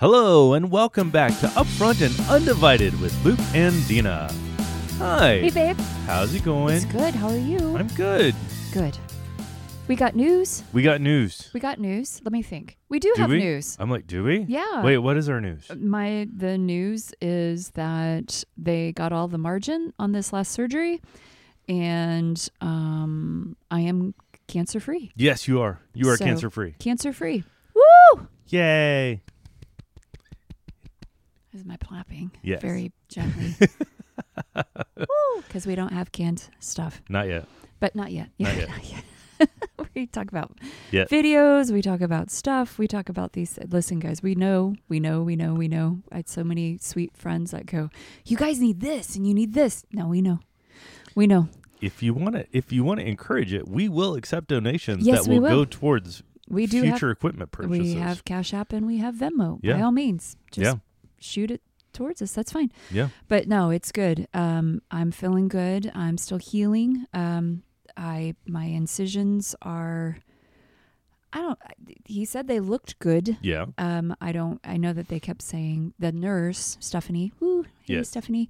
Hello, 0.00 0.54
and 0.54 0.70
welcome 0.70 1.10
back 1.10 1.38
to 1.40 1.46
Upfront 1.48 2.00
and 2.04 2.18
Undivided 2.30 2.98
with 3.02 3.12
Luke 3.24 3.38
and 3.54 3.86
Dina. 3.86 4.30
Hi. 4.96 5.40
Hey, 5.40 5.50
babe. 5.50 5.76
How's 6.06 6.34
it 6.34 6.42
going? 6.42 6.76
It's 6.76 6.86
good. 6.86 7.14
How 7.14 7.28
are 7.28 7.36
you? 7.36 7.76
I'm 7.76 7.88
good. 7.88 8.34
good. 8.72 8.96
We 9.88 9.96
got 9.96 10.16
news. 10.16 10.62
We 10.72 10.82
got 10.82 11.02
news. 11.02 11.50
We 11.52 11.60
got 11.60 11.78
news. 11.78 12.20
Let 12.24 12.32
me 12.32 12.40
think. 12.42 12.78
We 12.88 12.98
do, 12.98 13.12
Do 13.14 13.20
have 13.20 13.30
we? 13.30 13.40
news. 13.40 13.76
I'm 13.78 13.90
like, 13.90 14.06
do 14.06 14.24
we? 14.24 14.40
Yeah. 14.48 14.82
Wait, 14.82 14.96
what 14.98 15.18
is 15.18 15.28
our 15.28 15.40
news? 15.40 15.70
My 15.76 16.26
the 16.34 16.56
news 16.56 17.12
is 17.20 17.70
that 17.72 18.42
they 18.56 18.92
got 18.92 19.12
all 19.12 19.28
the 19.28 19.36
margin 19.38 19.92
on 19.98 20.12
this 20.12 20.32
last 20.32 20.52
surgery, 20.52 21.02
and 21.68 22.48
um, 22.62 23.54
I 23.70 23.80
am 23.80 24.14
cancer 24.46 24.80
free. 24.80 25.12
Yes, 25.14 25.46
you 25.46 25.60
are. 25.60 25.80
You 25.92 26.08
are 26.08 26.16
So- 26.16 26.24
cancer 26.24 26.48
free. 26.48 26.74
Cancer 26.78 27.12
free. 27.12 27.44
Woo! 27.74 28.28
Yay. 28.48 29.20
Is 31.52 31.64
my 31.64 31.76
clapping 31.76 32.30
Yes. 32.42 32.60
very 32.62 32.92
gently? 33.08 33.54
Because 35.46 35.66
we 35.66 35.74
don't 35.74 35.92
have 35.92 36.12
canned 36.12 36.48
stuff, 36.60 37.02
Not 37.08 37.26
yet. 37.26 37.46
but 37.80 37.94
not 37.96 38.12
yet. 38.12 38.28
Not 38.38 38.54
Yeah, 38.54 38.58
yet. 38.60 38.68
not 38.76 38.90
yet. 38.90 39.48
we 39.94 40.06
talk 40.06 40.28
about 40.30 40.52
videos. 40.92 41.72
We 41.72 41.82
talk 41.82 42.00
about 42.02 42.30
stuff. 42.30 42.78
We 42.78 42.86
talk 42.86 43.08
about 43.08 43.32
these. 43.32 43.58
Listen, 43.68 43.98
guys, 43.98 44.22
we 44.22 44.34
know, 44.34 44.74
we 44.88 45.00
know, 45.00 45.22
we 45.22 45.34
know, 45.34 45.54
we 45.54 45.66
know. 45.66 46.02
I 46.12 46.16
had 46.16 46.28
so 46.28 46.44
many 46.44 46.78
sweet 46.78 47.16
friends 47.16 47.50
that 47.52 47.66
go, 47.66 47.88
"You 48.26 48.36
guys 48.36 48.60
need 48.60 48.80
this, 48.80 49.16
and 49.16 49.26
you 49.26 49.32
need 49.34 49.54
this." 49.54 49.84
No, 49.92 50.06
we 50.08 50.20
know, 50.20 50.40
we 51.14 51.26
know. 51.26 51.48
If 51.80 52.02
you 52.02 52.12
want 52.12 52.34
to 52.34 52.46
if 52.52 52.70
you 52.70 52.84
want 52.84 53.00
to 53.00 53.06
encourage 53.06 53.52
it, 53.54 53.66
we 53.66 53.88
will 53.88 54.14
accept 54.14 54.48
donations 54.48 55.06
Yes, 55.06 55.24
that 55.24 55.30
will, 55.32 55.40
will. 55.40 55.48
go 55.50 55.64
towards 55.64 56.22
We 56.48 56.66
do 56.66 56.82
future 56.82 57.08
have. 57.08 57.16
equipment 57.16 57.50
purchases. 57.50 57.80
We 57.80 57.94
have 57.94 58.24
Cash 58.26 58.52
App 58.52 58.72
and 58.74 58.86
we 58.86 58.98
have 58.98 59.14
Venmo. 59.14 59.60
By 59.62 59.80
all 59.80 59.90
means, 59.92 60.36
just 60.52 60.64
Yeah. 60.64 60.74
Shoot 61.20 61.50
it 61.50 61.62
towards 61.92 62.22
us. 62.22 62.32
That's 62.32 62.52
fine. 62.52 62.70
Yeah. 62.90 63.08
But 63.28 63.46
no, 63.48 63.70
it's 63.70 63.92
good. 63.92 64.26
Um, 64.34 64.82
I'm 64.90 65.10
feeling 65.10 65.48
good. 65.48 65.90
I'm 65.94 66.18
still 66.18 66.38
healing. 66.38 67.06
Um, 67.14 67.62
I 67.96 68.34
my 68.46 68.64
incisions 68.64 69.54
are. 69.62 70.18
I 71.32 71.38
don't. 71.42 71.58
He 72.06 72.24
said 72.24 72.48
they 72.48 72.58
looked 72.58 72.98
good. 72.98 73.38
Yeah. 73.40 73.66
Um, 73.78 74.16
I 74.20 74.32
don't. 74.32 74.60
I 74.64 74.76
know 74.76 74.92
that 74.92 75.06
they 75.08 75.20
kept 75.20 75.42
saying 75.42 75.94
the 75.98 76.10
nurse 76.10 76.76
Stephanie, 76.80 77.32
woo, 77.38 77.62
hey 77.62 77.94
Yes. 77.94 78.08
Stephanie, 78.08 78.48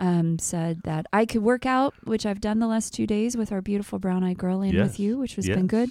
um, 0.00 0.38
said 0.38 0.80
that 0.84 1.04
I 1.12 1.26
could 1.26 1.42
work 1.42 1.66
out, 1.66 1.92
which 2.04 2.24
I've 2.24 2.40
done 2.40 2.58
the 2.58 2.66
last 2.66 2.94
two 2.94 3.06
days 3.06 3.36
with 3.36 3.52
our 3.52 3.60
beautiful 3.60 3.98
brown 3.98 4.24
eyed 4.24 4.38
girl 4.38 4.62
and 4.62 4.72
Yes. 4.72 4.82
with 4.82 5.00
you, 5.00 5.18
which 5.18 5.34
has 5.36 5.46
been 5.46 5.66
good. 5.66 5.90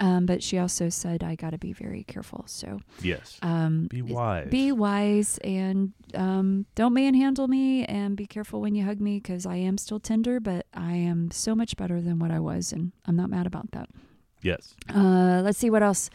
Um, 0.00 0.26
but 0.26 0.42
she 0.44 0.58
also 0.58 0.88
said 0.90 1.24
I 1.24 1.34
got 1.34 1.50
to 1.50 1.58
be 1.58 1.72
very 1.72 2.04
careful. 2.04 2.44
So 2.46 2.80
Yes. 3.02 3.36
um, 3.42 3.88
Be 3.90 4.00
wise. 4.02 4.48
be 4.48 4.70
wise 4.70 5.38
and 5.42 5.92
um, 6.14 6.66
don't 6.76 6.94
manhandle 6.94 7.48
me 7.48 7.84
and 7.84 8.16
be 8.16 8.24
careful 8.26 8.60
when 8.60 8.76
you 8.76 8.84
hug 8.84 9.00
me 9.00 9.18
because 9.18 9.44
I 9.44 9.56
am 9.56 9.76
still 9.76 9.98
tender, 9.98 10.38
but 10.38 10.66
I 10.72 10.92
am 10.92 11.30
so 11.32 11.54
much 11.56 11.76
better 11.76 12.00
than 12.00 12.20
what 12.20 12.30
I 12.30 12.38
was, 12.38 12.72
and 12.72 12.92
I'm 13.06 13.16
not 13.16 13.28
mad 13.28 13.46
about 13.46 13.72
that. 13.72 13.88
yes. 14.40 14.74
Uh, 14.94 15.40
let's 15.44 15.58
see 15.58 15.68
what 15.70 15.82
else. 15.82 16.10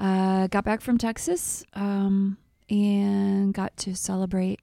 Uh, 0.00 0.46
got 0.46 0.64
back 0.64 0.80
from 0.80 0.96
Texas 0.96 1.64
um, 1.74 2.38
and 2.70 3.52
got 3.52 3.76
to 3.78 3.94
celebrate 3.94 4.60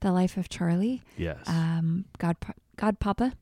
the 0.00 0.10
life 0.12 0.36
of 0.36 0.48
Charlie, 0.48 1.02
Yes. 1.16 1.38
um, 1.46 2.04
God, 2.18 2.36
God 2.76 2.98
Papa, 2.98 3.32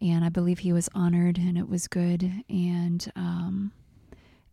and 0.00 0.24
I 0.24 0.28
believe 0.28 0.60
he 0.60 0.72
was 0.72 0.88
honored 0.94 1.38
and 1.38 1.58
it 1.58 1.68
was 1.68 1.86
good. 1.88 2.44
And 2.48 3.10
um, 3.16 3.72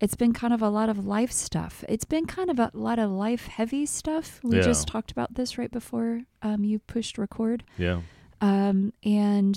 it's 0.04 0.16
been 0.16 0.34
kind 0.34 0.54
of 0.54 0.62
a 0.62 0.70
lot 0.70 0.90
of 0.90 0.98
life 1.08 1.32
stuff. 1.32 1.84
It's 1.88 2.06
been 2.06 2.26
kind 2.26 2.50
of 2.50 2.60
a 2.60 2.70
lot 2.74 3.00
of 3.00 3.10
life 3.10 3.46
heavy 3.48 3.86
stuff. 3.86 4.40
We 4.44 4.58
Yeah. 4.58 4.64
just 4.64 4.88
talked 4.88 5.12
about 5.12 5.36
this 5.36 5.58
right 5.58 5.72
before 5.72 6.22
um, 6.42 6.64
you 6.64 6.80
pushed 6.80 7.18
record. 7.18 7.64
yeah. 7.78 8.02
Um, 8.42 8.92
and 9.04 9.56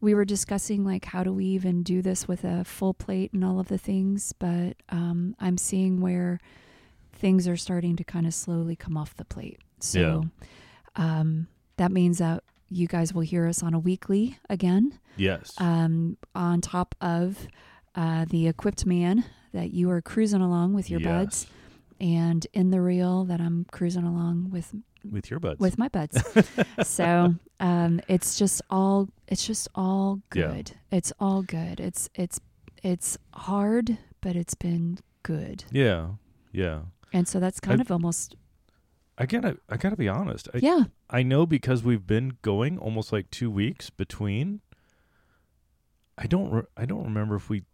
we 0.00 0.14
were 0.14 0.24
discussing 0.24 0.84
like 0.84 1.04
how 1.06 1.22
do 1.24 1.32
we 1.32 1.44
even 1.44 1.82
do 1.82 2.00
this 2.00 2.26
with 2.26 2.42
a 2.44 2.64
full 2.64 2.94
plate 2.94 3.32
and 3.34 3.44
all 3.44 3.60
of 3.60 3.68
the 3.68 3.76
things, 3.78 4.32
but 4.38 4.76
um, 4.88 5.34
I'm 5.38 5.58
seeing 5.58 6.00
where 6.00 6.40
things 7.12 7.46
are 7.48 7.56
starting 7.56 7.96
to 7.96 8.04
kind 8.04 8.26
of 8.26 8.32
slowly 8.32 8.76
come 8.76 8.96
off 8.96 9.14
the 9.16 9.24
plate. 9.26 9.58
So 9.80 10.24
um, 10.96 11.48
that 11.76 11.90
means 11.92 12.18
that 12.18 12.42
you 12.70 12.86
guys 12.86 13.12
will 13.12 13.22
hear 13.22 13.46
us 13.46 13.62
on 13.62 13.74
a 13.74 13.78
weekly 13.78 14.38
again, 14.48 14.98
Yes. 15.16 15.52
um, 15.58 16.16
on 16.34 16.60
top 16.60 16.94
of 17.00 17.46
uh, 17.94 18.24
the 18.28 18.46
equipped 18.48 18.86
man 18.86 19.24
that 19.52 19.72
you 19.72 19.90
are 19.90 20.00
cruising 20.02 20.40
along 20.42 20.74
with 20.74 20.90
your 20.90 21.00
Yes. 21.00 21.08
buds, 21.08 21.46
and 22.00 22.46
in 22.52 22.70
the 22.70 22.80
reel 22.80 23.24
that 23.24 23.40
I'm 23.40 23.66
cruising 23.72 24.04
along 24.04 24.50
with 24.50 24.74
With 25.10 25.30
your 25.30 25.40
buds. 25.40 25.58
with 25.60 25.78
my 25.78 25.88
buds. 25.88 26.22
so 26.82 27.34
um, 27.60 28.00
it's 28.08 28.38
just 28.38 28.62
all 28.70 29.08
it's 29.26 29.46
just 29.46 29.68
all 29.74 30.20
Yeah. 30.34 30.48
good. 30.48 30.72
It's 30.90 31.12
all 31.18 31.42
good. 31.42 31.80
It's 31.80 32.08
it's 32.14 32.40
it's 32.82 33.18
hard, 33.34 33.98
but 34.20 34.36
it's 34.36 34.54
been 34.54 34.98
good. 35.22 35.64
yeah. 35.72 36.10
Yeah. 36.52 36.80
And 37.12 37.26
so 37.26 37.40
that's 37.40 37.58
kind 37.60 37.80
I- 37.80 37.82
of 37.82 37.90
almost 37.90 38.36
I 39.20 39.26
gotta 39.26 39.58
I 39.68 39.76
gotta 39.76 39.96
be 39.96 40.08
honest. 40.08 40.48
I, 40.54 40.58
yeah. 40.58 40.84
I 41.10 41.22
know 41.24 41.44
because 41.46 41.82
we've 41.82 42.06
been 42.06 42.36
going 42.42 42.78
almost 42.78 43.12
like 43.12 43.30
two 43.30 43.50
weeks 43.50 43.90
between. 43.90 44.60
I 46.16 46.26
don't 46.26 46.50
re- 46.50 46.62
I 46.76 46.84
don't 46.84 47.02
remember 47.04 47.34
if 47.36 47.48
we 47.48 47.64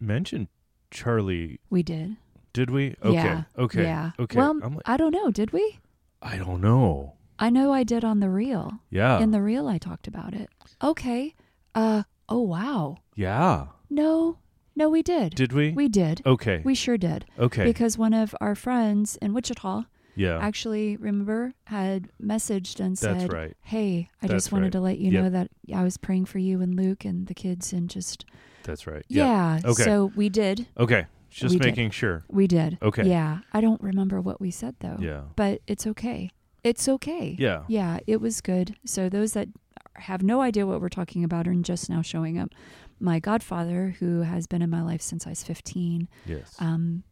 mentioned 0.00 0.48
Charlie. 0.90 1.60
We 1.70 1.82
did. 1.82 2.16
Did 2.52 2.70
we? 2.70 2.96
Okay. 3.04 3.14
Yeah. 3.14 3.42
Okay. 3.56 3.82
Yeah. 3.82 4.10
Okay. 4.18 4.38
Well, 4.38 4.58
I'm 4.62 4.74
like, 4.74 4.82
I 4.86 4.96
don't 4.96 5.12
know. 5.12 5.30
Did 5.30 5.52
we? 5.52 5.78
I 6.22 6.36
don't 6.36 6.60
know. 6.60 7.14
I 7.38 7.48
know 7.48 7.72
I 7.72 7.84
did 7.84 8.04
on 8.04 8.20
the 8.20 8.28
reel. 8.28 8.80
Yeah. 8.90 9.20
In 9.20 9.30
the 9.30 9.40
reel, 9.40 9.68
I 9.68 9.78
talked 9.78 10.06
about 10.06 10.34
it. 10.34 10.50
Okay. 10.82 11.34
Uh. 11.74 12.02
Oh 12.28 12.40
wow. 12.42 12.98
yeah. 13.14 13.66
No. 13.88 14.38
No, 14.76 14.88
we 14.88 15.02
did. 15.02 15.34
Did 15.34 15.52
we? 15.52 15.72
we 15.72 15.88
did. 15.88 16.22
okay. 16.24 16.62
We 16.64 16.74
sure 16.74 16.96
did. 16.96 17.26
okay. 17.38 17.64
Because 17.64 17.98
one 17.98 18.14
of 18.14 18.34
our 18.40 18.54
friends 18.54 19.18
in 19.20 19.34
Wichita 19.34 19.84
yeah. 20.16 20.38
actually 20.40 20.96
remember 20.96 21.52
had 21.64 22.08
messaged 22.22 22.80
and 22.80 22.96
That's 22.96 23.22
said 23.22 23.32
right. 23.32 23.56
hey 23.62 24.08
i 24.22 24.26
That's 24.26 24.32
just 24.44 24.52
wanted 24.52 24.66
right. 24.66 24.72
to 24.72 24.80
let 24.80 24.98
you 24.98 25.10
Yep. 25.12 25.22
know 25.22 25.30
that 25.30 25.50
i 25.74 25.82
was 25.82 25.96
praying 25.96 26.24
for 26.26 26.38
you 26.38 26.60
and 26.60 26.74
luke 26.74 27.04
and 27.04 27.26
the 27.26 27.34
kids 27.34 27.72
and 27.72 27.88
just 27.88 28.24
That's 28.64 28.86
right. 28.86 29.04
yeah, 29.08 29.60
Okay. 29.64 29.82
so 29.84 30.12
we 30.16 30.28
did 30.28 30.66
Okay. 30.78 31.06
Just 31.30 31.52
We 31.54 31.58
did. 31.60 31.66
making 31.68 31.90
sure. 31.90 32.24
we 32.28 32.46
did 32.48 32.76
Okay. 32.82 33.08
yeah 33.08 33.38
i 33.52 33.60
don't 33.60 33.80
remember 33.82 34.20
what 34.20 34.40
we 34.40 34.50
said 34.50 34.74
though 34.80 34.96
Yeah. 34.98 35.22
but 35.36 35.60
it's 35.66 35.86
okay 35.86 36.30
it's 36.64 36.88
okay 36.88 37.36
Yeah. 37.38 37.62
yeah 37.68 37.98
it 38.06 38.20
was 38.20 38.40
good 38.40 38.76
so 38.84 39.08
those 39.08 39.32
that 39.34 39.48
have 39.96 40.22
no 40.22 40.40
idea 40.40 40.66
what 40.66 40.80
we're 40.80 40.88
talking 40.88 41.24
about 41.24 41.46
are 41.48 41.54
just 41.54 41.88
now 41.90 42.02
showing 42.02 42.38
up 42.38 42.50
my 42.98 43.18
godfather 43.18 43.94
who 44.00 44.22
has 44.22 44.46
been 44.46 44.60
in 44.62 44.70
my 44.70 44.82
life 44.82 45.00
since 45.02 45.26
i 45.26 45.30
was 45.30 45.42
15 45.44 46.08
Yes. 46.26 46.54
um, 46.58 47.04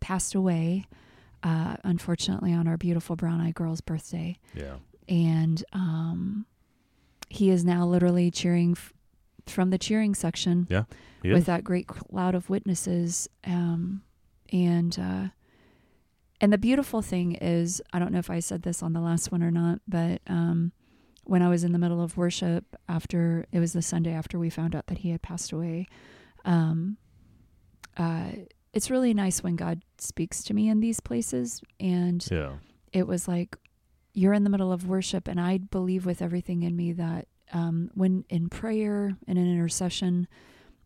passed 0.00 0.34
away 0.34 0.84
uh, 1.42 1.76
unfortunately 1.84 2.52
on 2.52 2.66
our 2.68 2.76
beautiful 2.76 3.16
brown 3.16 3.40
eyed 3.40 3.54
girl's 3.54 3.80
birthday 3.80 4.36
yeah. 4.54 4.76
and 5.08 5.64
um, 5.72 6.46
he 7.28 7.50
is 7.50 7.64
now 7.64 7.86
literally 7.86 8.30
cheering 8.30 8.72
f- 8.72 8.92
from 9.46 9.70
the 9.70 9.78
cheering 9.78 10.14
section 10.14 10.66
Yeah, 10.70 10.84
with 11.22 11.38
is. 11.38 11.44
that 11.46 11.64
great 11.64 11.86
cloud 11.86 12.34
of 12.34 12.50
witnesses. 12.50 13.28
Um, 13.44 14.02
and 14.52 14.98
uh, 14.98 15.28
and 16.40 16.52
the 16.52 16.58
beautiful 16.58 17.02
thing 17.02 17.34
is, 17.34 17.80
I 17.92 17.98
don't 17.98 18.12
know 18.12 18.18
if 18.18 18.30
I 18.30 18.40
said 18.40 18.62
this 18.62 18.82
on 18.82 18.92
the 18.92 19.00
last 19.00 19.30
one 19.32 19.42
or 19.42 19.50
not, 19.50 19.80
but 19.86 20.20
um, 20.26 20.72
when 21.24 21.42
I 21.42 21.48
was 21.48 21.64
in 21.64 21.72
the 21.72 21.78
middle 21.78 22.02
of 22.02 22.16
worship 22.16 22.64
after 22.88 23.46
it 23.52 23.60
was 23.60 23.72
the 23.72 23.82
Sunday 23.82 24.12
after 24.12 24.38
we 24.38 24.50
found 24.50 24.74
out 24.74 24.86
that 24.88 24.98
he 24.98 25.10
had 25.10 25.22
passed 25.22 25.52
away, 25.52 25.86
um, 26.44 26.96
uh, 27.96 28.30
it's 28.72 28.90
really 28.90 29.12
nice 29.14 29.42
when 29.42 29.56
God 29.56 29.82
speaks 29.98 30.42
to 30.44 30.54
me 30.54 30.68
in 30.68 30.80
these 30.80 31.00
places 31.00 31.60
and 31.78 32.26
Yeah. 32.30 32.54
it 32.92 33.06
was 33.06 33.26
like 33.28 33.56
you're 34.14 34.32
in 34.32 34.44
the 34.44 34.50
middle 34.50 34.72
of 34.72 34.88
worship 34.88 35.28
and 35.28 35.40
i 35.40 35.56
believe 35.58 36.04
with 36.04 36.20
everything 36.20 36.62
in 36.64 36.74
me 36.76 36.92
that 36.92 37.28
um, 37.52 37.90
when 37.94 38.24
in 38.28 38.48
prayer 38.48 39.16
and 39.28 39.38
in 39.38 39.48
intercession 39.50 40.26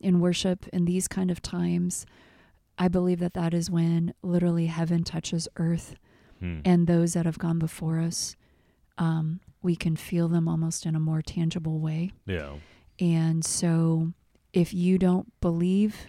in 0.00 0.20
worship 0.20 0.66
in 0.74 0.84
these 0.84 1.08
kind 1.08 1.30
of 1.30 1.40
times 1.40 2.04
i 2.76 2.86
believe 2.88 3.20
that 3.20 3.32
that 3.34 3.54
is 3.54 3.70
when 3.70 4.12
literally 4.22 4.66
heaven 4.66 5.02
touches 5.04 5.48
earth 5.56 5.94
Hmm. 6.40 6.58
and 6.64 6.86
those 6.86 7.12
that 7.14 7.24
have 7.26 7.38
gone 7.38 7.58
before 7.60 7.98
us 8.00 8.34
um, 8.98 9.40
we 9.62 9.76
can 9.76 9.94
feel 9.96 10.28
them 10.28 10.46
almost 10.48 10.84
in 10.84 10.94
a 10.96 11.00
more 11.00 11.22
tangible 11.22 11.78
way 11.78 12.12
yeah. 12.26 12.54
and 12.98 13.44
so 13.44 14.12
if 14.52 14.72
you 14.74 14.98
don't 14.98 15.32
believe, 15.40 16.06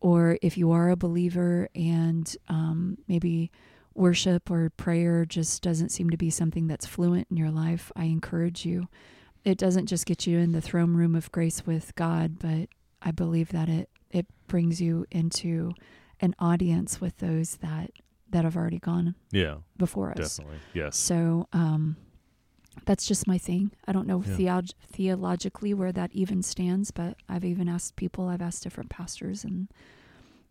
or 0.00 0.38
if 0.42 0.56
you 0.58 0.70
are 0.72 0.90
a 0.90 0.96
believer 0.96 1.68
and 1.74 2.36
um, 2.48 2.98
maybe 3.08 3.50
worship 3.94 4.50
or 4.50 4.70
prayer 4.76 5.24
just 5.24 5.62
doesn't 5.62 5.88
seem 5.90 6.10
to 6.10 6.16
be 6.16 6.30
something 6.30 6.66
that's 6.66 6.86
fluent 6.86 7.26
in 7.30 7.36
your 7.36 7.50
life, 7.50 7.90
I 7.96 8.04
encourage 8.04 8.66
you. 8.66 8.88
It 9.44 9.58
doesn't 9.58 9.86
just 9.86 10.06
get 10.06 10.26
you 10.26 10.38
in 10.38 10.52
the 10.52 10.60
throne 10.60 10.94
room 10.94 11.14
of 11.14 11.32
grace 11.32 11.64
with 11.64 11.94
God, 11.94 12.38
but 12.38 12.68
I 13.00 13.10
believe 13.10 13.50
that 13.50 13.68
it, 13.68 13.88
it 14.10 14.26
brings 14.48 14.80
you 14.80 15.06
into 15.10 15.72
an 16.20 16.34
audience 16.38 17.00
with 17.00 17.18
those 17.18 17.56
that 17.56 17.90
that 18.30 18.42
have 18.44 18.56
already 18.56 18.80
gone 18.80 19.14
Yeah, 19.30 19.58
before 19.76 20.10
us. 20.10 20.36
definitely. 20.36 20.58
Yes. 20.74 20.96
So 20.96 21.46
um, 21.52 21.96
that's 22.84 23.06
just 23.06 23.26
my 23.26 23.38
thing. 23.38 23.72
I 23.86 23.92
don't 23.92 24.06
know 24.06 24.22
Yeah. 24.22 24.36
theolog- 24.36 24.74
theologically 24.92 25.74
where 25.74 25.92
that 25.92 26.10
even 26.12 26.42
stands, 26.42 26.90
but 26.90 27.16
I've 27.28 27.44
even 27.44 27.68
asked 27.68 27.96
people, 27.96 28.28
I've 28.28 28.42
asked 28.42 28.62
different 28.62 28.90
pastors, 28.90 29.44
and 29.44 29.68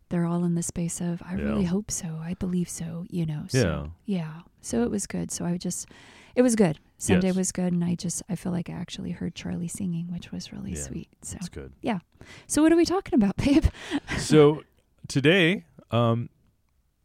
they're 0.08 0.26
all 0.26 0.44
in 0.44 0.54
the 0.54 0.62
space 0.62 1.00
of, 1.00 1.22
I 1.24 1.34
really 1.34 1.64
hope 1.64 1.90
so. 1.90 2.18
I 2.22 2.34
believe 2.34 2.68
so, 2.68 3.06
you 3.10 3.26
know. 3.26 3.44
So, 3.48 3.92
Yeah. 4.06 4.18
yeah. 4.18 4.32
So 4.60 4.82
it 4.82 4.90
was 4.90 5.06
good. 5.06 5.30
So 5.30 5.44
I 5.44 5.56
just, 5.56 5.88
it 6.34 6.42
was 6.42 6.54
good. 6.56 6.78
Sunday 6.98 7.28
Yes. 7.28 7.36
was 7.36 7.52
good. 7.52 7.72
And 7.72 7.82
I 7.84 7.94
just, 7.94 8.22
I 8.28 8.36
feel 8.36 8.52
like 8.52 8.70
I 8.70 8.74
actually 8.74 9.10
heard 9.10 9.34
Charlie 9.34 9.68
singing, 9.68 10.06
which 10.12 10.30
was 10.32 10.52
really 10.52 10.72
Yeah. 10.74 10.82
sweet. 10.82 11.08
So, 11.22 11.34
That's 11.34 11.48
good. 11.48 11.72
Yeah. 11.82 11.98
So 12.46 12.62
what 12.62 12.72
are 12.72 12.76
we 12.76 12.84
talking 12.84 13.14
about, 13.14 13.36
babe? 13.44 13.64
so 14.18 14.62
today, 15.08 15.64
um, 15.90 16.28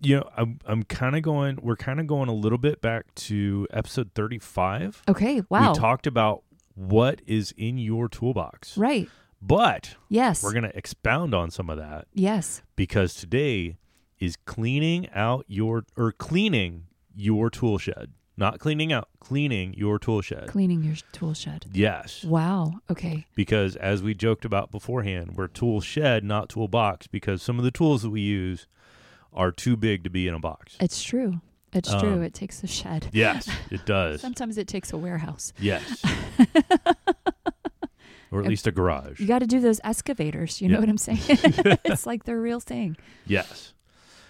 you 0.01 0.18
know, 0.18 0.30
I'm 0.36 0.59
I'm 0.65 0.83
kind 0.83 1.15
of 1.15 1.21
going. 1.21 1.59
We're 1.62 1.75
kind 1.75 2.00
of 2.00 2.07
going 2.07 2.30
a 2.30 2.33
little 2.33 2.57
bit 2.57 2.81
back 2.81 3.13
to 3.15 3.68
episode 3.71 4.12
35. 4.15 5.03
Okay. 5.07 5.42
Wow. 5.50 5.71
We 5.71 5.77
talked 5.80 6.07
about 6.07 6.44
what 6.75 7.21
is 7.27 7.53
in 7.57 7.77
your 7.77 8.07
toolbox, 8.09 8.77
right. 8.77 9.07
but 9.42 9.95
Yes. 10.09 10.42
we're 10.44 10.53
gonna 10.53 10.71
expound 10.74 11.36
on 11.36 11.51
some 11.51 11.69
of 11.69 11.77
that 11.77 12.07
yes. 12.13 12.62
because 12.75 13.13
today 13.13 13.77
is 14.19 14.36
cleaning 14.45 15.09
out 15.13 15.45
your 15.48 15.83
or 15.98 16.12
cleaning 16.12 16.86
your 17.15 17.50
tool 17.50 17.77
shed. 17.77 18.13
Not 18.38 18.59
cleaning 18.59 18.92
out, 18.94 19.09
cleaning 19.19 19.74
your 19.75 20.00
tool 20.00 20.21
shed. 20.21 20.47
Cleaning 20.47 20.83
your 20.83 20.95
tool 21.12 21.33
shed. 21.36 21.65
yes, 21.74 22.24
Wow. 22.24 22.75
Okay. 22.89 23.27
because 23.36 23.75
as 23.75 24.01
we 24.01 24.15
joked 24.15 24.45
about 24.45 24.71
beforehand, 24.71 25.33
we're 25.36 25.47
tool 25.47 25.81
shed, 25.81 26.24
not 26.24 26.50
toolbox, 26.50 27.06
because 27.07 27.44
some 27.44 27.59
of 27.59 27.65
the 27.65 27.69
tools 27.71 28.01
that 28.01 28.09
we 28.09 28.21
use 28.21 28.65
are 29.33 29.51
too 29.51 29.75
big 29.78 30.04
to 30.04 30.10
be 30.10 30.28
in 30.28 30.33
a 30.33 30.39
box. 30.39 30.75
It's 30.80 31.01
true. 31.01 31.42
It's 31.74 31.89
true. 31.89 32.13
Um, 32.13 32.24
It 32.24 32.33
takes 32.33 32.63
a 32.63 32.68
shed. 32.68 33.07
Yes, 33.13 33.50
it 33.69 33.86
does. 33.86 34.19
Sometimes 34.28 34.57
it 34.57 34.68
takes 34.68 34.92
a 34.92 34.98
warehouse. 34.98 35.54
Yes. 35.57 36.04
or 38.31 38.42
at 38.42 38.48
least 38.48 38.68
a 38.68 38.72
garage. 38.72 39.19
You 39.19 39.28
got 39.28 39.39
to 39.39 39.48
do 39.48 39.60
those 39.60 39.80
excavators. 39.83 40.62
You 40.62 40.69
know 40.69 40.80
what 40.80 40.89
I'm 40.89 40.98
saying? 40.98 41.19
it's 41.86 42.06
like 42.06 42.25
the 42.25 42.36
real 42.36 42.60
thing. 42.60 42.98
Yes. 43.25 43.74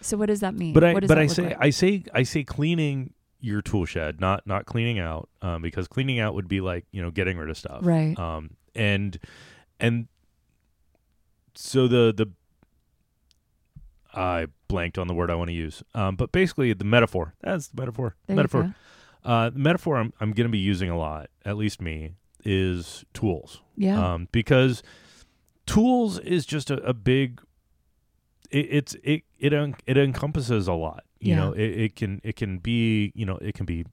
So 0.01 0.17
what 0.17 0.27
does 0.27 0.39
that 0.41 0.53
mean? 0.53 0.73
But 0.73 0.83
I 0.83 0.93
what 0.93 1.01
does 1.01 1.07
but 1.07 1.17
I 1.17 1.23
look 1.23 1.31
say 1.31 1.43
like? 1.43 1.57
I 1.59 1.69
say 1.69 2.03
I 2.13 2.23
say 2.23 2.43
cleaning 2.43 3.13
your 3.39 3.61
tool 3.61 3.85
shed, 3.85 4.19
not 4.19 4.45
not 4.45 4.65
cleaning 4.65 4.99
out, 4.99 5.29
um, 5.41 5.61
because 5.61 5.87
cleaning 5.87 6.19
out 6.19 6.33
would 6.35 6.47
be 6.47 6.61
like, 6.61 6.85
you 6.91 7.01
know, 7.01 7.11
getting 7.11 7.37
rid 7.37 7.49
of 7.49 7.57
stuff. 7.57 7.79
right. 7.83 8.17
Um 8.19 8.51
and 8.75 9.19
and 9.79 10.07
so 11.55 11.87
the 11.87 12.13
the 12.15 12.27
I 14.13 14.47
blanked 14.67 14.97
on 14.97 15.07
the 15.07 15.13
word 15.13 15.29
I 15.31 15.35
want 15.35 15.49
to 15.49 15.53
use. 15.53 15.83
Um, 15.95 16.15
but 16.15 16.31
basically 16.31 16.73
the 16.73 16.85
metaphor. 16.85 17.33
That's 17.41 17.67
the 17.67 17.81
metaphor. 17.81 18.15
there 18.27 18.35
metaphor. 18.35 18.75
Uh, 19.23 19.49
the 19.51 19.59
metaphor 19.59 19.97
I'm, 19.97 20.13
I'm 20.19 20.31
going 20.33 20.47
to 20.47 20.51
be 20.51 20.57
using 20.57 20.89
a 20.89 20.97
lot, 20.97 21.29
at 21.45 21.55
least 21.57 21.81
me, 21.81 22.15
is 22.43 23.05
tools. 23.13 23.61
Yeah. 23.77 24.13
Um, 24.13 24.27
because 24.31 24.81
tools 25.65 26.19
is 26.19 26.45
just 26.45 26.69
a, 26.71 26.75
a 26.83 26.93
big. 26.93 27.41
It, 28.49 28.67
it's 28.69 28.95
it 29.03 29.23
it 29.39 29.53
un, 29.53 29.75
it 29.85 29.97
encompasses 29.97 30.67
a 30.67 30.73
lot. 30.73 31.03
You 31.19 31.29
Yeah. 31.29 31.35
know, 31.37 31.51
it, 31.53 31.61
it 31.69 31.95
can 31.95 32.19
it 32.23 32.35
can 32.35 32.57
be 32.57 33.11
you 33.15 33.25
know 33.25 33.37
it 33.37 33.53
can 33.53 33.65
be 33.65 33.85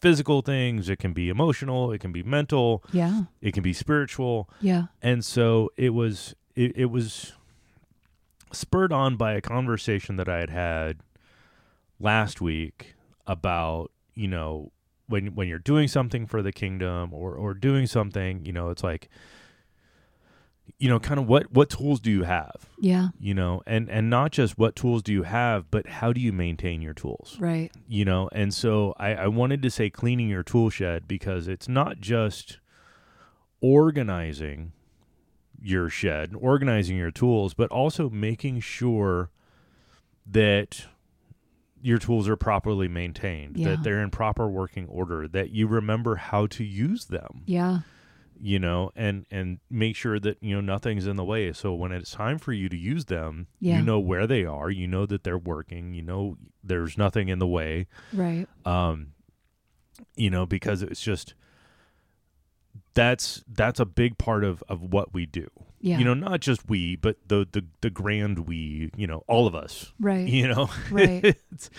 physical 0.00 0.40
things, 0.42 0.88
it 0.88 0.98
can 0.98 1.12
be 1.12 1.28
emotional, 1.28 1.90
it 1.90 1.98
can 2.00 2.12
be 2.12 2.22
mental, 2.22 2.84
yeah. 2.92 3.22
it 3.40 3.52
can 3.54 3.62
be 3.62 3.72
spiritual, 3.72 4.48
Yeah. 4.60 4.84
and 5.02 5.24
so 5.24 5.70
it 5.76 5.90
was 5.94 6.34
it, 6.54 6.76
it 6.76 6.86
was 6.86 7.32
spurred 8.56 8.92
on 8.92 9.16
by 9.16 9.32
a 9.34 9.40
conversation 9.40 10.16
that 10.16 10.28
I 10.28 10.38
had 10.38 10.50
had 10.50 11.00
last 12.00 12.40
week 12.40 12.94
about 13.26 13.90
you 14.14 14.28
know 14.28 14.72
when 15.08 15.34
when 15.34 15.48
you're 15.48 15.58
doing 15.58 15.88
something 15.88 16.26
for 16.26 16.42
the 16.42 16.52
kingdom 16.52 17.12
or 17.14 17.34
or 17.34 17.54
doing 17.54 17.86
something 17.86 18.44
you 18.44 18.52
know 18.52 18.70
it's 18.70 18.82
like 18.84 19.08
you 20.78 20.88
know 20.88 20.98
kind 20.98 21.18
of 21.20 21.26
what 21.26 21.50
what 21.52 21.70
tools 21.70 22.00
do 22.00 22.10
you 22.10 22.24
have 22.24 22.66
Yeah. 22.80 23.08
you 23.18 23.32
know 23.34 23.62
and 23.66 23.88
and 23.88 24.10
not 24.10 24.32
just 24.32 24.58
what 24.58 24.74
tools 24.76 25.02
do 25.02 25.12
you 25.12 25.22
have 25.22 25.70
but 25.70 25.86
how 25.86 26.12
do 26.12 26.20
you 26.20 26.32
maintain 26.32 26.82
your 26.82 26.92
tools 26.92 27.36
Right. 27.40 27.70
you 27.88 28.04
know 28.04 28.28
and 28.32 28.52
so 28.52 28.94
I, 28.98 29.14
I 29.14 29.26
wanted 29.28 29.62
to 29.62 29.70
say 29.70 29.90
cleaning 29.90 30.28
your 30.28 30.42
tool 30.42 30.68
shed 30.70 31.06
because 31.08 31.46
it's 31.48 31.68
not 31.68 32.00
just 32.00 32.58
organizing 33.60 34.72
your 35.62 35.88
shed 35.88 36.32
organizing 36.38 36.96
your 36.96 37.10
tools 37.10 37.54
but 37.54 37.70
also 37.70 38.08
making 38.10 38.60
sure 38.60 39.30
that 40.26 40.86
your 41.82 41.98
tools 41.98 42.28
are 42.28 42.36
properly 42.36 42.88
maintained 42.88 43.56
Yeah. 43.56 43.70
that 43.70 43.82
they're 43.82 44.02
in 44.02 44.10
proper 44.10 44.48
working 44.48 44.86
order 44.88 45.28
that 45.28 45.50
you 45.50 45.66
remember 45.66 46.16
how 46.16 46.46
to 46.48 46.64
use 46.64 47.06
them 47.06 47.42
Yeah. 47.46 47.80
you 48.40 48.58
know 48.58 48.90
and 48.96 49.24
and 49.30 49.58
make 49.70 49.96
sure 49.96 50.18
that 50.20 50.38
you 50.42 50.54
know 50.54 50.60
nothing's 50.60 51.06
in 51.06 51.16
the 51.16 51.24
way 51.24 51.52
so 51.52 51.74
when 51.74 51.92
it's 51.92 52.10
time 52.10 52.38
for 52.38 52.52
you 52.52 52.68
to 52.68 52.76
use 52.76 53.06
them 53.06 53.46
Yeah. 53.60 53.78
you 53.78 53.84
know 53.84 53.98
where 54.00 54.26
they 54.26 54.44
are 54.44 54.70
you 54.70 54.86
know 54.86 55.06
that 55.06 55.22
they're 55.24 55.38
working 55.38 55.94
you 55.94 56.02
know 56.02 56.36
there's 56.64 56.98
nothing 56.98 57.28
in 57.28 57.38
the 57.38 57.46
way 57.46 57.86
Right. 58.12 58.46
um 58.64 59.12
you 60.16 60.28
know 60.30 60.44
because 60.44 60.82
it's 60.82 61.00
just 61.00 61.34
that's 62.96 63.44
that's 63.46 63.78
a 63.78 63.84
big 63.84 64.18
part 64.18 64.42
of 64.42 64.64
of 64.68 64.82
what 64.82 65.14
we 65.14 65.24
do. 65.26 65.46
Yeah. 65.78 65.98
you 65.98 66.04
know 66.04 66.14
not 66.14 66.40
just 66.40 66.68
we 66.68 66.96
but 66.96 67.16
the 67.28 67.46
the 67.52 67.64
the 67.82 67.90
grand 67.90 68.48
we 68.48 68.90
you 68.96 69.06
know 69.06 69.22
all 69.28 69.46
of 69.46 69.54
us. 69.54 69.92
Right. 70.00 70.26
you 70.26 70.48
know? 70.48 70.68
Right. 70.90 71.22
it's 71.52 71.70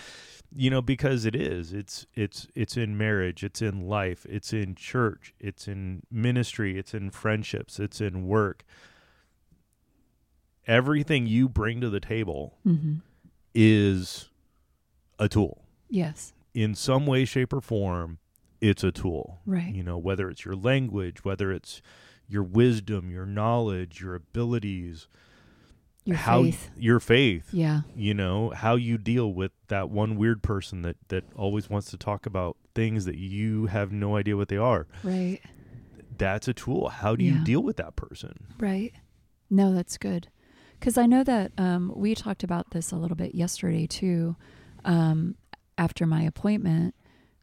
you 0.56 0.70
know 0.70 0.82
because 0.82 1.26
it 1.26 1.36
is. 1.36 1.74
It's 1.74 2.06
it's 2.16 2.48
it's 2.56 2.78
in 2.78 2.98
marriage. 2.98 3.44
It's 3.44 3.62
in 3.62 3.82
life. 3.88 4.26
It's 4.30 4.54
in 4.54 4.76
church. 4.76 5.34
It's 5.40 5.68
in 5.68 6.04
ministry. 6.10 6.78
It's 6.80 6.94
in 6.94 7.10
friendships. 7.10 7.80
It's 7.80 8.00
in 8.00 8.26
work. 8.28 8.64
Everything 10.66 11.28
you 11.28 11.48
bring 11.48 11.82
to 11.82 11.90
the 11.90 12.00
table 12.00 12.58
hmm 12.64 12.96
is 13.60 14.30
a 15.18 15.28
tool. 15.28 15.64
Yes. 15.90 16.34
in 16.54 16.76
some 16.76 17.08
way 17.08 17.26
shape 17.26 17.52
or 17.54 17.62
form 17.62 18.20
it's 18.62 18.84
a 18.84 18.92
tool 18.92 19.40
Right. 19.46 19.74
you 19.74 19.84
know 19.84 19.98
whether 19.98 20.30
it's 20.30 20.44
your 20.46 20.56
language 20.56 21.24
whether 21.24 21.52
it's 21.52 21.82
your 22.28 22.44
wisdom 22.44 23.10
your 23.12 23.26
knowledge 23.26 24.02
your 24.02 24.16
abilities 24.16 25.08
Your 26.06 26.18
how 26.18 26.44
faith. 26.44 26.70
your 26.78 27.00
faith 27.00 27.50
Yeah. 27.52 27.82
you 27.96 28.14
know 28.14 28.50
how 28.52 28.76
you 28.76 28.98
deal 28.98 29.32
with 29.34 29.52
that 29.68 29.90
one 29.90 30.16
weird 30.16 30.42
person 30.42 30.82
that 30.84 30.98
that 31.10 31.24
always 31.36 31.70
wants 31.70 31.90
to 31.92 31.98
talk 31.98 32.26
about 32.26 32.58
things 32.76 33.06
that 33.06 33.18
you 33.18 33.66
have 33.68 33.92
no 33.92 34.16
idea 34.16 34.36
what 34.38 34.48
they 34.50 34.58
are 34.58 34.88
Right. 35.04 35.40
that's 36.18 36.48
a 36.48 36.54
tool 36.54 36.90
how 36.90 37.16
do 37.16 37.24
you 37.24 37.44
deal 37.44 37.62
with 37.62 37.78
that 37.78 37.96
person 37.96 38.48
Right. 38.60 38.94
No, 39.50 39.74
that's 39.74 39.98
good. 39.98 40.28
Because 40.78 40.98
I 40.98 41.06
know 41.06 41.24
that 41.24 41.54
um, 41.58 41.94
we 41.96 42.14
talked 42.16 42.44
about 42.44 42.72
this 42.72 42.92
a 42.92 42.98
little 42.98 43.16
bit 43.16 43.34
yesterday 43.34 43.88
too. 43.88 44.36
Um, 44.84 45.36
after 45.78 46.06
my 46.06 46.24
appointment, 46.24 46.94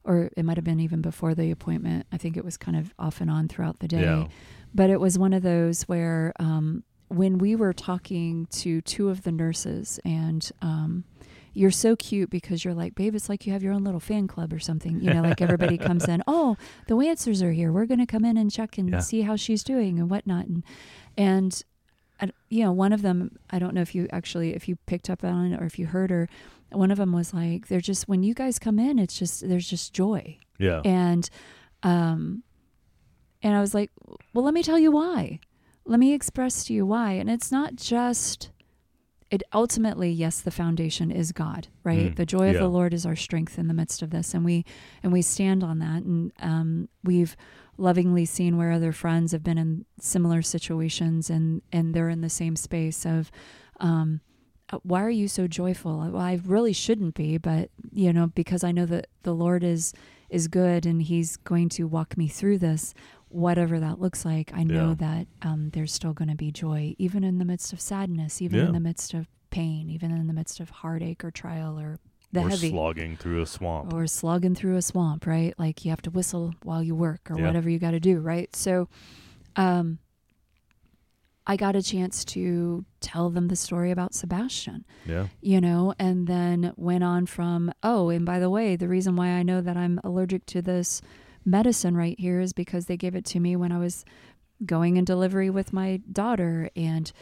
or 0.04 0.30
it 0.36 0.44
might 0.44 0.56
have 0.56 0.64
been 0.64 0.80
even 0.80 1.00
before 1.00 1.34
the 1.34 1.50
appointment. 1.50 2.06
I 2.12 2.16
think 2.18 2.36
it 2.36 2.44
was 2.44 2.56
kind 2.56 2.76
of 2.76 2.92
off 2.98 3.20
and 3.20 3.30
on 3.30 3.48
throughout 3.48 3.78
the 3.80 3.88
day. 3.88 4.02
yeah 4.02 4.26
But 4.74 4.90
it 4.90 5.00
was 5.00 5.18
one 5.18 5.32
of 5.32 5.42
those 5.42 5.82
where 5.84 6.32
um, 6.38 6.84
when 7.08 7.38
we 7.38 7.54
were 7.56 7.72
talking 7.72 8.46
to 8.50 8.80
two 8.82 9.08
of 9.08 9.22
the 9.22 9.32
nurses, 9.32 10.00
and 10.04 10.50
um, 10.62 11.04
you're 11.52 11.70
so 11.70 11.94
cute 11.96 12.28
because 12.30 12.64
you're 12.64 12.74
like, 12.74 12.94
babe, 12.96 13.14
it's 13.14 13.28
like 13.28 13.46
you 13.46 13.52
have 13.52 13.62
your 13.62 13.72
own 13.72 13.84
little 13.84 14.00
fan 14.00 14.26
club 14.26 14.52
or 14.52 14.58
something. 14.58 15.00
You 15.00 15.14
know, 15.14 15.22
like 15.22 15.40
everybody 15.40 15.78
comes 15.88 16.08
in, 16.08 16.22
oh, 16.26 16.56
the 16.88 16.96
Wansers 16.96 17.42
are 17.42 17.52
here. 17.52 17.70
We're 17.72 17.86
going 17.86 18.00
to 18.00 18.06
come 18.06 18.24
in 18.24 18.36
and 18.36 18.50
check 18.50 18.76
and 18.78 18.90
Yeah. 18.90 18.98
see 18.98 19.22
how 19.22 19.36
she's 19.36 19.62
doing 19.62 19.98
and 20.00 20.10
whatnot. 20.10 20.46
And, 20.46 20.64
and, 21.16 21.62
you 22.48 22.64
know, 22.64 22.72
one 22.72 22.92
of 22.92 23.02
them, 23.02 23.38
I 23.50 23.58
don't 23.58 23.74
know 23.74 23.82
if 23.82 23.94
you 23.94 24.08
actually, 24.12 24.54
if 24.54 24.68
you 24.68 24.76
picked 24.86 25.10
up 25.10 25.24
on 25.24 25.52
it 25.52 25.60
or 25.60 25.64
if 25.64 25.78
you 25.78 25.86
heard 25.86 26.10
her, 26.10 26.28
one 26.70 26.90
of 26.90 26.98
them 26.98 27.12
was 27.12 27.32
like, 27.34 27.68
they're 27.68 27.80
just, 27.80 28.08
when 28.08 28.22
you 28.22 28.34
guys 28.34 28.58
come 28.58 28.78
in, 28.78 28.98
it's 28.98 29.18
just, 29.18 29.46
there's 29.48 29.68
just 29.68 29.92
joy. 29.92 30.38
Yeah. 30.58 30.80
And 30.84 31.28
um 31.82 32.42
and 33.42 33.54
i 33.54 33.60
was 33.60 33.74
like 33.74 33.90
well 34.32 34.44
let 34.44 34.54
me 34.54 34.62
tell 34.62 34.78
you 34.78 34.90
why. 34.90 35.38
Let 35.86 36.00
me 36.00 36.14
express 36.14 36.64
to 36.64 36.72
you 36.72 36.86
why. 36.86 37.12
And 37.12 37.28
it's 37.28 37.52
not 37.52 37.76
just 37.76 38.50
it 39.30 39.42
ultimately 39.52 40.10
yes 40.10 40.40
the 40.40 40.50
foundation 40.50 41.10
is 41.10 41.32
god 41.32 41.68
right? 41.82 42.12
Mm, 42.12 42.16
the 42.16 42.24
joy 42.26 42.50
of 42.50 42.56
the 42.56 42.68
lord 42.68 42.94
is 42.94 43.04
our 43.04 43.16
strength 43.16 43.58
in 43.58 43.68
the 43.68 43.74
midst 43.74 44.00
of 44.00 44.10
this 44.10 44.32
and 44.32 44.44
we 44.44 44.64
and 45.02 45.12
we 45.12 45.20
stand 45.22 45.62
on 45.62 45.78
that 45.80 46.02
and 46.02 46.32
um 46.40 46.88
we've 47.02 47.36
lovingly 47.76 48.24
seen 48.24 48.56
where 48.56 48.72
other 48.72 48.92
friends 48.92 49.32
have 49.32 49.42
been 49.42 49.58
in 49.58 49.84
similar 50.00 50.42
situations 50.42 51.28
and 51.30 51.62
and 51.72 51.94
they're 51.94 52.08
in 52.08 52.20
the 52.20 52.30
same 52.30 52.56
space 52.56 53.04
of 53.04 53.30
um 53.80 54.20
uh, 54.72 54.78
why 54.82 55.02
are 55.02 55.10
you 55.10 55.28
so 55.28 55.46
joyful 55.46 55.98
well 55.98 56.16
i 56.22 56.40
really 56.46 56.72
shouldn't 56.72 57.14
be 57.14 57.36
but 57.38 57.70
you 57.92 58.12
know 58.12 58.28
because 58.28 58.62
i 58.64 58.70
know 58.72 58.86
that 58.86 59.06
the 59.24 59.34
lord 59.34 59.62
is 59.64 59.92
is 60.30 60.48
good 60.48 60.86
and 60.86 61.02
he's 61.02 61.36
going 61.38 61.68
to 61.68 61.84
walk 61.86 62.16
me 62.16 62.28
through 62.28 62.58
this 62.58 62.94
whatever 63.28 63.80
that 63.80 64.00
looks 64.00 64.24
like 64.24 64.52
i 64.54 64.62
know 64.62 64.90
Yeah. 64.90 64.94
that 65.08 65.26
um, 65.42 65.70
there's 65.72 65.92
still 65.92 66.12
going 66.12 66.28
to 66.30 66.36
be 66.36 66.50
joy 66.52 66.94
even 66.98 67.24
in 67.24 67.38
the 67.38 67.44
midst 67.44 67.72
of 67.72 67.80
sadness 67.80 68.40
even 68.40 68.60
Yeah. 68.60 68.66
in 68.66 68.72
the 68.72 68.80
midst 68.80 69.12
of 69.14 69.26
pain 69.50 69.90
even 69.90 70.10
in 70.12 70.26
the 70.28 70.32
midst 70.32 70.60
of 70.60 70.70
heartache 70.70 71.24
or 71.24 71.30
trial 71.30 71.78
or 71.78 71.98
the 72.34 72.40
or 72.40 72.48
heavy 72.50 72.70
slogging 72.70 73.16
through 73.16 73.40
a 73.42 73.46
swamp. 73.46 73.92
or 73.92 74.06
slugging 74.06 74.54
through 74.54 74.76
a 74.76 74.82
swamp, 74.82 75.26
right? 75.26 75.54
Like 75.58 75.84
you 75.84 75.90
have 75.90 76.02
to 76.02 76.10
whistle 76.10 76.54
while 76.62 76.82
you 76.82 76.94
work 76.94 77.30
or 77.30 77.38
Yeah. 77.38 77.46
whatever 77.46 77.70
you 77.70 77.78
got 77.78 77.92
to 77.92 78.00
do, 78.00 78.18
right? 78.20 78.54
So, 78.54 78.88
um, 79.56 79.98
I 81.46 81.56
got 81.56 81.76
a 81.76 81.82
chance 81.82 82.24
to 82.26 82.86
tell 83.00 83.28
them 83.28 83.48
the 83.48 83.56
story 83.56 83.90
about 83.90 84.14
Sebastian, 84.14 84.86
yeah. 85.04 85.26
you 85.42 85.60
know, 85.60 85.94
and 85.98 86.26
then 86.26 86.72
went 86.76 87.04
on 87.04 87.26
from, 87.26 87.70
oh, 87.82 88.08
and 88.08 88.24
by 88.24 88.38
the 88.38 88.48
way, 88.48 88.76
the 88.76 88.88
reason 88.88 89.14
why 89.14 89.28
I 89.28 89.42
know 89.42 89.60
that 89.60 89.76
I'm 89.76 90.00
allergic 90.02 90.46
to 90.46 90.62
this 90.62 91.02
medicine 91.44 91.96
right 91.98 92.18
here 92.18 92.40
is 92.40 92.54
because 92.54 92.86
they 92.86 92.96
gave 92.96 93.14
it 93.14 93.26
to 93.26 93.40
me 93.40 93.56
when 93.56 93.72
I 93.72 93.78
was 93.78 94.06
going 94.64 94.96
in 94.96 95.04
delivery 95.04 95.50
with 95.50 95.72
my 95.74 96.00
daughter 96.10 96.70
and 96.74 97.12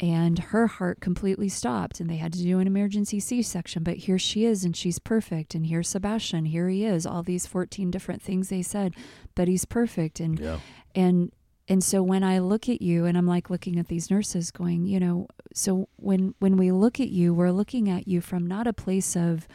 and 0.00 0.38
her 0.38 0.66
heart 0.68 1.00
completely 1.00 1.48
stopped 1.48 1.98
and 2.00 2.08
they 2.08 2.16
had 2.16 2.32
to 2.32 2.42
do 2.42 2.58
an 2.60 2.66
emergency 2.66 3.18
C-section 3.18 3.82
but 3.82 3.96
here 3.96 4.18
she 4.18 4.44
is 4.44 4.64
and 4.64 4.76
she's 4.76 4.98
perfect 4.98 5.54
and 5.54 5.66
here's 5.66 5.88
Sebastian 5.88 6.44
here 6.46 6.68
he 6.68 6.84
is 6.84 7.04
all 7.04 7.22
these 7.22 7.46
14 7.46 7.90
different 7.90 8.22
things 8.22 8.48
they 8.48 8.62
said 8.62 8.94
but 9.34 9.48
he's 9.48 9.64
perfect 9.64 10.20
and 10.20 10.38
Yeah. 10.38 10.58
and 10.94 11.32
and 11.70 11.84
so 11.84 12.02
when 12.02 12.24
I 12.24 12.38
look 12.38 12.68
at 12.68 12.80
you 12.80 13.04
and 13.04 13.18
I'm 13.18 13.26
like 13.26 13.50
looking 13.50 13.78
at 13.78 13.88
these 13.88 14.10
nurses 14.10 14.50
going 14.52 14.86
you 14.86 15.00
know 15.00 15.26
so 15.52 15.88
when 15.96 16.34
when 16.38 16.56
we 16.56 16.70
look 16.70 17.00
at 17.00 17.08
you 17.08 17.34
we're 17.34 17.50
looking 17.50 17.90
at 17.90 18.06
you 18.06 18.20
from 18.20 18.46
not 18.46 18.66
a 18.66 18.72
place 18.72 19.16
of 19.16 19.48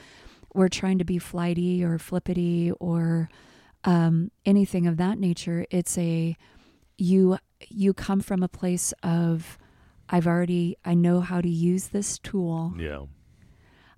we're 0.53 0.67
trying 0.67 0.97
to 0.99 1.05
be 1.05 1.17
flighty 1.19 1.83
or 1.83 1.97
flippity 1.97 2.71
or 2.79 3.29
um, 3.85 4.29
anything 4.45 4.87
of 4.87 4.97
that 4.97 5.17
nature 5.19 5.65
it's 5.71 5.97
a 5.97 6.35
you 6.97 7.37
you 7.69 7.93
come 7.93 8.19
from 8.19 8.43
a 8.43 8.47
place 8.47 8.93
of 9.01 9.57
I've 10.09 10.27
already 10.27 10.77
I 10.85 10.93
know 10.93 11.21
how 11.21 11.41
to 11.41 11.49
use 11.49 11.87
this 11.89 12.19
tool. 12.19 12.73
Yeah. 12.77 13.05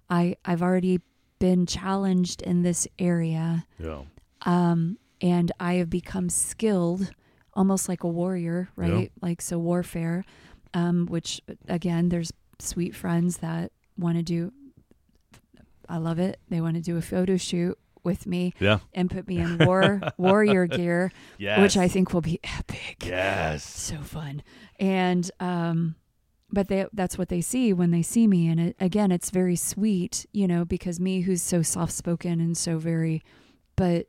I 0.09 0.35
I've 0.45 0.61
already 0.61 1.01
been 1.39 1.65
challenged 1.65 2.41
in 2.41 2.61
this 2.63 2.87
area. 2.99 3.65
Yeah. 3.79 4.03
Um 4.43 4.97
and 5.21 5.51
I 5.59 5.75
have 5.75 5.89
become 5.89 6.29
skilled 6.29 7.11
almost 7.53 7.87
like 7.89 8.03
a 8.03 8.07
warrior, 8.07 8.69
Yeah. 8.77 8.83
right? 8.83 9.11
Like 9.21 9.41
so 9.41 9.57
warfare 9.57 10.23
um 10.73 11.05
which 11.07 11.41
again 11.67 12.09
there's 12.09 12.31
sweet 12.59 12.95
friends 12.95 13.37
that 13.37 13.71
want 13.97 14.17
to 14.17 14.23
do 14.23 14.51
I 15.87 15.97
love 15.97 16.19
it. 16.19 16.39
They 16.49 16.61
want 16.61 16.75
to 16.75 16.81
do 16.81 16.97
a 16.97 17.01
photo 17.01 17.37
shoot 17.37 17.77
with 18.05 18.25
me 18.27 18.53
Yeah. 18.59 18.79
and 18.93 19.09
put 19.09 19.27
me 19.27 19.37
in 19.39 19.57
war 19.65 20.01
warrior 20.17 20.67
gear, 20.67 21.11
Yes. 21.37 21.59
which 21.59 21.75
I 21.77 21.87
think 21.87 22.13
will 22.13 22.21
be 22.21 22.39
epic. 22.43 23.05
Yes. 23.05 23.63
so 23.63 23.97
fun 23.97 24.43
and 24.79 25.29
um 25.39 25.95
but 26.51 26.67
they 26.67 26.85
that's 26.93 27.17
what 27.17 27.29
they 27.29 27.41
see 27.41 27.73
when 27.73 27.91
they 27.91 28.01
see 28.03 28.27
me 28.27 28.47
and 28.47 28.59
it, 28.59 28.75
again 28.79 29.11
it's 29.11 29.29
very 29.31 29.55
sweet 29.55 30.25
you 30.31 30.47
know 30.47 30.63
because 30.63 30.99
me 30.99 31.21
who's 31.21 31.41
so 31.41 31.61
soft 31.61 31.91
spoken 31.91 32.39
and 32.39 32.55
so 32.57 32.77
very 32.77 33.23
but 33.75 34.07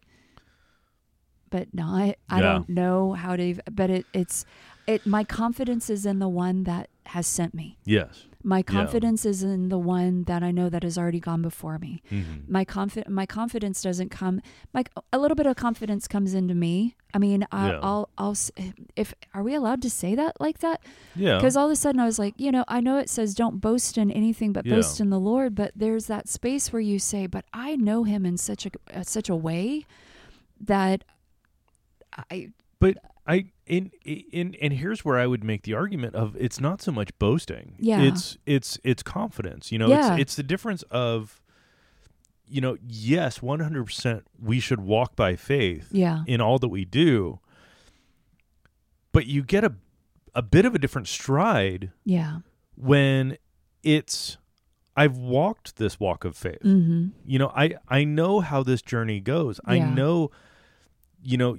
but 1.50 1.72
not 1.72 2.16
i 2.28 2.40
Yeah. 2.40 2.40
don't 2.40 2.68
know 2.68 3.12
how 3.14 3.36
to 3.36 3.54
but 3.70 3.90
it 3.90 4.06
it's 4.12 4.44
it 4.86 5.06
my 5.06 5.24
confidence 5.24 5.88
is 5.90 6.04
in 6.06 6.18
the 6.18 6.28
one 6.28 6.64
that 6.64 6.88
has 7.06 7.26
sent 7.26 7.54
me 7.54 7.78
Yes. 7.84 8.26
My 8.54 8.62
confidence 8.62 9.24
is 9.26 9.42
in 9.42 9.68
the 9.70 9.78
one 9.78 10.22
that 10.30 10.40
i 10.48 10.50
know 10.52 10.68
that 10.68 10.82
has 10.84 10.96
already 10.96 11.18
gone 11.18 11.42
before 11.42 11.78
me 11.80 12.00
Mhm. 12.12 12.48
my 12.48 12.64
confi- 12.64 13.08
my 13.08 13.26
confidence 13.26 13.82
doesn't 13.82 14.10
come 14.10 14.40
my 14.72 14.84
a 15.12 15.18
little 15.18 15.34
bit 15.34 15.46
of 15.46 15.56
confidence 15.56 16.06
comes 16.06 16.32
into 16.32 16.54
me 16.54 16.94
i 17.12 17.18
mean 17.18 17.44
I, 17.50 17.70
Yeah. 17.70 17.80
i'll 17.82 18.08
i'll 18.16 18.36
s- 18.42 18.52
if 18.94 19.12
are 19.34 19.42
we 19.42 19.52
allowed 19.54 19.82
to 19.82 19.90
say 19.90 20.14
that 20.14 20.40
like 20.40 20.58
that 20.60 20.78
Yeah. 21.16 21.36
because 21.38 21.56
all 21.56 21.66
of 21.66 21.72
a 21.72 21.76
sudden 21.76 22.00
i 22.00 22.04
was 22.12 22.18
like 22.20 22.34
you 22.38 22.52
know 22.52 22.64
i 22.68 22.80
know 22.80 22.98
it 22.98 23.10
says 23.10 23.34
don't 23.34 23.60
boast 23.60 23.98
in 23.98 24.10
anything 24.12 24.52
but 24.52 24.64
Yeah. 24.64 24.76
boast 24.76 25.00
in 25.00 25.10
the 25.10 25.20
lord 25.20 25.54
but 25.56 25.72
there's 25.74 26.06
that 26.06 26.28
space 26.28 26.72
where 26.72 26.80
you 26.92 26.98
say 27.00 27.26
but 27.26 27.44
i 27.52 27.74
know 27.74 28.04
him 28.04 28.24
in 28.24 28.36
such 28.36 28.64
a 28.66 28.70
uh, 28.94 29.02
such 29.02 29.28
a 29.28 29.36
way 29.48 29.84
that 30.60 31.02
i 32.30 32.50
But 32.78 32.98
I 33.26 33.46
in 33.66 33.90
in 34.04 34.54
and 34.60 34.72
here's 34.72 35.04
where 35.04 35.18
I 35.18 35.26
would 35.26 35.42
make 35.42 35.62
the 35.62 35.74
argument 35.74 36.14
of 36.14 36.36
it's 36.38 36.60
not 36.60 36.80
so 36.80 36.92
much 36.92 37.16
boasting. 37.18 37.74
Yeah. 37.78 38.02
It's 38.02 38.38
it's 38.46 38.78
it's 38.84 39.02
confidence. 39.02 39.72
You 39.72 39.78
know, 39.78 39.88
Yeah. 39.88 40.12
it's 40.12 40.20
it's 40.22 40.34
the 40.36 40.42
difference 40.42 40.82
of 40.90 41.40
you 42.48 42.60
know, 42.60 42.76
yes, 42.86 43.40
100% 43.40 44.22
we 44.40 44.60
should 44.60 44.80
walk 44.80 45.16
by 45.16 45.34
faith 45.34 45.88
yeah 45.90 46.22
in 46.28 46.40
all 46.40 46.60
that 46.60 46.68
we 46.68 46.84
do. 46.84 47.40
But 49.12 49.26
you 49.26 49.42
get 49.42 49.64
a 49.64 49.74
a 50.34 50.42
bit 50.42 50.64
of 50.66 50.74
a 50.74 50.78
different 50.78 51.08
stride 51.08 51.90
yeah 52.04 52.38
when 52.76 53.38
it's 53.82 54.36
I've 54.94 55.16
walked 55.16 55.76
this 55.76 55.98
walk 55.98 56.24
of 56.26 56.36
faith 56.36 56.60
mm-hmm 56.62 57.06
you 57.24 57.38
know 57.38 57.50
i 57.56 57.74
i 57.88 58.04
know 58.04 58.40
how 58.40 58.62
this 58.62 58.82
journey 58.82 59.18
goes 59.18 59.58
i 59.64 59.78
know 59.78 60.30
you 61.22 61.38
know 61.38 61.56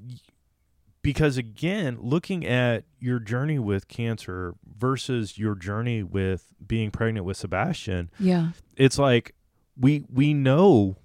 because 1.02 1.38
again 1.38 1.98
looking 2.02 2.46
at 2.46 2.84
your 3.00 3.20
journey 3.20 3.60
with 3.60 3.88
cancer 3.88 4.56
versus 4.78 5.38
your 5.38 5.56
journey 5.56 6.04
with 6.04 6.54
being 6.66 6.92
pregnant 6.92 7.26
with 7.26 7.38
sebastian 7.38 8.10
yeah 8.20 8.50
it's 8.76 8.98
like 8.98 9.34
we 9.80 10.04
we 10.12 10.34
know 10.34 10.96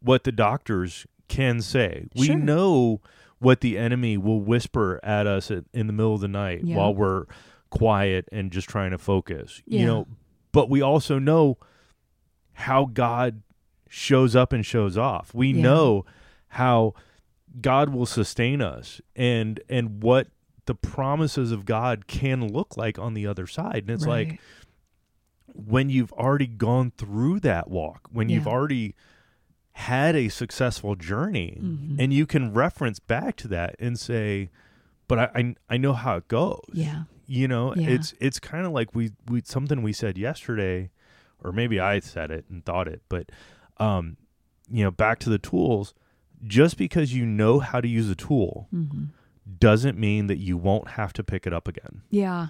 what 0.00 0.24
the 0.24 0.32
doctors 0.32 1.06
can 1.28 1.60
say 1.60 2.06
we 2.14 2.26
Sure. 2.26 2.36
know 2.36 3.00
what 3.38 3.60
the 3.60 3.78
enemy 3.78 4.16
will 4.16 4.40
whisper 4.40 4.98
at 5.02 5.26
us 5.26 5.50
at, 5.50 5.64
in 5.72 5.86
the 5.86 5.92
middle 5.92 6.14
of 6.14 6.20
the 6.20 6.28
night 6.28 6.64
Yeah. 6.64 6.76
while 6.76 6.94
we're 6.94 7.24
quiet 7.70 8.28
and 8.32 8.50
just 8.50 8.68
trying 8.68 8.90
to 8.92 8.98
focus 8.98 9.62
Yeah. 9.66 9.80
you 9.80 9.86
know 9.86 10.06
but 10.52 10.68
we 10.70 10.80
also 10.82 11.18
know 11.18 11.58
how 12.52 12.86
God 12.86 13.42
shows 13.88 14.34
up 14.34 14.52
and 14.52 14.66
shows 14.66 14.98
off. 14.98 15.32
We 15.32 15.52
Yeah. 15.52 15.62
know 15.62 16.04
how 16.48 16.94
God 17.60 17.88
will 17.90 18.06
sustain 18.06 18.60
us 18.62 19.00
and 19.16 19.60
and 19.68 20.02
what 20.02 20.28
the 20.66 20.74
promises 20.74 21.50
of 21.52 21.64
God 21.64 22.06
can 22.06 22.46
look 22.46 22.76
like 22.76 22.98
on 22.98 23.14
the 23.14 23.26
other 23.26 23.46
side. 23.46 23.84
And 23.86 23.90
it's 23.90 24.06
like 24.06 24.40
when 25.54 25.88
you've 25.90 26.12
already 26.12 26.46
gone 26.46 26.92
through 26.96 27.40
that 27.40 27.68
walk, 27.70 28.08
when 28.12 28.28
you've 28.28 28.46
already 28.46 28.94
had 29.72 30.14
a 30.16 30.28
successful 30.28 30.94
journey 30.94 31.58
Mhm. 31.60 31.96
and 31.98 32.12
you 32.12 32.26
can 32.26 32.52
reference 32.52 32.98
back 32.98 33.36
to 33.36 33.48
that 33.48 33.76
and 33.78 33.98
say, 33.98 34.50
but 35.06 35.18
I, 35.18 35.30
I, 35.34 35.54
I 35.70 35.76
know 35.78 35.94
how 35.94 36.16
it 36.16 36.28
goes 36.28 36.64
yeah 36.74 37.04
you 37.26 37.46
know 37.48 37.74
Yeah. 37.74 37.88
it's 37.90 38.12
it's 38.20 38.38
kind 38.40 38.66
of 38.66 38.72
like 38.72 38.94
we 38.94 39.12
we 39.26 39.40
something 39.44 39.82
we 39.82 39.92
said 39.92 40.18
yesterday 40.18 40.90
or 41.42 41.52
maybe 41.52 41.78
i 41.80 41.98
said 42.00 42.30
it 42.30 42.44
and 42.50 42.64
thought 42.64 42.88
it 42.88 43.00
but 43.08 43.30
um 43.78 44.16
you 44.70 44.82
know 44.84 44.90
back 44.90 45.18
to 45.20 45.30
the 45.30 45.38
tools 45.38 45.94
just 46.46 46.76
because 46.76 47.14
you 47.14 47.26
know 47.26 47.58
how 47.60 47.80
to 47.80 47.88
use 47.88 48.08
a 48.08 48.14
tool 48.14 48.68
mm-hmm. 48.74 49.04
doesn't 49.58 49.98
mean 49.98 50.26
that 50.28 50.38
you 50.38 50.56
won't 50.56 50.90
have 50.90 51.12
to 51.14 51.24
pick 51.24 51.46
it 51.46 51.52
up 51.52 51.68
again. 51.68 52.02
Yeah. 52.10 52.48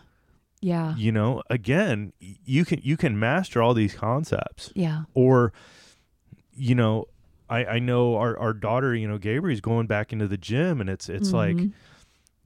Yeah. 0.61 0.95
You 0.97 1.13
know 1.13 1.43
again 1.49 2.13
you 2.19 2.65
can 2.65 2.81
you 2.83 2.97
can 2.97 3.19
master 3.19 3.63
all 3.63 3.75
these 3.75 3.95
concepts. 3.95 4.73
Yeah. 4.75 5.03
Or 5.15 5.53
you 6.53 6.75
know 6.75 7.07
i 7.49 7.65
i 7.65 7.79
know 7.79 8.17
our 8.17 8.37
our 8.37 8.53
daughter 8.53 8.93
you 8.95 9.07
know 9.07 9.17
gabriel's 9.17 9.61
going 9.61 9.87
back 9.87 10.13
into 10.13 10.27
the 10.27 10.37
gym 10.37 10.81
and 10.81 10.91
it's 10.91 11.09
it's 11.09 11.33
like 11.33 11.57
Mhm. 11.57 11.73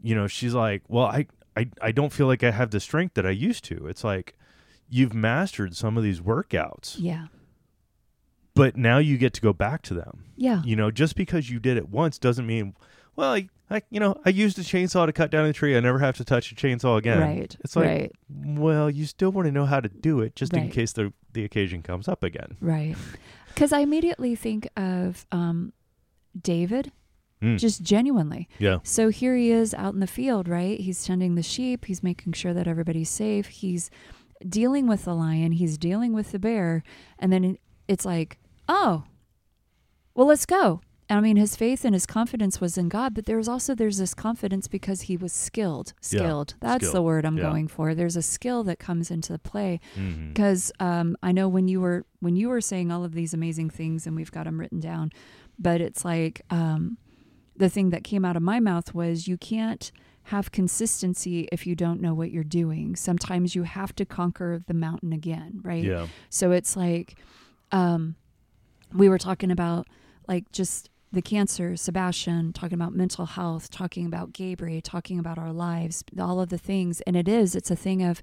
you 0.02 0.14
know, 0.14 0.26
she's 0.26 0.52
like, 0.52 0.82
well, 0.88 1.06
I, 1.06 1.26
I, 1.56 1.68
I 1.80 1.92
don't 1.92 2.12
feel 2.12 2.26
like 2.26 2.42
I 2.44 2.50
have 2.50 2.70
the 2.70 2.80
strength 2.80 3.14
that 3.14 3.24
I 3.24 3.30
used 3.30 3.64
to. 3.64 3.86
It's 3.86 4.02
like 4.04 4.34
you've 4.90 5.14
mastered 5.14 5.74
some 5.76 5.96
of 5.96 6.02
these 6.02 6.20
workouts, 6.20 6.96
yeah 6.98 7.26
but 8.54 8.76
now 8.76 8.98
you 8.98 9.16
get 9.18 9.32
to 9.34 9.40
go 9.40 9.52
back 9.52 9.82
to 9.82 9.94
them. 9.94 10.24
yeah 10.36 10.62
You 10.64 10.76
know, 10.76 10.90
just 10.90 11.16
because 11.16 11.48
you 11.50 11.58
did 11.58 11.76
it 11.76 11.88
once 11.88 12.18
doesn't 12.18 12.46
mean, 12.46 12.74
well, 13.16 13.32
I, 13.32 13.48
I 13.70 13.82
you 13.90 14.00
know, 14.00 14.16
I 14.24 14.30
used 14.30 14.58
a 14.58 14.62
chainsaw 14.62 15.06
to 15.06 15.12
cut 15.12 15.30
down 15.30 15.46
a 15.46 15.52
tree. 15.52 15.76
I 15.76 15.80
never 15.80 15.98
have 16.00 16.16
to 16.18 16.24
touch 16.24 16.52
a 16.52 16.54
chainsaw 16.54 16.98
again. 16.98 17.20
right 17.20 17.56
It's 17.64 17.76
like, 17.76 17.86
right 17.86 18.12
well, 18.28 18.90
you 18.90 19.06
still 19.06 19.30
want 19.30 19.46
to 19.46 19.52
know 19.52 19.66
how 19.66 19.80
to 19.80 19.88
do 19.88 20.20
it 20.20 20.36
just 20.36 20.52
in 20.54 20.70
case 20.70 20.92
the 20.92 21.12
the 21.32 21.44
occasion 21.44 21.82
comes 21.82 22.08
up 22.08 22.22
again. 22.22 22.56
Right. 22.60 22.96
Because 23.54 23.70
I 23.70 23.80
immediately 23.80 24.34
think 24.34 24.66
of 24.78 25.26
um, 25.30 25.74
David, 26.40 26.90
Mm. 27.42 27.58
just 27.58 27.82
genuinely. 27.82 28.48
Yeah. 28.60 28.78
So 28.84 29.08
here 29.08 29.34
he 29.36 29.50
is 29.50 29.74
out 29.74 29.94
in 29.94 30.00
the 30.00 30.06
field, 30.06 30.46
right? 30.46 30.78
He's 30.78 31.04
tending 31.04 31.34
the 31.34 31.42
sheep. 31.42 31.86
He's 31.86 32.00
making 32.00 32.34
sure 32.34 32.54
that 32.54 32.68
everybody's 32.68 33.10
safe. 33.10 33.48
He's 33.48 33.90
dealing 34.48 34.86
with 34.86 35.04
the 35.04 35.14
lion. 35.14 35.50
He's 35.52 35.76
dealing 35.76 36.12
with 36.12 36.30
the 36.30 36.38
bear. 36.38 36.84
And 37.18 37.32
then 37.32 37.58
it's 37.88 38.04
like, 38.06 38.38
oh, 38.72 39.04
well, 40.14 40.26
let's 40.26 40.46
go. 40.46 40.80
And 41.08 41.18
I 41.18 41.20
mean, 41.20 41.36
his 41.36 41.56
faith 41.56 41.84
and 41.84 41.94
his 41.94 42.06
confidence 42.06 42.58
was 42.60 42.78
in 42.78 42.88
God, 42.88 43.12
but 43.14 43.26
there 43.26 43.36
was 43.36 43.48
also 43.48 43.74
there's 43.74 43.98
this 43.98 44.14
confidence 44.14 44.66
because 44.66 45.02
he 45.02 45.16
was 45.16 45.32
skilled. 45.32 45.92
Yeah, 46.00 46.20
Skilled. 46.20 46.54
That's 46.60 46.90
the 46.90 47.02
word 47.02 47.26
I'm 47.26 47.36
Yeah. 47.36 47.42
going 47.50 47.68
for. 47.68 47.94
There's 47.94 48.16
a 48.16 48.22
skill 48.22 48.64
that 48.64 48.78
comes 48.78 49.10
into 49.10 49.32
the 49.32 49.38
play 49.38 49.78
because 50.28 50.72
um, 50.80 51.16
I 51.22 51.32
know 51.32 51.48
when 51.48 51.68
you 51.68 51.80
were 51.80 52.06
when 52.20 52.36
you 52.36 52.48
were 52.48 52.60
saying 52.62 52.90
all 52.90 53.04
of 53.04 53.12
these 53.12 53.34
amazing 53.34 53.70
things, 53.70 54.06
and 54.06 54.16
we've 54.16 54.30
got 54.32 54.44
them 54.44 54.58
written 54.58 54.80
down, 54.80 55.10
but 55.58 55.80
it's 55.82 56.02
like 56.04 56.40
um, 56.50 56.96
the 57.56 57.68
thing 57.68 57.90
that 57.90 58.04
came 58.04 58.24
out 58.24 58.36
of 58.36 58.42
my 58.42 58.58
mouth 58.60 58.94
was 58.94 59.28
you 59.28 59.36
can't 59.36 59.92
have 60.26 60.52
consistency 60.52 61.48
if 61.52 61.66
you 61.66 61.74
don't 61.74 62.00
know 62.00 62.14
what 62.14 62.30
you're 62.30 62.44
doing. 62.44 62.96
Sometimes 62.96 63.54
you 63.54 63.64
have 63.64 63.94
to 63.96 64.04
conquer 64.06 64.62
the 64.66 64.74
mountain 64.74 65.12
again, 65.12 65.60
right? 65.62 65.82
Yeah. 65.84 66.06
So 66.30 66.52
it's 66.52 66.76
like, 66.76 67.16
um, 67.72 68.14
we 68.94 69.08
were 69.08 69.18
talking 69.18 69.50
about 69.50 69.86
like 70.28 70.50
just 70.52 70.88
the 71.12 71.22
cancer, 71.22 71.76
Sebastian, 71.76 72.52
talking 72.52 72.74
about 72.74 72.94
mental 72.94 73.26
health, 73.26 73.70
talking 73.70 74.06
about 74.06 74.32
Gabriel, 74.32 74.80
talking 74.80 75.18
about 75.18 75.38
our 75.38 75.52
lives, 75.52 76.02
all 76.18 76.40
of 76.40 76.48
the 76.48 76.58
things. 76.58 77.02
And 77.02 77.16
it 77.16 77.28
is, 77.28 77.54
it's 77.54 77.70
a 77.70 77.76
thing 77.76 78.02
of 78.02 78.22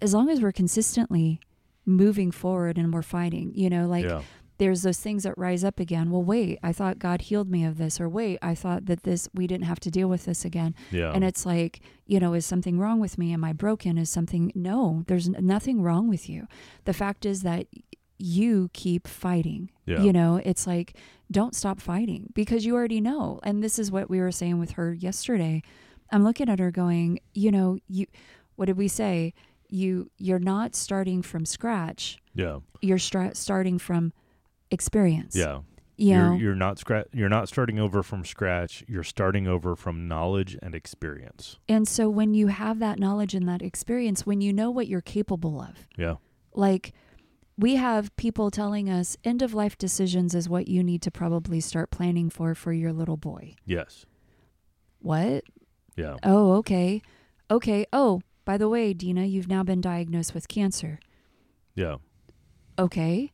as 0.00 0.12
long 0.12 0.28
as 0.28 0.40
we're 0.40 0.52
consistently 0.52 1.40
moving 1.86 2.30
forward 2.30 2.76
and 2.76 2.92
we're 2.92 3.02
fighting, 3.02 3.52
you 3.54 3.70
know, 3.70 3.86
like 3.86 4.04
yeah. 4.04 4.20
there's 4.58 4.82
those 4.82 5.00
things 5.00 5.22
that 5.22 5.36
rise 5.38 5.64
up 5.64 5.80
again. 5.80 6.10
Well, 6.10 6.22
wait, 6.22 6.58
I 6.62 6.72
thought 6.72 6.98
God 6.98 7.22
healed 7.22 7.50
me 7.50 7.64
of 7.64 7.78
this, 7.78 8.00
or 8.00 8.08
wait, 8.08 8.38
I 8.42 8.54
thought 8.54 8.86
that 8.86 9.04
this, 9.04 9.28
we 9.32 9.46
didn't 9.46 9.64
have 9.64 9.80
to 9.80 9.90
deal 9.90 10.08
with 10.08 10.26
this 10.26 10.44
again. 10.44 10.74
Yeah. 10.90 11.12
And 11.12 11.24
it's 11.24 11.46
like, 11.46 11.80
you 12.06 12.20
know, 12.20 12.34
is 12.34 12.46
something 12.46 12.78
wrong 12.78 13.00
with 13.00 13.16
me? 13.16 13.32
Am 13.32 13.42
I 13.42 13.52
broken? 13.54 13.96
Is 13.96 14.10
something, 14.10 14.52
no, 14.54 15.02
there's 15.06 15.28
nothing 15.30 15.82
wrong 15.82 16.08
with 16.08 16.28
you. 16.28 16.46
The 16.84 16.92
fact 16.92 17.24
is 17.24 17.42
that 17.42 17.66
you 18.22 18.70
keep 18.72 19.06
fighting. 19.08 19.70
Yeah. 19.86 20.00
You 20.02 20.12
know, 20.12 20.40
it's 20.44 20.66
like, 20.66 20.96
don't 21.30 21.54
stop 21.54 21.80
fighting 21.80 22.30
because 22.34 22.64
you 22.64 22.74
already 22.74 23.00
know. 23.00 23.40
And 23.42 23.62
this 23.64 23.78
is 23.78 23.90
what 23.90 24.08
we 24.08 24.20
were 24.20 24.30
saying 24.32 24.58
with 24.58 24.72
her 24.72 24.92
yesterday. 24.92 25.62
I'm 26.12 26.22
looking 26.24 26.48
at 26.48 26.58
her 26.58 26.70
going, 26.70 27.18
you 27.34 27.50
know, 27.50 27.78
you, 27.88 28.06
what 28.56 28.66
did 28.66 28.76
we 28.76 28.86
say? 28.88 29.34
You, 29.68 30.10
you're 30.18 30.38
not 30.38 30.74
starting 30.76 31.22
from 31.22 31.46
scratch. 31.46 32.18
yeah. 32.34 32.58
You're 32.80 32.98
stra- 32.98 33.34
starting 33.34 33.78
from 33.78 34.12
experience. 34.70 35.36
Yeah. 35.36 35.60
You 35.96 36.16
know, 36.16 36.32
You're 36.32 36.40
you're 36.40 36.54
not 36.56 36.82
you're 37.12 37.28
not 37.28 37.48
starting 37.48 37.78
over 37.78 38.02
from 38.02 38.24
scratch. 38.24 38.82
You're 38.88 39.04
starting 39.04 39.46
over 39.46 39.76
from 39.76 40.08
knowledge 40.08 40.56
and 40.62 40.74
experience. 40.74 41.58
and 41.68 41.86
so 41.86 42.08
when 42.08 42.34
you 42.34 42.48
have 42.48 42.78
that 42.80 42.98
knowledge 42.98 43.34
and 43.34 43.46
that 43.48 43.62
experience, 43.62 44.26
when 44.26 44.40
you 44.40 44.52
know 44.52 44.70
what 44.70 44.88
you're 44.88 45.00
capable 45.02 45.60
of, 45.60 45.86
Yeah. 45.96 46.16
like 46.54 46.92
we 47.58 47.76
have 47.76 48.14
people 48.16 48.50
telling 48.50 48.88
us 48.88 49.16
end 49.24 49.42
of 49.42 49.54
life 49.54 49.76
decisions 49.76 50.34
is 50.34 50.48
what 50.48 50.68
you 50.68 50.82
need 50.82 51.02
to 51.02 51.10
probably 51.10 51.60
start 51.60 51.90
planning 51.90 52.30
for 52.30 52.54
for 52.54 52.72
your 52.72 52.92
little 52.92 53.16
boy. 53.16 53.54
Yes. 53.64 54.06
What? 55.00 55.44
Yeah. 55.96 56.16
Oh, 56.22 56.52
okay. 56.54 57.02
Okay. 57.50 57.86
Oh, 57.92 58.22
by 58.44 58.56
the 58.56 58.68
way, 58.68 58.92
Dina, 58.94 59.24
you've 59.24 59.48
now 59.48 59.62
been 59.62 59.80
diagnosed 59.80 60.34
with 60.34 60.48
cancer. 60.48 60.98
Yeah. 61.74 61.96
Okay. 62.78 63.30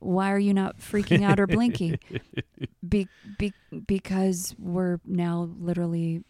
Why 0.00 0.30
are 0.32 0.38
you 0.38 0.54
not 0.54 0.78
freaking 0.78 1.22
out 1.22 1.38
or 1.40 1.46
blinking? 1.46 1.98
Be, 2.88 3.08
be, 3.38 3.52
because 3.86 4.54
we're 4.58 4.98
now 5.04 5.50
literally 5.58 6.24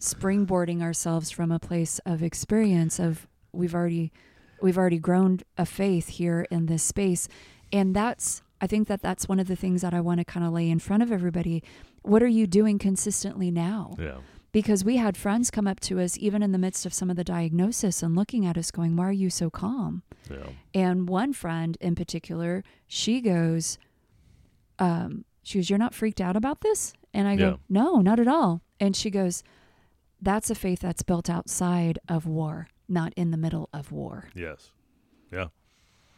springboarding 0.00 0.80
ourselves 0.80 1.30
from 1.30 1.52
a 1.52 1.58
place 1.58 2.00
of 2.06 2.22
experience 2.22 2.98
of 2.98 3.28
we've 3.52 3.74
already 3.74 4.12
we've 4.62 4.78
already 4.78 4.98
grown 4.98 5.40
a 5.56 5.64
faith 5.66 6.08
here 6.08 6.46
in 6.50 6.66
this 6.66 6.82
space 6.82 7.28
and 7.72 7.94
that's 7.94 8.42
I 8.60 8.66
think 8.66 8.88
that 8.88 9.02
that's 9.02 9.28
one 9.28 9.38
of 9.38 9.46
the 9.46 9.54
things 9.56 9.82
that 9.82 9.94
I 9.94 10.00
want 10.00 10.18
to 10.18 10.24
kind 10.24 10.44
of 10.44 10.52
lay 10.52 10.68
in 10.68 10.80
front 10.80 11.02
of 11.04 11.12
everybody. 11.12 11.62
What 12.02 12.24
are 12.24 12.26
you 12.28 12.46
doing 12.48 12.76
consistently 12.80 13.52
now? 13.52 13.94
Yeah. 14.00 14.18
because 14.50 14.82
we 14.84 14.96
had 14.96 15.16
friends 15.16 15.50
come 15.50 15.68
up 15.68 15.78
to 15.80 16.00
us 16.00 16.16
even 16.18 16.42
in 16.42 16.50
the 16.52 16.58
midst 16.58 16.84
of 16.86 16.92
some 16.94 17.08
of 17.10 17.16
the 17.16 17.22
diagnosis 17.22 18.02
and 18.02 18.16
looking 18.16 18.46
at 18.46 18.56
us 18.58 18.70
going 18.70 18.96
why 18.96 19.06
are 19.08 19.12
you 19.12 19.30
so 19.30 19.48
calm 19.50 20.02
Yeah. 20.30 20.48
and 20.74 21.08
one 21.08 21.32
friend 21.34 21.76
in 21.80 21.94
particular 21.94 22.64
she 22.86 23.20
goes 23.20 23.78
um 24.78 25.24
she 25.42 25.58
goes 25.58 25.68
you're 25.70 25.78
not 25.78 25.94
freaked 25.94 26.20
out 26.20 26.36
about 26.36 26.60
this 26.62 26.92
and 27.12 27.28
i 27.28 27.32
Yeah. 27.32 27.38
go 27.50 27.58
no 27.68 28.00
not 28.00 28.18
at 28.20 28.28
all 28.28 28.62
and 28.80 28.96
she 28.96 29.10
goes 29.10 29.42
that's 30.20 30.50
a 30.50 30.54
faith 30.54 30.80
that's 30.80 31.02
built 31.02 31.28
outside 31.30 31.98
of 32.08 32.26
war 32.26 32.68
not 32.88 33.12
in 33.16 33.30
the 33.30 33.36
middle 33.36 33.68
of 33.72 33.92
war 33.92 34.28
Yes. 34.34 34.70
Yeah. 35.32 35.48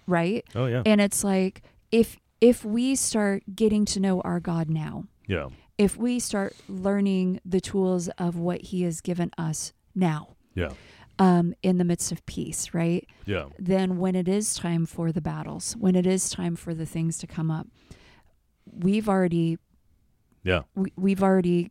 Right 0.06 0.44
Oh 0.54 0.66
yeah. 0.66 0.82
and 0.86 1.00
it's 1.00 1.22
like 1.24 1.62
if 1.90 2.16
if 2.40 2.64
we 2.64 2.94
start 2.94 3.42
getting 3.54 3.84
to 3.86 4.00
know 4.00 4.20
our 4.22 4.40
god 4.40 4.68
now 4.70 5.04
Yeah. 5.26 5.48
if 5.78 5.96
we 5.96 6.18
start 6.18 6.54
learning 6.68 7.40
the 7.44 7.60
tools 7.60 8.08
of 8.18 8.36
what 8.36 8.62
he 8.62 8.82
has 8.82 9.00
given 9.00 9.30
us 9.36 9.72
now 9.94 10.36
Yeah. 10.54 10.70
um, 11.18 11.54
in 11.62 11.76
the 11.78 11.84
midst 11.84 12.12
of 12.12 12.24
peace, 12.24 12.72
right? 12.72 13.06
Yeah. 13.26 13.46
Then 13.58 13.98
when 13.98 14.14
it 14.14 14.26
is 14.28 14.54
time 14.54 14.86
for 14.86 15.12
the 15.12 15.20
battles, 15.20 15.76
when 15.76 15.94
it 15.94 16.06
is 16.06 16.30
time 16.30 16.56
for 16.56 16.72
the 16.74 16.86
things 16.86 17.18
to 17.18 17.26
come 17.26 17.50
up, 17.50 17.66
we've 18.64 19.08
already 19.08 19.58
Yeah. 20.44 20.62
we, 20.74 20.92
we've 20.96 21.22
already 21.22 21.68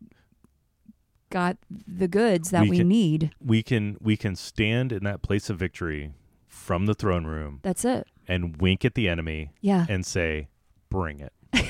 got 1.29 1.57
the 1.87 2.07
goods 2.07 2.49
that 2.51 2.63
We 2.63 2.69
we, 2.71 2.77
can- 2.77 2.87
need. 2.87 3.31
We 3.43 3.63
can 3.63 3.97
we 4.01 4.17
can 4.17 4.35
stand 4.35 4.91
in 4.91 5.03
that 5.03 5.21
place 5.21 5.49
of 5.49 5.57
victory 5.57 6.13
from 6.47 6.85
the 6.85 6.93
throne 6.93 7.25
room 7.25 7.59
That's 7.63 7.85
it. 7.85 8.07
and 8.27 8.57
wink 8.61 8.83
at 8.85 8.95
the 8.95 9.07
enemy 9.09 9.51
Yeah, 9.61 9.85
and 9.89 10.05
say, 10.05 10.47
"Bring 10.89 11.19
it." 11.19 11.33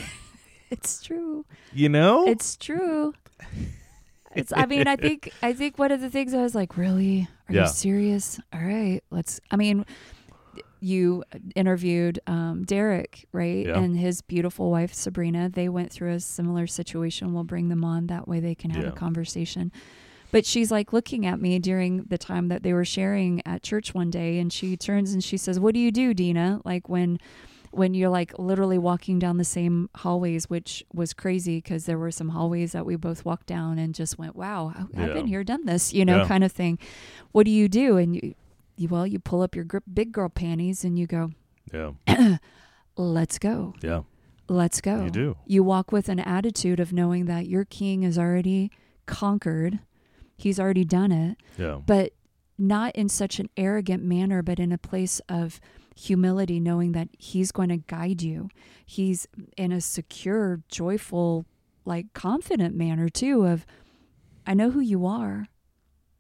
it's 0.70 1.02
true. 1.02 1.46
You 1.74 1.90
know? 1.90 2.28
It's 2.28 2.56
true. 2.58 3.14
It's. 4.36 4.54
I 4.56 4.66
mean, 4.68 4.88
I 4.88 4.96
think. 4.96 5.32
I 5.42 5.54
think 5.54 5.80
one 5.80 5.92
of 5.92 6.02
the 6.02 6.10
things 6.10 6.34
I 6.34 6.42
was 6.42 6.54
like, 6.54 6.78
really, 6.78 7.28
are 7.50 7.56
Yeah. 7.56 7.62
you 7.64 7.68
serious? 7.70 8.40
All 8.54 8.62
right, 8.62 9.02
let's. 9.10 9.40
I 9.52 9.56
mean, 9.56 9.86
you 10.80 11.24
interviewed 11.56 12.20
um, 12.28 12.64
Derek, 12.64 13.28
right, 13.32 13.66
Yeah. 13.66 13.80
and 13.80 13.98
his 13.98 14.22
beautiful 14.22 14.72
wife 14.72 14.94
Sabrina. 14.94 15.50
They 15.50 15.70
went 15.70 15.92
through 15.92 16.12
a 16.14 16.20
similar 16.20 16.68
situation. 16.68 17.34
We'll 17.34 17.44
bring 17.44 17.70
them 17.70 17.84
on 17.84 18.08
that 18.08 18.28
way 18.28 18.40
they 18.40 18.56
can 18.56 18.72
have 18.72 18.84
Yeah. 18.84 18.90
a 18.90 18.94
conversation. 18.94 19.72
But 20.32 20.46
she's 20.46 20.70
like 20.72 20.94
looking 20.94 21.26
at 21.26 21.42
me 21.42 21.58
during 21.60 22.04
the 22.04 22.18
time 22.18 22.50
that 22.50 22.62
they 22.64 22.72
were 22.74 22.86
sharing 22.86 23.42
at 23.48 23.64
church 23.64 23.94
one 23.96 24.12
day, 24.12 24.38
and 24.40 24.54
she 24.54 24.78
turns 24.78 25.12
and 25.14 25.24
she 25.24 25.38
says, 25.38 25.60
"What 25.60 25.74
do 25.74 25.80
you 25.80 25.92
do, 25.92 26.14
Dina? 26.14 26.62
Like 26.66 26.88
when." 26.90 27.20
when 27.72 27.94
you're 27.94 28.10
like 28.10 28.34
literally 28.40 28.80
walking 28.80 29.20
down 29.20 29.38
the 29.38 29.44
same 29.44 29.92
hallways, 29.98 30.50
which 30.50 30.84
was 30.92 31.14
crazy 31.14 31.58
because 31.58 31.86
there 31.86 32.00
were 32.00 32.10
some 32.10 32.30
hallways 32.30 32.72
that 32.72 32.84
we 32.84 32.96
both 32.96 33.24
walked 33.24 33.46
down 33.46 33.78
and 33.78 33.94
just 33.94 34.18
went, 34.18 34.36
wow, 34.36 34.74
I- 34.76 35.04
I've 35.04 35.14
been 35.14 35.28
here, 35.28 35.44
done 35.44 35.68
this, 35.68 35.94
you 35.94 36.04
know, 36.04 36.18
Yeah. 36.18 36.28
kind 36.28 36.44
of 36.44 36.52
thing. 36.52 36.80
What 37.32 37.46
do 37.46 37.52
you 37.52 37.68
do? 37.70 37.98
And 37.98 38.16
you 38.16 38.34
well, 38.88 39.06
you 39.06 39.20
pull 39.20 39.42
up 39.42 39.56
your 39.56 39.66
gr- 39.66 39.78
big 39.92 40.12
girl 40.12 40.30
panties 40.30 40.84
and 40.84 40.98
you 40.98 41.06
go, 41.08 41.32
yeah. 41.74 41.92
let's 42.96 43.38
go, 43.40 43.74
Yeah. 43.82 44.02
let's 44.48 44.82
go. 44.82 45.04
You 45.06 45.10
do. 45.10 45.38
You 45.46 45.64
walk 45.64 45.92
with 45.92 46.10
an 46.10 46.20
attitude 46.20 46.80
of 46.80 46.94
knowing 46.94 47.26
that 47.26 47.48
your 47.48 47.66
king 47.66 48.04
is 48.04 48.18
already 48.18 48.72
conquered, 49.06 49.80
he's 50.38 50.60
already 50.60 50.86
done 50.86 51.12
it, 51.12 51.38
Yeah. 51.58 51.80
but 51.86 52.14
not 52.58 52.96
in 52.96 53.08
such 53.10 53.40
an 53.40 53.50
arrogant 53.58 54.04
manner, 54.04 54.42
but 54.42 54.60
in 54.60 54.72
a 54.72 54.78
place 54.78 55.22
of 55.30 55.60
humility, 55.96 56.60
knowing 56.60 56.92
that 56.94 57.10
He's 57.18 57.52
going 57.52 57.70
to 57.70 57.78
guide 57.78 58.22
you. 58.22 58.50
He's 58.86 59.28
in 59.58 59.72
a 59.72 59.80
secure, 59.82 60.62
joyful, 60.70 61.46
like 61.86 62.14
confident 62.14 62.76
manner, 62.76 63.08
too, 63.10 63.46
of, 63.46 63.66
I 64.46 64.54
know 64.54 64.72
who 64.72 64.80
you 64.82 65.06
are. 65.06 65.48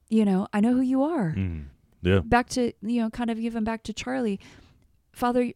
You 0.09 0.25
know, 0.25 0.47
I 0.53 0.59
know 0.61 0.73
who 0.73 0.81
you 0.81 1.03
are. 1.03 1.33
Mm. 1.37 1.65
Yeah. 2.01 2.19
Back 2.19 2.49
to, 2.49 2.71
you 2.81 3.01
know, 3.01 3.09
kind 3.09 3.29
of 3.29 3.39
even 3.39 3.63
back 3.63 3.83
to 3.83 3.93
Charlie. 3.93 4.39
Father, 5.11 5.51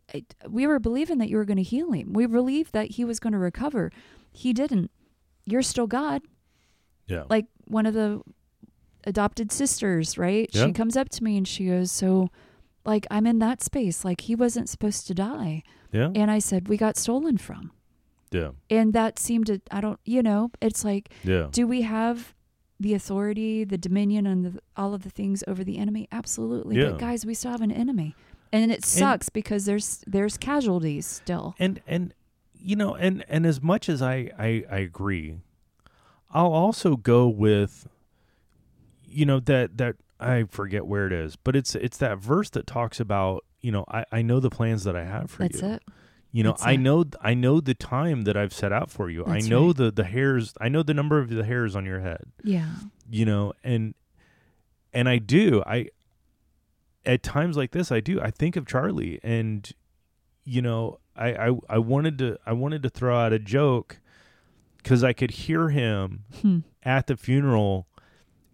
we 0.50 0.68
were 0.68 0.80
believing 0.80 1.20
that 1.20 1.30
you 1.30 1.38
were 1.38 1.46
going 1.46 1.58
to 1.58 1.64
heal 1.64 1.92
him. 1.92 2.12
We 2.14 2.26
believed 2.26 2.74
that 2.74 2.92
he 2.92 3.06
was 3.06 3.20
going 3.20 3.34
to 3.34 3.40
recover. 3.40 3.92
He 4.32 4.52
didn't. 4.52 4.92
You're 5.46 5.62
still 5.62 5.88
God 5.88 6.22
Yeah. 7.08 7.24
like 7.30 7.46
one 7.66 7.86
of 7.86 7.94
the 7.94 8.22
adopted 9.06 9.52
sisters, 9.52 10.18
right? 10.18 10.50
Yeah. 10.54 10.66
She 10.66 10.72
comes 10.74 10.98
up 10.98 11.10
to 11.10 11.24
me 11.24 11.38
and 11.38 11.48
she 11.48 11.68
goes, 11.68 11.92
"So, 11.92 12.30
like 12.86 13.06
I'm 13.12 13.26
in 13.28 13.40
that 13.40 13.62
space. 13.62 14.04
Like 14.06 14.22
he 14.22 14.36
wasn't 14.36 14.70
supposed 14.70 15.08
to 15.08 15.14
die." 15.14 15.64
yeah. 15.92 16.10
And 16.16 16.32
I 16.32 16.40
said, 16.40 16.68
"We 16.68 16.78
got 16.78 16.98
stolen 16.98 17.38
from." 17.38 17.72
Yeah. 18.32 18.52
And 18.70 18.94
that 18.94 19.20
seemed 19.20 19.46
to 19.48 19.62
I 19.72 19.80
don't, 19.82 20.00
you 20.06 20.24
know, 20.24 20.52
it's 20.62 20.84
like 20.84 21.10
Yeah. 21.24 21.48
do 21.52 21.68
we 21.68 21.82
have 21.84 22.33
the 22.84 22.94
authority, 22.94 23.64
the 23.64 23.78
dominion 23.78 24.28
and 24.28 24.46
the, 24.46 24.60
all 24.78 24.94
of 24.94 25.04
the 25.04 25.10
things 25.10 25.44
over 25.48 25.64
the 25.64 25.78
enemy? 25.78 26.08
Absolutely. 26.12 26.78
Yeah. 26.78 26.90
But 26.90 27.00
guys, 27.00 27.26
we 27.26 27.34
still 27.34 27.52
have 27.52 27.62
an 27.62 27.72
enemy. 27.72 28.16
And 28.52 28.72
it 28.72 28.86
sucks 28.86 29.30
because 29.30 29.66
there's 29.66 30.04
there's 30.06 30.38
casualties 30.38 31.08
still. 31.08 31.56
And 31.58 31.82
and 31.88 32.14
you 32.54 32.76
know, 32.76 32.94
and 32.94 33.26
and 33.28 33.48
as 33.48 33.62
much 33.64 33.90
as 33.90 34.00
I 34.04 34.30
I, 34.38 34.64
I 34.70 34.78
agree, 34.78 35.38
I'll 36.30 36.54
also 36.54 36.96
go 36.96 37.28
with 37.28 37.88
you 39.08 39.26
know 39.26 39.40
that 39.40 39.78
that 39.80 39.96
I 40.20 40.44
forget 40.44 40.86
where 40.86 41.08
it 41.08 41.14
is, 41.14 41.36
but 41.36 41.56
it's 41.56 41.74
it's 41.74 41.98
that 41.98 42.20
verse 42.20 42.52
that 42.52 42.68
talks 42.68 43.00
about 43.00 43.44
you 43.62 43.72
know 43.72 43.86
I 43.88 44.06
I 44.12 44.22
know 44.22 44.40
the 44.40 44.52
plans 44.52 44.84
that 44.84 44.96
I 44.96 45.06
have 45.06 45.32
for 45.32 45.44
That's 45.44 45.62
you. 45.64 45.70
it. 45.70 45.84
You 46.36 46.42
know, 46.44 46.56
I 46.62 46.76
know 46.76 47.06
I 47.22 47.36
know 47.36 47.62
the 47.62 47.76
time 47.76 48.24
that 48.24 48.36
I've 48.36 48.54
set 48.54 48.74
out 48.74 48.90
for 48.90 49.08
you. 49.08 49.24
I 49.24 49.40
know 49.40 49.68
right. 49.68 49.76
the 49.76 49.92
the 49.92 50.04
hairs. 50.04 50.56
I 50.60 50.68
know 50.68 50.82
the 50.82 50.94
number 50.96 51.20
of 51.20 51.30
the 51.30 51.44
hairs 51.46 51.76
on 51.76 51.86
your 51.86 52.00
head. 52.00 52.24
Yeah. 52.44 52.70
You 53.08 53.26
know, 53.26 53.54
and 53.64 53.94
and 54.92 55.08
I 55.08 55.20
do. 55.20 55.62
I 55.68 55.90
at 57.06 57.22
times 57.22 57.56
like 57.56 57.70
this, 57.72 57.92
I 57.92 58.00
do. 58.00 58.20
I 58.20 58.32
think 58.32 58.56
of 58.56 58.66
Charlie, 58.66 59.20
and 59.22 59.72
you 60.44 60.64
know, 60.64 61.00
I 61.16 61.34
I, 61.50 61.52
I 61.70 61.78
wanted 61.78 62.18
to 62.18 62.38
I 62.48 62.54
wanted 62.54 62.82
to 62.82 62.90
throw 62.90 63.16
out 63.16 63.32
a 63.32 63.38
joke 63.40 64.00
because 64.78 65.04
I 65.04 65.14
could 65.14 65.32
hear 65.32 65.70
him 65.70 66.24
Hmm. 66.42 66.60
at 66.82 67.06
the 67.06 67.16
funeral, 67.16 67.88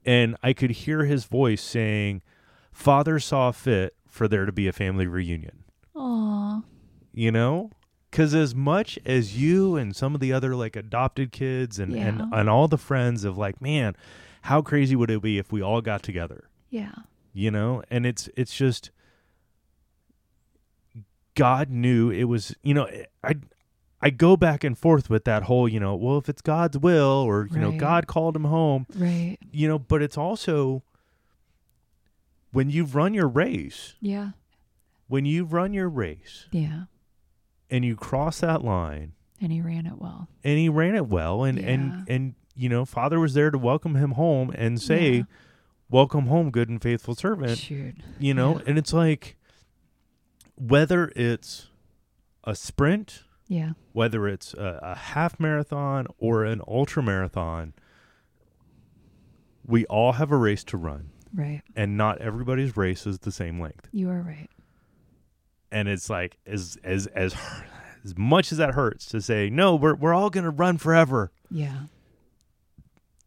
and 0.06 0.36
I 0.44 0.52
could 0.52 0.72
hear 0.72 1.06
his 1.06 1.24
voice 1.24 1.62
saying, 1.62 2.24
"Father 2.74 3.20
saw 3.20 3.52
fit 3.52 3.96
for 4.06 4.28
there 4.28 4.46
to 4.46 4.52
be 4.52 4.68
a 4.68 4.74
family 4.74 5.08
reunion." 5.08 5.64
Aw. 5.96 6.62
You 7.14 7.32
know, 7.32 7.72
Because 8.12 8.34
as 8.36 8.54
much 8.56 8.98
as 9.06 9.38
you 9.40 9.76
and 9.76 9.96
some 9.96 10.16
of 10.16 10.22
the 10.22 10.32
other 10.34 10.56
like 10.56 10.76
adopted 10.76 11.32
kids 11.32 11.78
and, 11.80 11.94
and 11.96 12.20
Yeah. 12.20 12.30
and 12.40 12.50
all 12.50 12.68
the 12.68 12.78
friends 12.78 13.24
of 13.24 13.38
like, 13.38 13.62
man, 13.62 13.96
how 14.44 14.62
crazy 14.62 14.96
would 14.96 15.12
it 15.12 15.22
be 15.22 15.38
if 15.38 15.52
we 15.52 15.62
all 15.62 15.82
got 15.82 16.02
together? 16.04 16.50
Yeah. 16.70 16.94
You 17.34 17.52
know, 17.52 17.84
and 17.92 18.06
it's 18.06 18.30
it's 18.38 18.56
just 18.56 18.92
God 21.36 21.70
knew 21.70 22.10
it 22.10 22.26
was. 22.26 22.56
You 22.64 22.74
know, 22.74 22.88
I 23.24 23.36
I 24.02 24.10
go 24.10 24.36
back 24.38 24.64
and 24.64 24.78
forth 24.78 25.10
with 25.10 25.26
that 25.26 25.44
whole. 25.44 25.68
You 25.70 25.80
know, 25.80 25.96
well, 25.96 26.18
if 26.18 26.28
it's 26.30 26.42
God's 26.42 26.78
will, 26.78 27.24
or 27.28 27.48
you 27.52 27.60
know, 27.60 27.72
God 27.72 28.08
called 28.08 28.36
him 28.36 28.46
home. 28.46 28.86
Right. 28.96 29.38
You 29.52 29.68
know, 29.68 29.80
but 29.80 30.02
it's 30.02 30.18
also 30.18 30.84
when 32.52 32.70
you've 32.70 32.96
run 32.96 33.14
your 33.14 33.28
race. 33.28 33.96
Yeah. 34.02 34.32
When 35.08 35.26
you've 35.26 35.54
run 35.54 35.74
your 35.74 35.90
race 35.90 36.46
Yeah. 36.52 36.84
And 37.70 37.84
you 37.86 37.96
cross 37.96 38.40
that 38.40 38.64
line 38.64 39.14
And 39.42 39.52
he 39.52 39.62
ran 39.62 39.86
it 39.86 39.98
well. 40.00 40.28
and 40.44 40.58
he 40.58 40.70
ran 40.70 40.96
it 40.96 41.08
well 41.08 41.44
and 41.44 41.60
Yeah. 41.60 41.68
and 41.70 42.06
and 42.10 42.36
you 42.56 42.70
know 42.70 42.86
father 42.86 43.20
was 43.20 43.34
there 43.34 43.52
to 43.52 43.58
welcome 43.58 43.96
him 43.96 44.12
home 44.12 44.52
and 44.56 44.82
say 44.82 45.12
Yeah. 45.18 45.24
welcome 45.90 46.28
home 46.28 46.52
good 46.52 46.70
and 46.70 46.82
faithful 46.82 47.16
servant 47.16 47.58
Shoot. 47.58 47.96
you 48.20 48.34
know 48.34 48.58
Yeah. 48.58 48.64
and 48.68 48.78
it's 48.78 48.94
like 48.94 49.36
whether 50.56 51.12
it's 51.16 51.68
a 52.44 52.54
sprint 52.56 53.24
Yeah. 53.48 53.74
whether 53.94 54.28
it's 54.28 54.54
a, 54.54 54.80
a 54.82 54.96
half 54.96 55.40
marathon 55.40 56.08
or 56.18 56.44
an 56.46 56.62
ultra 56.68 57.02
marathon 57.02 57.74
we 59.66 59.86
all 59.86 60.14
have 60.14 60.32
a 60.32 60.38
race 60.38 60.64
to 60.66 60.78
run 60.78 61.10
Right. 61.34 61.62
and 61.76 61.96
not 61.96 62.20
everybody's 62.20 62.76
race 62.76 63.06
is 63.06 63.20
the 63.20 63.32
same 63.32 63.60
length 63.60 63.88
You 63.92 64.10
are 64.10 64.22
right. 64.22 64.50
And 65.72 65.88
it's 65.88 66.10
like 66.10 66.38
as 66.46 66.78
as 66.84 67.08
as 67.08 67.36
as 68.06 68.18
much 68.18 68.52
as 68.52 68.58
that 68.58 68.74
hurts 68.76 69.06
to 69.08 69.22
say 69.22 69.50
no 69.50 69.76
we're 69.76 69.96
we're 69.96 70.14
all 70.14 70.30
going 70.30 70.44
to 70.44 70.50
run 70.50 70.78
forever 70.78 71.32
Yeah. 71.52 71.84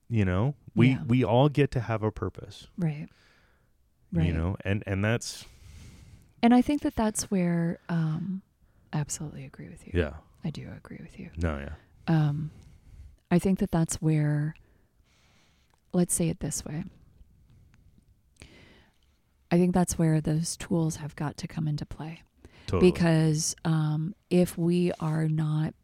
you 0.08 0.24
know 0.24 0.54
we 0.74 0.90
Yeah. 0.90 1.02
we 1.06 1.24
all 1.24 1.48
get 1.48 1.70
to 1.72 1.80
have 1.80 2.02
a 2.02 2.10
purpose 2.10 2.68
Right. 2.78 3.08
Right. 4.12 4.26
you 4.26 4.32
know 4.32 4.56
and 4.64 4.82
and 4.86 5.04
that's 5.04 5.44
And 6.42 6.52
I 6.54 6.62
think 6.62 6.82
that 6.82 6.96
that's 6.96 7.30
where 7.30 7.78
um 7.88 8.42
I 8.92 8.98
absolutely 8.98 9.44
agree 9.44 9.68
with 9.68 9.86
you. 9.86 9.92
yeah 9.94 10.14
I 10.44 10.50
do 10.50 10.68
agree 10.76 10.98
with 11.00 11.18
you. 11.18 11.30
no 11.36 11.58
yeah 11.58 11.74
Um 12.08 12.50
I 13.30 13.38
think 13.38 13.58
that 13.60 13.70
that's 13.70 13.96
where 14.02 14.54
let's 15.94 16.14
say 16.14 16.28
it 16.28 16.40
this 16.40 16.64
way. 16.64 16.84
I 19.50 19.58
think 19.58 19.74
that's 19.74 19.98
where 19.98 20.20
those 20.20 20.56
tools 20.56 20.96
have 20.96 21.14
got 21.16 21.36
to 21.38 21.46
come 21.46 21.68
into 21.68 21.84
play. 21.84 22.22
Totally 22.66 22.90
because 22.92 23.54
um, 23.64 24.14
if 24.30 24.56
we 24.58 24.92
are 25.00 25.28
not 25.28 25.74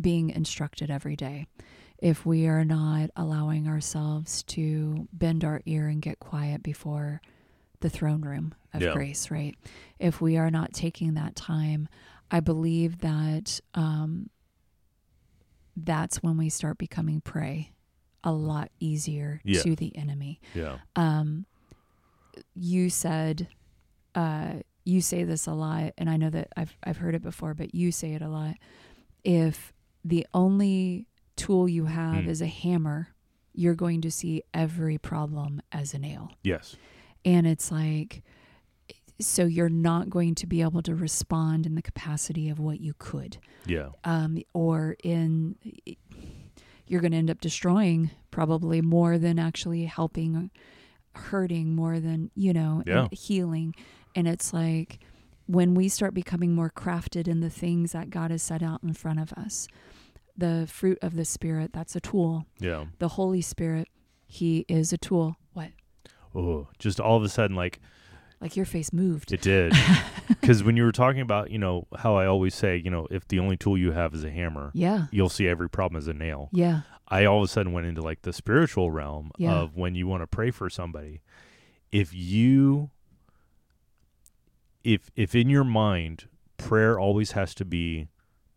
being 0.00 0.30
instructed 0.30 0.90
every 0.90 1.16
day, 1.16 1.46
if 1.98 2.26
we 2.26 2.46
are 2.46 2.64
not 2.64 3.10
allowing 3.16 3.68
ourselves 3.68 4.42
to 4.42 5.08
bend 5.12 5.44
our 5.44 5.60
ear 5.66 5.88
and 5.88 6.02
get 6.02 6.18
quiet 6.18 6.62
before 6.62 7.20
the 7.80 7.88
throne 7.90 8.22
room 8.22 8.54
of 8.72 8.82
Yeah. 8.82 8.92
grace, 8.92 9.30
right? 9.30 9.56
If 9.98 10.20
we 10.20 10.36
are 10.36 10.50
not 10.50 10.72
taking 10.72 11.14
that 11.14 11.36
time, 11.36 11.88
I 12.30 12.40
believe 12.40 12.98
that 12.98 13.60
um, 13.74 14.30
that's 15.76 16.22
when 16.22 16.36
we 16.36 16.48
start 16.48 16.78
becoming 16.78 17.20
prey 17.20 17.72
a 18.22 18.32
lot 18.32 18.70
easier 18.80 19.40
Yeah. 19.44 19.62
to 19.62 19.76
the 19.76 19.94
enemy 19.96 20.40
yeah 20.54 20.78
um, 20.96 21.44
you 22.54 22.88
said 22.88 23.48
uh, 24.14 24.54
you 24.84 25.00
say 25.00 25.24
this 25.24 25.46
a 25.46 25.52
lot, 25.52 25.92
and 25.98 26.08
I 26.10 26.16
know 26.16 26.30
that 26.30 26.48
I've 26.56 26.76
I've 26.84 26.98
heard 26.98 27.14
it 27.14 27.22
before, 27.22 27.54
but 27.54 27.74
you 27.74 27.90
say 27.92 28.12
it 28.14 28.22
a 28.22 28.28
lot. 28.28 28.56
If 29.24 29.72
the 30.04 30.26
only 30.34 31.06
tool 31.36 31.68
you 31.68 31.86
have 31.86 32.24
Mm. 32.24 32.28
is 32.28 32.40
a 32.42 32.46
hammer, 32.46 33.08
you're 33.54 33.74
going 33.74 34.00
to 34.02 34.10
see 34.10 34.42
every 34.52 34.98
problem 34.98 35.62
as 35.72 35.94
a 35.94 35.98
nail, 35.98 36.30
yes 36.42 36.76
and 37.24 37.46
it's 37.46 37.70
like. 37.72 38.22
So 39.20 39.44
you're 39.44 39.68
not 39.68 40.10
going 40.10 40.34
to 40.36 40.46
be 40.46 40.60
able 40.60 40.82
to 40.82 40.94
respond 40.94 41.66
in 41.66 41.76
the 41.76 41.82
capacity 41.82 42.48
of 42.48 42.58
what 42.58 42.80
you 42.80 42.94
could 42.98 43.38
yeah 43.64 43.90
um, 44.02 44.38
or 44.52 44.96
in 45.04 45.54
you're 46.88 47.00
going 47.00 47.12
to 47.12 47.16
end 47.18 47.30
up 47.30 47.40
destroying 47.40 48.10
probably 48.32 48.82
more 48.82 49.16
than 49.16 49.38
actually 49.38 49.84
helping 49.84 50.50
hurting 51.14 51.76
more 51.76 52.00
than 52.00 52.30
you 52.34 52.52
know 52.52 52.82
Yeah. 52.86 53.06
healing 53.12 53.74
and 54.14 54.26
it's 54.28 54.52
like 54.52 54.98
when 55.46 55.74
we 55.74 55.88
start 55.88 56.14
becoming 56.14 56.54
more 56.54 56.70
crafted 56.70 57.28
in 57.28 57.40
the 57.40 57.50
things 57.50 57.92
that 57.92 58.10
god 58.10 58.30
has 58.30 58.42
set 58.42 58.62
out 58.62 58.82
in 58.82 58.92
front 58.94 59.18
of 59.20 59.32
us 59.34 59.68
the 60.36 60.66
fruit 60.70 60.98
of 61.00 61.14
the 61.14 61.24
spirit 61.24 61.72
that's 61.72 61.94
a 61.94 62.00
tool. 62.00 62.44
Yeah. 62.58 62.86
The 62.98 63.08
holy 63.08 63.40
spirit 63.40 63.86
he 64.26 64.64
is 64.68 64.92
a 64.92 64.98
tool. 64.98 65.36
What? 65.52 65.68
Oh 66.34 66.66
just 66.80 66.98
all 66.98 67.16
of 67.16 67.22
a 67.22 67.28
sudden 67.28 67.56
like 67.56 67.78
like 68.40 68.56
your 68.56 68.66
face 68.66 68.92
moved. 68.92 69.32
it 69.32 69.40
did. 69.42 69.72
Because 70.26 70.64
when 70.64 70.76
you 70.76 70.82
were 70.84 70.92
talking 70.92 71.20
about 71.20 71.50
you 71.50 71.58
know 71.58 71.86
how 71.96 72.16
i 72.16 72.26
always 72.26 72.54
say 72.54 72.76
you 72.82 72.90
know 72.90 73.06
if 73.10 73.28
the 73.28 73.38
only 73.38 73.56
tool 73.56 73.76
you 73.78 73.92
have 73.92 74.12
is 74.14 74.24
a 74.24 74.30
hammer 74.30 74.70
yeah. 74.74 75.06
you'll 75.12 75.28
see 75.28 75.46
every 75.46 75.68
problem 75.70 75.98
as 75.98 76.08
a 76.08 76.14
nail. 76.14 76.48
Yeah. 76.52 76.80
I 77.06 77.26
all 77.26 77.38
of 77.38 77.44
a 77.44 77.48
sudden 77.48 77.72
went 77.72 77.86
into 77.86 78.00
like 78.02 78.22
the 78.22 78.32
spiritual 78.32 78.90
realm 78.90 79.30
Yeah. 79.38 79.52
of 79.54 79.76
when 79.76 79.94
you 79.94 80.06
want 80.08 80.22
to 80.22 80.26
pray 80.26 80.50
for 80.50 80.68
somebody 80.68 81.20
if 81.92 82.12
you 82.12 82.90
if 84.84 85.10
if 85.16 85.34
in 85.34 85.48
your 85.48 85.64
mind 85.64 86.28
prayer 86.56 86.98
always 86.98 87.32
has 87.32 87.54
to 87.56 87.64
be 87.64 88.08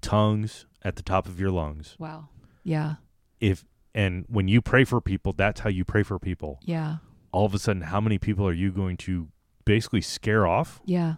tongues 0.01 0.65
at 0.83 0.95
the 0.95 1.01
top 1.01 1.25
of 1.25 1.39
your 1.39 1.49
lungs. 1.49 1.95
Wow. 1.97 2.29
Yeah. 2.63 2.95
If 3.39 3.65
and 3.95 4.25
when 4.27 4.47
you 4.47 4.61
pray 4.61 4.83
for 4.83 5.01
people 5.01 5.33
that's 5.33 5.61
how 5.61 5.69
you 5.69 5.85
pray 5.85 6.03
for 6.03 6.19
people. 6.19 6.59
Yeah. 6.63 6.97
All 7.31 7.45
of 7.45 7.53
a 7.53 7.59
sudden 7.59 7.83
how 7.83 8.01
many 8.01 8.17
people 8.17 8.47
are 8.47 8.53
you 8.53 8.71
going 8.71 8.97
to 8.97 9.29
basically 9.65 10.01
scare 10.01 10.45
off 10.45 10.81
yeah. 10.85 11.15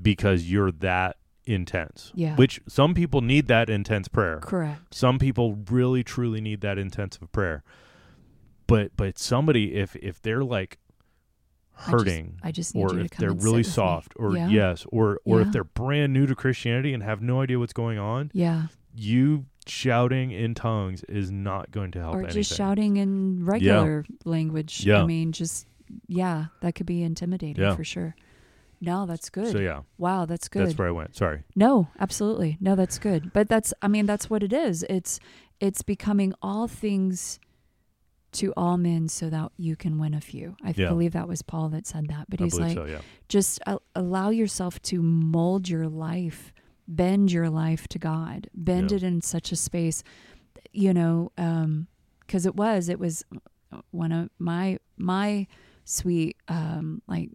because 0.00 0.50
you're 0.50 0.70
that 0.70 1.16
intense? 1.44 2.12
Yeah. 2.14 2.36
which 2.36 2.60
some 2.68 2.94
people 2.94 3.20
need 3.22 3.48
that 3.48 3.68
intense 3.68 4.08
prayer. 4.08 4.40
Correct. 4.40 4.94
Some 4.94 5.18
people 5.18 5.58
really 5.70 6.04
truly 6.04 6.40
need 6.40 6.60
that 6.60 6.78
intensive 6.78 7.32
prayer. 7.32 7.64
But 8.66 8.96
but 8.96 9.18
somebody 9.18 9.74
if 9.74 9.96
if 9.96 10.22
they're 10.22 10.44
like 10.44 10.78
I 11.76 11.80
just- 11.80 11.90
hurting 11.90 12.38
I 12.42 12.52
just 12.52 12.74
need 12.74 12.82
or 12.84 12.98
if 13.00 13.10
come 13.10 13.20
they're 13.26 13.32
really 13.44 13.62
soft 13.62 14.12
or 14.16 14.36
Yeah. 14.36 14.48
yes 14.48 14.86
or 14.92 15.20
or 15.24 15.40
Yeah. 15.40 15.46
if 15.46 15.52
they're 15.52 15.64
brand 15.64 16.12
new 16.12 16.26
to 16.26 16.34
christianity 16.34 16.92
and 16.94 17.02
have 17.02 17.20
no 17.22 17.40
idea 17.40 17.58
what's 17.58 17.72
going 17.72 17.98
on 17.98 18.30
yeah 18.34 18.66
you 18.94 19.46
shouting 19.66 20.30
in 20.32 20.54
tongues 20.54 21.02
is 21.04 21.30
not 21.30 21.70
going 21.70 21.90
to 21.92 21.98
help 22.00 22.14
or 22.16 22.18
anything 22.24 22.42
just 22.42 22.56
shouting 22.56 22.96
in 22.96 23.44
regular 23.44 24.04
language. 24.24 24.84
Yeah. 24.84 25.02
I 25.02 25.06
mean, 25.06 25.30
just 25.32 25.66
yeah, 26.08 26.46
that 26.62 26.74
could 26.74 26.86
be 26.86 27.02
intimidating 27.02 27.62
Yeah. 27.62 27.76
for 27.76 27.84
sure. 27.84 28.16
No, 28.80 29.06
that's 29.06 29.30
good. 29.30 29.52
so 29.52 29.58
yeah 29.60 29.82
Wow, 29.98 30.24
that's 30.26 30.48
good. 30.48 30.66
that's 30.66 30.76
where 30.76 30.88
i 30.88 30.90
went 30.90 31.14
sorry 31.14 31.44
no, 31.54 31.88
absolutely. 32.00 32.58
No, 32.60 32.74
that's 32.74 32.98
good. 32.98 33.32
But 33.32 33.48
that's 33.48 33.72
I 33.80 33.86
mean, 33.88 34.04
that's 34.06 34.28
what 34.28 34.42
it 34.42 34.52
is. 34.52 34.84
It's 34.90 35.20
it's 35.60 35.82
becoming 35.82 36.34
all 36.42 36.66
things 36.66 37.38
to 38.32 38.52
all 38.56 38.76
men 38.76 39.08
so 39.08 39.28
that 39.30 39.52
you 39.56 39.76
can 39.76 39.98
win 39.98 40.14
a 40.14 40.20
few. 40.20 40.56
I 40.62 40.72
Yeah. 40.76 40.88
believe 40.88 41.12
that 41.12 41.28
was 41.28 41.42
Paul 41.42 41.68
that 41.70 41.86
said 41.86 42.08
that. 42.08 42.26
But 42.30 42.40
he's 42.40 42.58
like 42.58 42.74
so 42.74 42.84
yeah 42.86 43.00
just 43.28 43.60
a- 43.66 43.78
allow 43.94 44.30
yourself 44.30 44.80
to 44.82 45.02
mold 45.02 45.68
your 45.68 45.88
life 45.88 46.52
bend 46.88 47.30
your 47.32 47.48
life 47.48 47.86
to 47.88 47.98
god 47.98 48.48
bend 48.52 48.90
Yeah. 48.90 48.96
it 48.98 49.02
in 49.04 49.22
such 49.22 49.52
a 49.52 49.56
space 49.56 50.02
you 50.72 50.92
know 50.92 51.30
um 51.38 51.86
because 52.20 52.44
it 52.44 52.56
was 52.56 52.88
it 52.88 52.98
was 52.98 53.24
one 53.90 54.12
of 54.12 54.28
my 54.38 54.78
my 54.98 55.46
sweet 55.84 56.36
um 56.48 57.00
like 57.06 57.30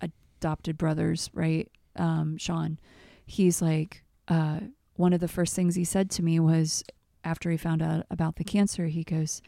adopted 0.00 0.78
brothers 0.78 1.30
right 1.32 1.70
um 1.96 2.36
sean 2.36 2.78
he's 3.26 3.60
like 3.62 4.04
uh 4.28 4.60
one 4.96 5.12
of 5.12 5.20
the 5.20 5.28
first 5.28 5.54
things 5.54 5.74
he 5.74 5.84
said 5.84 6.10
to 6.10 6.22
me 6.22 6.38
was 6.38 6.84
after 7.24 7.50
he 7.50 7.56
found 7.56 7.82
out 7.82 8.06
about 8.10 8.36
the 8.36 8.44
cancer 8.44 8.86
he 8.86 9.02
goes 9.02 9.42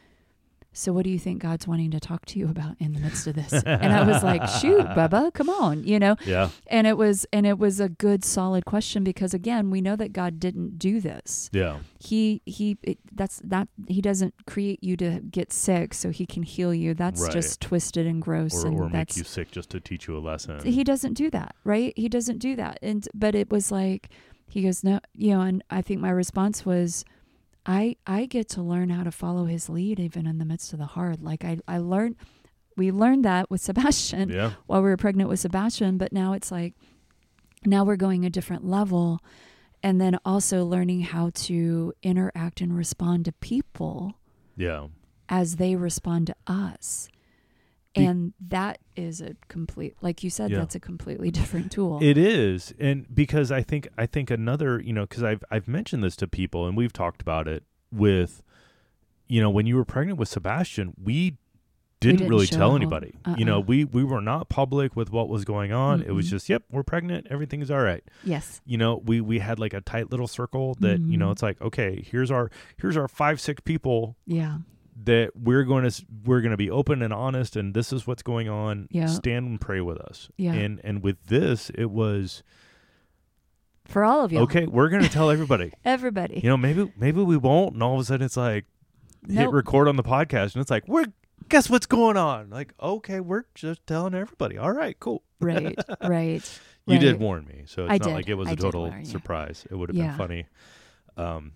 so 0.77 0.93
what 0.93 1.05
do 1.05 1.11
you 1.11 1.19
think 1.19 1.41
god's 1.43 1.67
wanting 1.67 1.91
to 1.91 1.99
talk 1.99 2.25
to 2.27 2.39
you 2.39 2.49
about 2.49 2.77
in 2.79 2.93
the 2.93 3.01
midst 3.01 3.27
of 3.27 3.35
this? 3.35 3.53
And 3.53 3.93
i 3.93 4.03
was 4.07 4.23
like 4.23 4.47
shoot 4.49 4.85
bubba 4.97 5.33
come 5.33 5.49
on 5.49 5.85
you 5.85 5.99
know? 5.99 6.17
Yeah. 6.25 6.51
And 6.67 6.87
it 6.87 6.97
was 6.97 7.27
and 7.33 7.47
it 7.47 7.59
was 7.59 7.81
a 7.81 7.89
good 7.89 8.25
solid 8.25 8.65
question 8.65 9.05
because 9.05 9.33
again 9.35 9.71
we 9.71 9.81
know 9.81 9.97
that 9.97 10.13
god 10.13 10.39
didn't 10.41 10.79
do 10.79 11.01
this. 11.01 11.51
Yeah. 11.53 11.79
He 11.99 12.43
he 12.45 12.77
it, 12.83 12.99
that's 13.13 13.41
that 13.45 13.69
he 13.89 14.01
doesn't 14.01 14.35
create 14.47 14.83
you 14.83 14.97
to 14.99 15.21
get 15.31 15.53
sick 15.53 15.95
so 15.95 16.11
he 16.11 16.27
can 16.27 16.43
heal 16.43 16.75
you. 16.75 16.95
That's 16.95 17.23
Right. 17.23 17.33
just 17.33 17.61
twisted 17.61 18.07
and 18.07 18.21
gross 18.21 18.65
or, 18.65 18.69
and 18.69 18.81
or 18.81 18.89
make 18.89 19.17
you 19.17 19.25
sick 19.25 19.51
just 19.51 19.71
to 19.71 19.81
teach 19.81 20.07
you 20.07 20.17
a 20.17 20.21
lesson. 20.21 20.61
He 20.65 20.85
doesn't 20.85 21.15
do 21.15 21.31
that 21.31 21.55
right? 21.65 21.93
He 21.97 22.09
doesn't 22.09 22.39
do 22.39 22.57
that. 22.57 22.79
And 22.83 23.09
but 23.15 23.35
it 23.35 23.51
was 23.51 23.73
like 23.73 24.11
he 24.49 24.63
goes 24.63 24.85
no 24.85 25.01
you 25.15 25.31
know 25.35 25.41
and 25.41 25.63
i 25.71 25.83
think 25.83 26.01
my 26.01 26.11
response 26.11 26.65
was 26.65 27.05
i 27.67 27.97
i 28.07 28.25
get 28.27 28.49
to 28.49 28.63
learn 28.63 28.89
how 28.91 29.03
to 29.03 29.11
follow 29.11 29.45
his 29.45 29.69
lead 29.69 29.99
even 30.01 30.27
in 30.27 30.39
the 30.39 30.45
midst 30.45 30.73
of 30.73 30.79
the 30.79 30.87
hard 30.87 31.23
like 31.23 31.45
i 31.45 31.59
i 31.69 31.79
learned 31.79 32.17
we 32.77 32.91
learned 32.91 33.25
that 33.25 33.51
with 33.51 33.61
sebastian 33.61 34.29
yeah 34.29 34.53
while 34.67 34.83
we 34.83 34.89
were 34.89 34.97
pregnant 34.97 35.29
with 35.29 35.41
sebastian 35.41 35.99
but 35.99 36.13
now 36.13 36.33
it's 36.33 36.51
like 36.51 36.75
now 37.65 37.85
we're 37.85 37.97
going 37.97 38.25
a 38.25 38.31
different 38.31 38.65
level 38.65 39.21
and 39.83 40.01
then 40.01 40.19
also 40.25 40.65
learning 40.65 41.01
how 41.03 41.31
to 41.35 41.93
interact 42.03 42.61
and 42.61 42.77
respond 42.77 43.25
to 43.25 43.33
people 43.33 44.15
Yeah. 44.57 44.87
as 45.29 45.57
they 45.57 45.77
respond 45.77 46.29
to 46.29 46.35
us. 46.47 47.09
And 48.05 48.33
that 48.49 48.79
is 48.95 49.21
a 49.21 49.35
complete, 49.49 49.95
like 50.03 50.23
you 50.23 50.31
said, 50.31 50.51
Yeah. 50.51 50.59
that's 50.59 50.75
a 50.75 50.81
completely 50.81 51.31
different 51.41 51.71
tool. 51.73 51.99
It 52.03 52.19
is, 52.19 52.75
and 52.79 53.07
because 53.15 53.51
I 53.53 53.63
think 53.63 53.89
I 53.97 54.07
think 54.07 54.31
another, 54.31 54.81
you 54.81 54.93
know, 54.93 55.03
because 55.07 55.23
I've 55.23 55.43
I've 55.51 55.69
mentioned 55.69 56.03
this 56.05 56.17
to 56.17 56.27
people, 56.29 56.67
and 56.67 56.77
we've 56.77 56.93
talked 56.93 57.23
about 57.23 57.47
it 57.49 57.65
with, 57.93 58.43
you 59.29 59.41
know, 59.41 59.51
when 59.51 59.67
you 59.67 59.77
were 59.77 59.85
pregnant 59.85 60.19
with 60.19 60.29
Sebastian, 60.29 60.95
we 61.03 61.37
didn't, 61.99 62.19
didn't 62.19 62.31
really 62.31 62.47
tell 62.47 62.77
anybody. 62.77 63.15
You 63.39 63.47
know, 63.47 63.57
uh-uh. 63.57 63.61
we 63.63 63.85
we 63.85 64.05
were 64.05 64.21
not 64.21 64.51
public 64.51 64.95
with 64.95 65.11
what 65.11 65.31
was 65.31 65.45
going 65.47 65.73
on. 65.73 66.03
It 66.03 66.11
was 66.15 66.29
just, 66.29 66.47
yep, 66.49 66.63
we're 66.71 66.83
pregnant, 66.83 67.27
everything's 67.31 67.71
all 67.71 67.81
right. 67.81 68.05
yes. 68.23 68.61
You 68.67 68.77
know, 68.77 68.99
we 69.07 69.23
we 69.23 69.39
had 69.39 69.59
like 69.59 69.73
a 69.73 69.81
tight 69.81 70.11
little 70.11 70.27
circle 70.29 70.75
that 70.81 71.01
you 71.01 71.17
know, 71.17 71.29
Mhm. 71.29 71.33
it's 71.33 71.43
like, 71.43 71.61
okay, 71.63 72.05
here's 72.07 72.31
our 72.31 72.51
here's 72.77 72.97
our 72.99 73.09
five 73.09 73.41
six 73.41 73.63
people 73.65 74.17
Yeah. 74.27 74.59
That 75.05 75.31
we're 75.37 75.65
going 75.65 75.89
to 75.89 76.07
we're 76.25 76.41
going 76.41 76.53
to 76.53 76.57
be 76.57 76.71
open 76.71 77.03
and 77.03 77.13
honest 77.13 77.55
and 77.57 77.75
this 77.75 77.93
is 77.93 78.07
what's 78.07 78.23
going 78.23 78.49
on 78.49 78.89
Yeah. 78.91 79.07
stand 79.07 79.47
and 79.47 79.61
pray 79.61 79.81
with 79.81 79.99
us 79.99 80.29
Yeah. 80.37 80.55
and 80.55 80.81
and 80.83 81.03
with 81.03 81.23
this 81.27 81.71
it 81.75 81.91
was 81.91 82.43
For 83.85 84.03
all 84.05 84.25
of 84.25 84.33
you. 84.33 84.41
okay 84.41 84.67
we're 84.67 84.89
going 84.89 85.03
to 85.03 85.09
tell 85.11 85.31
everybody 85.31 85.73
Everybody. 85.85 86.41
you 86.43 86.49
know 86.49 86.57
maybe 86.57 86.91
maybe 86.97 87.23
we 87.23 87.37
won't 87.37 87.75
and 87.75 87.83
all 87.83 87.95
of 87.95 88.01
a 88.01 88.05
sudden 88.05 88.25
it's 88.25 88.37
like 88.37 88.65
hit 89.29 89.51
record 89.51 89.87
on 89.89 89.97
the 89.97 90.03
podcast 90.03 90.55
and 90.55 90.63
it's 90.63 90.71
like 90.71 90.87
we're 90.89 91.05
guess 91.49 91.69
what's 91.69 91.87
going 91.87 92.17
on 92.17 92.49
like 92.51 92.73
okay 92.81 93.21
we're 93.21 93.45
just 93.55 93.87
telling 93.87 94.15
everybody 94.15 94.57
all 94.57 94.73
right 94.73 94.99
cool 94.99 95.23
right. 95.41 95.79
Right. 96.03 96.61
you 96.87 96.99
did 96.99 97.21
warn 97.21 97.45
me 97.45 97.65
so 97.67 97.83
it's 97.85 97.91
I 97.93 97.99
not 97.99 98.03
did. 98.05 98.15
like 98.15 98.29
it 98.29 98.35
was 98.35 98.49
I 98.49 98.53
a 98.53 98.57
total 98.57 98.87
warn 98.89 99.05
surprise 99.05 99.67
it 99.71 99.75
would 99.75 99.91
have 99.91 99.97
been 99.97 100.17
funny 100.17 100.47
um 101.19 101.53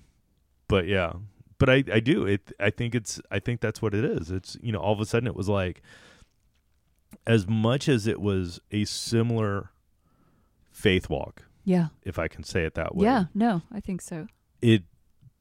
but 0.68 0.86
yeah 0.86 1.12
but 1.60 1.70
I, 1.70 1.84
I 1.92 2.00
do 2.00 2.26
it 2.26 2.50
i 2.58 2.70
think 2.70 2.94
it's 2.96 3.20
i 3.30 3.38
think 3.38 3.60
that's 3.60 3.80
what 3.80 3.94
it 3.94 4.04
is 4.04 4.30
it's 4.32 4.56
you 4.60 4.72
know 4.72 4.80
all 4.80 4.92
of 4.92 4.98
a 5.00 5.06
sudden 5.06 5.28
it 5.28 5.36
was 5.36 5.48
like 5.48 5.82
as 7.26 7.46
much 7.46 7.88
as 7.88 8.06
it 8.06 8.20
was 8.20 8.60
a 8.72 8.84
similar 8.84 9.70
faith 10.72 11.08
walk 11.10 11.44
Yeah. 11.64 11.88
if 12.02 12.18
i 12.18 12.26
can 12.28 12.42
say 12.44 12.64
it 12.64 12.74
that 12.74 12.94
way 12.96 13.04
Yeah. 13.04 13.24
No, 13.34 13.62
I 13.72 13.80
think 13.80 14.00
so. 14.02 14.26
it 14.62 14.82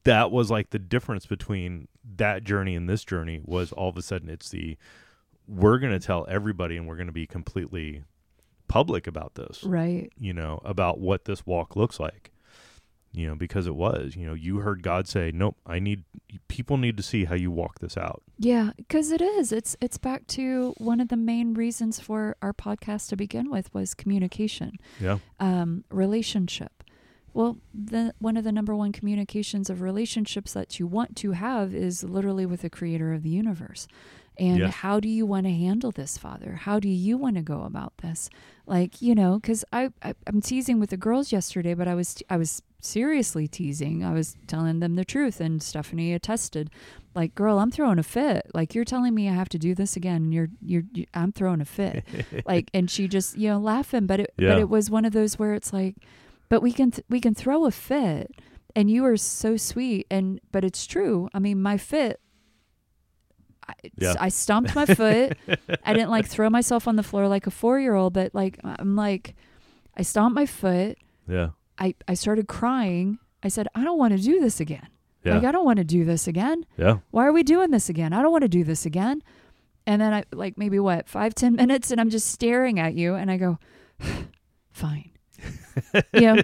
that 0.04 0.30
was 0.30 0.50
like 0.50 0.70
the 0.70 0.78
difference 0.78 1.26
between 1.26 1.88
that 2.16 2.42
journey 2.44 2.74
and 2.74 2.88
this 2.88 3.04
journey 3.04 3.40
was 3.44 3.72
all 3.72 3.88
of 3.88 3.96
a 3.96 4.02
sudden 4.02 4.28
it's 4.30 4.48
the 4.50 4.76
we're 5.46 5.78
going 5.78 5.92
to 5.92 6.04
tell 6.04 6.26
everybody 6.28 6.76
and 6.76 6.86
we're 6.86 6.96
going 6.96 7.06
to 7.08 7.12
be 7.12 7.26
completely 7.26 8.04
public 8.68 9.06
about 9.06 9.34
this 9.34 9.64
Right. 9.64 10.10
you 10.16 10.32
know, 10.32 10.60
about 10.64 11.00
what 11.00 11.24
this 11.24 11.44
walk 11.44 11.74
looks 11.76 11.98
like. 11.98 12.30
You 13.12 13.26
know, 13.26 13.34
because 13.34 13.66
it 13.66 13.74
was, 13.74 14.14
you 14.14 14.24
know, 14.24 14.34
you 14.34 14.58
heard 14.58 14.84
God 14.84 15.08
say, 15.08 15.32
"Nope, 15.34 15.56
I 15.66 15.80
need 15.80 16.04
people 16.46 16.76
need 16.76 16.96
to 16.96 17.02
see 17.02 17.24
how 17.24 17.34
you 17.34 17.50
walk 17.50 17.80
this 17.80 17.96
out." 17.96 18.22
Yeah, 18.38 18.70
because 18.76 19.10
it 19.10 19.20
is. 19.20 19.50
It's 19.50 19.76
it's 19.80 19.98
back 19.98 20.28
to 20.28 20.74
one 20.78 21.00
of 21.00 21.08
the 21.08 21.16
main 21.16 21.52
reasons 21.54 21.98
for 21.98 22.36
our 22.40 22.52
podcast 22.52 23.08
to 23.08 23.16
begin 23.16 23.50
with 23.50 23.74
was 23.74 23.94
communication, 23.94 24.72
Yeah. 25.00 25.18
um, 25.40 25.82
relationship. 25.90 26.84
Well, 27.34 27.58
the 27.74 28.14
one 28.20 28.36
of 28.36 28.44
the 28.44 28.52
number 28.52 28.76
one 28.76 28.92
communications 28.92 29.68
of 29.70 29.80
relationships 29.80 30.52
that 30.52 30.78
you 30.78 30.86
want 30.86 31.16
to 31.16 31.32
have 31.32 31.74
is 31.74 32.04
literally 32.04 32.46
with 32.46 32.62
the 32.62 32.70
creator 32.70 33.12
of 33.12 33.24
the 33.24 33.30
universe. 33.30 33.88
And 34.38 34.58
Yes. 34.58 34.74
how 34.76 35.00
do 35.00 35.08
you 35.08 35.26
want 35.26 35.46
to 35.46 35.52
handle 35.52 35.90
this, 35.90 36.16
Father? 36.16 36.54
How 36.62 36.78
do 36.80 36.88
you 36.88 37.18
want 37.18 37.34
to 37.36 37.42
go 37.42 37.62
about 37.62 37.92
this? 37.98 38.30
Like, 38.66 39.02
you 39.02 39.14
know, 39.16 39.40
because 39.40 39.64
I, 39.72 39.90
I 40.02 40.14
I'm 40.28 40.40
teasing 40.40 40.78
with 40.78 40.90
the 40.90 40.96
girls 40.96 41.32
yesterday, 41.32 41.74
but 41.74 41.88
I 41.88 41.94
was 41.94 42.22
I 42.30 42.36
was 42.36 42.62
seriously 42.80 43.46
teasing. 43.48 44.04
I 44.04 44.12
was 44.12 44.36
telling 44.46 44.80
them 44.80 44.94
the 44.96 45.04
truth, 45.04 45.40
and 45.40 45.62
Stephanie 45.62 46.12
attested. 46.14 46.70
Like, 47.14 47.34
girl, 47.34 47.58
I'm 47.58 47.70
throwing 47.70 47.98
a 47.98 48.02
fit. 48.02 48.46
Like, 48.54 48.74
you're 48.74 48.84
telling 48.84 49.14
me 49.14 49.28
I 49.28 49.32
have 49.34 49.48
to 49.50 49.58
do 49.58 49.74
this 49.74 49.96
again, 49.96 50.16
and 50.22 50.34
you're 50.34 50.48
you're, 50.62 50.84
you 50.92 51.06
I'm 51.14 51.32
throwing 51.32 51.60
a 51.60 51.64
fit. 51.64 52.04
like, 52.46 52.70
and 52.74 52.90
she 52.90 53.08
just 53.08 53.36
you 53.36 53.48
know 53.48 53.58
laughing, 53.58 54.06
but 54.06 54.20
it 54.20 54.32
Yeah. 54.38 54.50
but 54.50 54.58
it 54.60 54.68
was 54.68 54.90
one 54.90 55.04
of 55.04 55.12
those 55.12 55.38
where 55.38 55.54
it's 55.54 55.72
like, 55.72 55.96
but 56.48 56.62
we 56.62 56.72
can 56.72 56.90
th- 56.90 57.04
we 57.08 57.20
can 57.20 57.34
throw 57.34 57.64
a 57.66 57.70
fit, 57.70 58.30
and 58.76 58.90
you 58.90 59.04
are 59.04 59.16
so 59.16 59.56
sweet, 59.56 60.06
and 60.10 60.40
but 60.52 60.64
it's 60.64 60.86
true. 60.86 61.28
I 61.34 61.38
mean, 61.40 61.60
my 61.62 61.76
fit. 61.76 62.20
I, 63.68 63.74
Yeah. 63.98 64.14
I 64.18 64.28
stomped 64.30 64.74
my 64.74 64.86
foot. 64.86 65.36
I 65.84 65.92
didn't 65.92 66.10
like 66.10 66.26
throw 66.26 66.48
myself 66.50 66.88
on 66.88 66.96
the 66.96 67.02
floor 67.02 67.28
like 67.28 67.46
a 67.46 67.50
four 67.50 67.78
year 67.80 67.94
old, 67.94 68.14
but 68.14 68.34
like 68.34 68.58
I'm 68.64 68.96
like, 68.96 69.34
I 69.96 70.02
stomped 70.02 70.34
my 70.34 70.46
foot. 70.46 70.96
Yeah. 71.28 71.50
I, 71.80 71.94
I 72.06 72.14
started 72.14 72.46
crying. 72.46 73.18
I 73.42 73.48
said, 73.48 73.66
I 73.74 73.82
don't 73.84 73.98
want 73.98 74.16
to 74.16 74.22
do 74.22 74.38
this 74.40 74.60
again. 74.60 74.86
Yeah. 75.24 75.34
Like, 75.36 75.44
I 75.44 75.52
don't 75.52 75.64
want 75.64 75.78
to 75.78 75.84
do 75.84 76.04
this 76.04 76.28
again. 76.28 76.64
yeah. 76.76 76.98
Why 77.10 77.26
are 77.26 77.32
we 77.32 77.42
doing 77.42 77.70
this 77.70 77.88
again? 77.88 78.12
I 78.12 78.22
don't 78.22 78.32
want 78.32 78.42
to 78.42 78.48
do 78.48 78.64
this 78.64 78.86
again. 78.86 79.22
And 79.86 80.00
then 80.00 80.12
I, 80.14 80.24
like, 80.32 80.56
maybe 80.58 80.78
what, 80.78 81.08
five, 81.08 81.34
ten 81.34 81.56
minutes, 81.62 81.90
and 81.90 82.00
I'm 82.00 82.10
just 82.10 82.28
staring 82.28 82.78
at 82.78 82.94
you, 82.94 83.14
and 83.14 83.30
I 83.30 83.36
go, 83.38 83.58
fine. 84.70 85.10
yeah, 86.12 86.42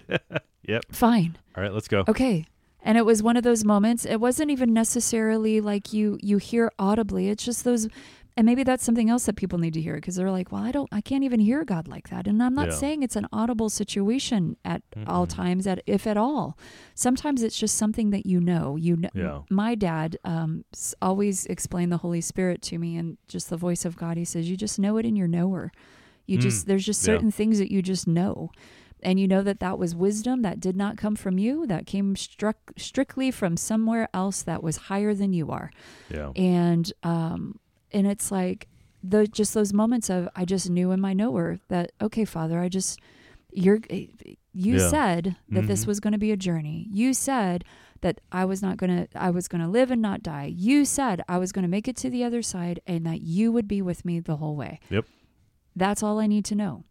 Yep. 0.67 0.85
fine. 0.91 1.37
All 1.57 1.63
right, 1.63 1.73
let's 1.73 1.89
go. 1.89 2.05
Okay. 2.09 2.47
And 2.83 2.97
it 2.97 3.05
was 3.05 3.23
one 3.23 3.37
of 3.37 3.43
those 3.43 3.65
moments. 3.65 4.05
It 4.07 4.21
wasn't 4.21 4.51
even 4.51 4.73
necessarily 4.73 5.61
like 5.61 5.93
you 5.93 6.19
you 6.23 6.39
hear 6.39 6.71
audibly. 6.79 7.29
It's 7.29 7.45
just 7.45 7.65
those 7.65 7.89
and 8.37 8.45
maybe 8.45 8.63
that's 8.65 8.85
something 8.85 9.09
else 9.09 9.27
that 9.27 9.37
people 9.37 9.59
need 9.59 9.73
to 9.75 9.81
hear 9.81 9.95
because 9.95 10.17
they're 10.17 10.31
like, 10.31 10.53
"Well, 10.53 10.63
I 10.63 10.71
don't 10.73 10.89
I 10.93 11.01
can't 11.01 11.25
even 11.25 11.41
hear 11.41 11.65
God 11.65 11.89
like 11.89 12.11
that." 12.11 12.27
And 12.27 12.43
I'm 12.43 12.55
not 12.55 12.69
Yeah. 12.69 12.75
saying 12.75 13.03
it's 13.03 13.17
an 13.17 13.27
audible 13.33 13.71
situation 13.71 14.57
at 14.65 14.83
all 15.07 15.27
Mm-mm. 15.27 15.31
times 15.35 15.67
at 15.67 15.83
if 15.87 16.07
at 16.07 16.17
all. 16.17 16.59
Sometimes 16.95 17.43
it's 17.43 17.59
just 17.59 17.77
something 17.77 18.11
that 18.11 18.27
you 18.27 18.41
know. 18.41 18.77
You 18.77 18.97
know 18.97 19.09
Yeah. 19.15 19.41
my 19.51 19.75
dad 19.75 20.19
um 20.25 20.65
always 21.01 21.47
explained 21.47 21.91
the 21.93 21.99
Holy 21.99 22.21
Spirit 22.21 22.61
to 22.63 22.79
me 22.79 22.97
and 22.97 23.17
just 23.29 23.49
the 23.51 23.57
voice 23.57 23.85
of 23.85 23.97
God. 23.97 24.17
He 24.17 24.25
says, 24.25 24.49
"You 24.51 24.57
just 24.57 24.79
know 24.79 24.97
it 24.99 25.07
in 25.07 25.17
your 25.17 25.29
knower." 25.29 25.73
You 26.27 26.39
Mm. 26.39 26.43
just 26.43 26.67
there's 26.67 26.85
just 26.85 27.03
Yeah. 27.03 27.15
certain 27.15 27.31
things 27.31 27.59
that 27.59 27.71
you 27.73 27.81
just 27.83 28.07
know 28.07 28.51
and 29.03 29.21
you 29.21 29.29
know 29.29 29.43
that 29.43 29.61
that 29.61 29.79
was 29.79 29.95
wisdom 29.95 30.43
that 30.43 30.59
did 30.59 30.75
not 30.77 30.97
come 30.97 31.15
from 31.15 31.39
you 31.39 31.67
that 31.67 31.87
came 31.87 32.17
struck 32.17 32.73
strictly 32.77 33.31
from 33.31 33.57
somewhere 33.57 34.09
else 34.15 34.43
that 34.43 34.63
was 34.63 34.77
higher 34.89 35.15
than 35.15 35.33
you 35.33 35.51
are 35.51 35.71
Yeah. 36.11 36.33
and 36.35 36.93
um 37.03 37.61
and 37.93 38.07
it's 38.07 38.31
like 38.31 38.69
the 39.03 39.27
just 39.27 39.55
those 39.55 39.73
moments 39.73 40.11
of 40.11 40.29
i 40.35 40.45
just 40.45 40.69
knew 40.71 40.91
in 40.91 41.01
my 41.01 41.13
knower 41.13 41.59
that 41.69 41.93
okay 42.01 42.25
father 42.25 42.59
i 42.61 42.69
just 42.69 42.99
you're 43.53 43.79
you 44.53 44.77
Yeah. 44.79 44.89
said 44.91 45.37
that 45.51 45.67
this 45.67 45.85
Mhm. 45.85 45.87
was 45.89 46.01
going 46.01 46.13
to 46.13 46.19
be 46.19 46.33
a 46.33 46.37
journey 46.37 46.89
you 46.91 47.15
said 47.15 47.65
that 48.01 48.21
i 48.33 48.45
was 48.45 48.63
not 48.63 48.77
going 48.77 48.95
to 49.07 49.09
i 49.15 49.31
was 49.31 49.49
going 49.49 49.63
to 49.63 49.69
live 49.69 49.91
and 49.91 50.03
not 50.03 50.23
die 50.23 50.53
you 50.55 50.85
said 50.85 51.23
i 51.29 51.39
was 51.39 51.53
going 51.53 51.63
to 51.63 51.69
make 51.69 51.87
it 51.89 51.97
to 51.97 52.11
the 52.11 52.25
other 52.25 52.43
side 52.43 52.81
and 52.87 53.07
that 53.07 53.21
you 53.23 53.53
would 53.53 53.69
be 53.69 53.81
with 53.83 54.05
me 54.05 54.19
the 54.21 54.37
whole 54.37 54.57
way 54.57 54.81
Yep. 54.91 55.05
that's 55.75 56.03
all 56.03 56.19
i 56.19 56.27
need 56.27 56.45
to 56.47 56.55
know 56.55 56.85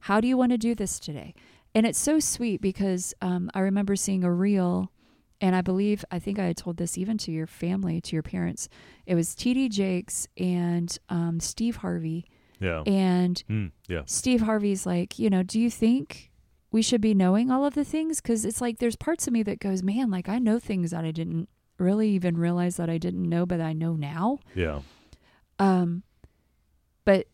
how 0.00 0.20
do 0.20 0.28
you 0.28 0.36
want 0.36 0.52
to 0.52 0.58
do 0.58 0.76
this 0.76 1.00
today? 1.00 1.34
And 1.74 1.84
it's 1.84 1.98
so 1.98 2.20
sweet 2.20 2.60
because 2.60 3.14
um, 3.20 3.50
I 3.52 3.58
remember 3.58 3.96
seeing 3.96 4.22
a 4.22 4.32
reel, 4.32 4.92
and 5.40 5.54
I 5.54 5.60
believe, 5.60 6.04
I 6.10 6.18
think 6.18 6.38
I 6.38 6.46
had 6.46 6.56
told 6.56 6.76
this 6.78 6.98
even 6.98 7.16
to 7.18 7.30
your 7.32 7.46
family, 7.46 8.00
to 8.00 8.16
your 8.16 8.22
parents. 8.22 8.68
It 9.06 9.14
was 9.14 9.34
TD 9.36 9.70
Jakes 9.70 10.26
and 10.36 10.96
um, 11.08 11.40
Steve 11.40 11.76
Harvey. 11.76 12.24
Yeah. 12.60 12.82
And 12.86 13.42
Mm, 13.48 13.70
yeah. 13.88 14.02
Steve 14.06 14.40
Harvey's 14.42 14.84
like, 14.84 15.18
you 15.18 15.30
know, 15.30 15.42
do 15.44 15.60
you 15.60 15.70
think 15.70 16.32
we 16.72 16.82
should 16.82 17.00
be 17.00 17.14
knowing 17.14 17.50
all 17.50 17.64
of 17.64 17.74
the 17.74 17.84
things? 17.84 18.20
Because 18.20 18.44
it's 18.44 18.60
like 18.60 18.78
there's 18.78 18.96
parts 18.96 19.26
of 19.28 19.32
me 19.32 19.42
that 19.44 19.60
goes, 19.60 19.82
man, 19.82 20.10
like 20.10 20.28
I 20.28 20.38
know 20.40 20.58
things 20.58 20.90
that 20.90 21.04
I 21.04 21.12
didn't 21.12 21.48
really 21.78 22.08
even 22.10 22.36
realize 22.36 22.76
that 22.76 22.90
I 22.90 22.98
didn't 22.98 23.28
know, 23.28 23.46
but 23.46 23.60
I 23.60 23.72
know 23.72 23.94
now. 23.94 24.40
Yeah. 24.56 24.80
Um, 25.60 26.02
but 27.04 27.28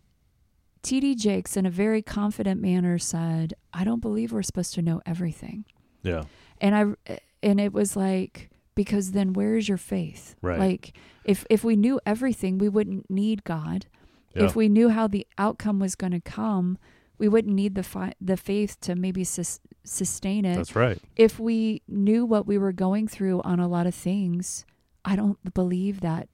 TD 0.83 1.17
Jakes, 1.17 1.57
in 1.57 1.65
a 1.65 1.71
very 1.71 2.03
confident 2.03 2.61
manner, 2.61 2.99
said, 2.99 3.55
"I 3.73 3.85
don't 3.85 4.01
believe 4.01 4.33
we're 4.33 4.43
supposed 4.43 4.75
to 4.75 4.83
know 4.83 5.01
everything." 5.07 5.65
Yeah. 6.03 6.25
And 6.61 6.97
I, 7.09 7.19
and 7.45 7.61
it 7.61 7.73
was 7.73 7.95
like, 7.97 8.51
because 8.75 9.13
then 9.13 9.33
where 9.35 9.57
is 9.57 9.69
your 9.69 9.79
faith? 9.79 10.35
Right. 10.43 10.59
Like, 10.59 10.97
if 11.25 11.47
if 11.49 11.63
we 11.63 11.77
knew 11.77 12.01
everything, 12.05 12.59
we 12.59 12.69
wouldn't 12.69 13.09
need 13.09 13.45
God. 13.45 13.87
Yeah. 14.35 14.45
If 14.45 14.57
we 14.57 14.69
knew 14.69 14.89
how 14.89 15.07
the 15.07 15.27
outcome 15.39 15.79
was 15.79 15.95
going 15.95 16.11
to 16.13 16.21
come, 16.21 16.77
we 17.19 17.29
wouldn't 17.29 17.55
need 17.55 17.77
the 17.77 17.85
fi- 17.85 18.15
the 18.21 18.37
faith 18.37 18.81
to 18.81 18.97
maybe 18.97 19.23
sus- 19.23 19.61
sustain 19.85 20.45
it 20.45 20.57
That's 20.57 20.75
right. 20.75 20.99
if 21.15 21.39
we 21.39 21.83
knew 21.87 22.25
what 22.27 22.45
we 22.47 22.59
were 22.59 22.73
going 22.73 23.07
through 23.07 23.43
on 23.43 23.61
a 23.61 23.69
lot 23.69 23.87
of 23.87 23.95
things, 23.95 24.65
I 25.05 25.15
don't 25.15 25.55
believe 25.55 26.01
that 26.01 26.29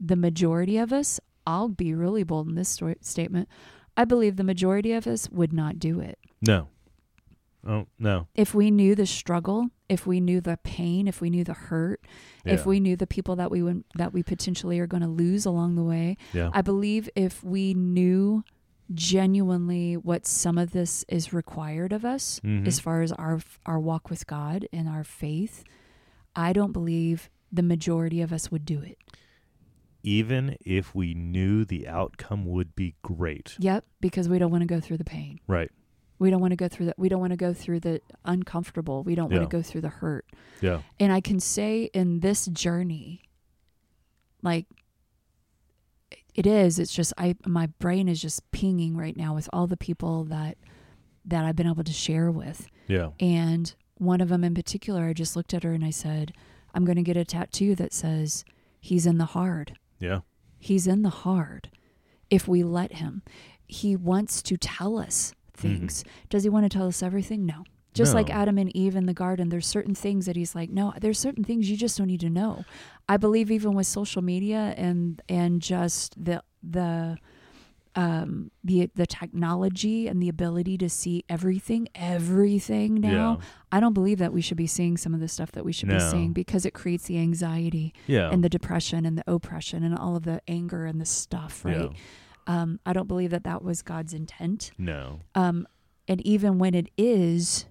the 0.00 0.16
majority 0.16 0.78
of 0.78 0.92
us, 0.92 1.20
I'll 1.46 1.68
be 1.68 1.94
really 1.94 2.24
bold 2.24 2.48
in 2.48 2.54
this 2.56 2.70
sto- 2.70 2.94
statement, 3.00 3.48
I 3.96 4.04
believe 4.04 4.34
the 4.36 4.44
majority 4.44 4.92
of 4.92 5.06
us 5.06 5.28
would 5.30 5.52
not 5.52 5.78
do 5.78 6.00
it. 6.00 6.18
No. 6.42 6.68
Oh, 7.68 7.86
no. 7.98 8.26
If 8.34 8.54
we 8.54 8.70
knew 8.70 8.94
the 8.94 9.04
struggle, 9.06 9.68
if 9.90 10.06
we 10.06 10.20
knew 10.20 10.40
the 10.40 10.56
pain, 10.64 11.06
if 11.06 11.20
we 11.20 11.28
knew 11.28 11.44
the 11.44 11.52
hurt, 11.52 12.00
if 12.44 12.64
we 12.64 12.80
knew 12.80 12.96
the 12.96 13.06
people 13.06 13.36
that 13.36 13.50
we 13.50 13.62
would, 13.62 13.84
that 13.96 14.12
we 14.14 14.22
potentially 14.22 14.78
are 14.80 14.86
going 14.86 15.02
to 15.02 15.08
lose 15.08 15.44
along 15.44 15.74
the 15.76 15.82
way, 15.84 16.16
Yeah. 16.32 16.48
I 16.54 16.62
believe 16.62 17.10
if 17.14 17.44
we 17.44 17.74
knew 17.74 18.42
genuinely 18.94 19.96
what 19.98 20.26
some 20.26 20.56
of 20.56 20.70
this 20.72 21.04
is 21.08 21.32
required 21.32 21.92
of 21.92 22.04
us 22.06 22.40
Mhm. 22.42 22.66
as 22.66 22.80
far 22.80 23.02
as 23.02 23.12
our 23.12 23.40
our 23.66 23.78
walk 23.78 24.08
with 24.08 24.26
God 24.26 24.66
and 24.72 24.88
our 24.88 25.04
faith, 25.04 25.62
I 26.34 26.54
don't 26.54 26.72
believe 26.72 27.28
the 27.52 27.62
majority 27.62 28.22
of 28.22 28.32
us 28.32 28.50
would 28.50 28.64
do 28.64 28.80
it. 28.82 28.96
even 30.04 30.56
if 30.64 30.94
we 30.94 31.12
knew 31.12 31.64
the 31.64 31.86
outcome 31.86 32.46
would 32.46 32.74
be 32.76 32.94
great. 33.02 33.56
Yep, 33.58 33.84
because 34.00 34.28
we 34.28 34.38
don't 34.38 34.50
want 34.52 34.62
to 34.62 34.66
go 34.66 34.78
through 34.80 34.96
the 34.96 35.04
pain. 35.04 35.40
Right. 35.48 35.70
We 36.18 36.30
don't 36.30 36.40
want 36.40 36.52
to 36.52 36.56
go 36.56 36.68
through 36.68 36.86
that. 36.86 36.98
We 36.98 37.08
don't 37.08 37.20
want 37.20 37.32
to 37.32 37.36
go 37.36 37.52
through 37.54 37.80
the 37.80 38.00
uncomfortable. 38.24 39.02
We 39.04 39.14
don't 39.14 39.30
Yeah. 39.30 39.38
want 39.38 39.50
to 39.50 39.56
go 39.56 39.62
through 39.62 39.82
the 39.82 39.88
hurt. 39.88 40.26
Yeah. 40.60 40.82
And 40.98 41.12
I 41.12 41.20
can 41.20 41.38
say 41.40 41.84
in 41.94 42.20
this 42.20 42.46
journey, 42.46 43.22
like 44.42 44.66
it 46.34 46.46
is, 46.46 46.78
it's 46.78 46.92
just 46.94 47.12
I 47.18 47.36
my 47.46 47.66
brain 47.78 48.08
is 48.08 48.20
just 48.20 48.48
pinging 48.52 48.96
right 48.96 49.16
now 49.16 49.34
with 49.34 49.48
all 49.52 49.66
the 49.66 49.76
people 49.76 50.24
that 50.24 50.56
that 51.24 51.44
I've 51.44 51.56
been 51.56 51.66
able 51.68 51.84
to 51.84 51.92
share 51.92 52.30
with. 52.30 52.68
Yeah. 52.86 53.10
And 53.20 53.74
one 53.96 54.20
of 54.20 54.28
them 54.28 54.44
in 54.44 54.54
particular, 54.54 55.04
I 55.04 55.12
just 55.12 55.36
looked 55.36 55.52
at 55.52 55.62
her 55.64 55.72
and 55.72 55.84
I 55.84 55.90
said, 55.90 56.32
I'm 56.74 56.84
going 56.84 56.96
to 56.96 57.02
get 57.02 57.16
a 57.16 57.24
tattoo 57.24 57.74
that 57.76 57.92
says, 57.92 58.44
He's 58.80 59.06
in 59.06 59.18
the 59.18 59.24
hard. 59.26 59.76
Yeah. 59.98 60.20
He's 60.58 60.86
in 60.86 61.02
the 61.02 61.10
hard 61.10 61.70
if 62.30 62.46
we 62.48 62.62
let 62.62 62.94
him. 62.94 63.22
He 63.66 63.94
wants 63.96 64.40
to 64.42 64.56
tell 64.56 64.98
us 64.98 65.34
things. 65.58 66.04
Does 66.30 66.42
he 66.44 66.48
want 66.48 66.64
to 66.70 66.78
tell 66.78 66.86
us 66.88 67.02
everything? 67.02 67.44
No. 67.46 67.64
Just 67.94 68.14
like 68.14 68.30
Adam 68.30 68.58
and 68.58 68.74
Eve 68.76 68.94
in 68.94 69.06
the 69.06 69.14
garden, 69.14 69.48
there's 69.48 69.66
certain 69.66 69.94
things 69.94 70.26
that 70.26 70.36
he's 70.36 70.54
like, 70.54 70.70
no, 70.70 70.92
there's 71.00 71.18
certain 71.18 71.42
things 71.42 71.68
you 71.68 71.76
just 71.76 71.98
don't 71.98 72.06
need 72.06 72.20
to 72.20 72.30
know. 72.30 72.64
I 73.08 73.16
believe 73.16 73.50
even 73.50 73.74
with 73.74 73.88
social 73.88 74.22
media 74.22 74.72
and 74.76 75.20
and 75.28 75.60
just 75.60 76.14
the 76.22 76.42
the 76.62 77.18
um 77.96 78.50
the 78.62 78.90
the 78.94 79.06
technology 79.06 80.06
and 80.06 80.22
the 80.22 80.28
ability 80.28 80.76
to 80.78 80.88
see 80.88 81.24
everything 81.28 81.88
everything 81.94 82.96
now 83.00 83.38
Yeah. 83.40 83.46
i 83.72 83.80
don't 83.80 83.94
believe 83.94 84.18
that 84.18 84.32
we 84.32 84.42
should 84.42 84.58
be 84.58 84.66
seeing 84.66 84.98
some 84.98 85.14
of 85.14 85.20
the 85.20 85.26
stuff 85.28 85.52
that 85.52 85.64
we 85.64 85.72
should 85.72 85.88
be 85.88 85.98
seeing 85.98 86.32
because 86.34 86.66
it 86.66 86.74
creates 86.74 87.04
the 87.06 87.18
anxiety 87.18 87.94
Yeah. 88.06 88.30
and 88.30 88.44
the 88.44 88.50
depression 88.50 89.06
and 89.06 89.16
the 89.16 89.24
oppression 89.26 89.82
and 89.82 89.96
all 89.96 90.16
of 90.16 90.24
the 90.24 90.42
anger 90.46 90.84
and 90.84 91.00
the 91.00 91.06
stuff 91.06 91.64
right 91.64 91.80
Yeah. 91.80 91.88
Um 92.48 92.80
i 92.84 92.92
don't 92.92 93.06
believe 93.06 93.30
that 93.30 93.44
that 93.44 93.62
was 93.62 93.82
god's 93.82 94.12
intent 94.12 94.72
No. 94.76 95.20
um 95.36 95.66
and 96.08 96.20
even 96.26 96.58
when 96.58 96.74
it 96.74 96.88
is 96.96 97.66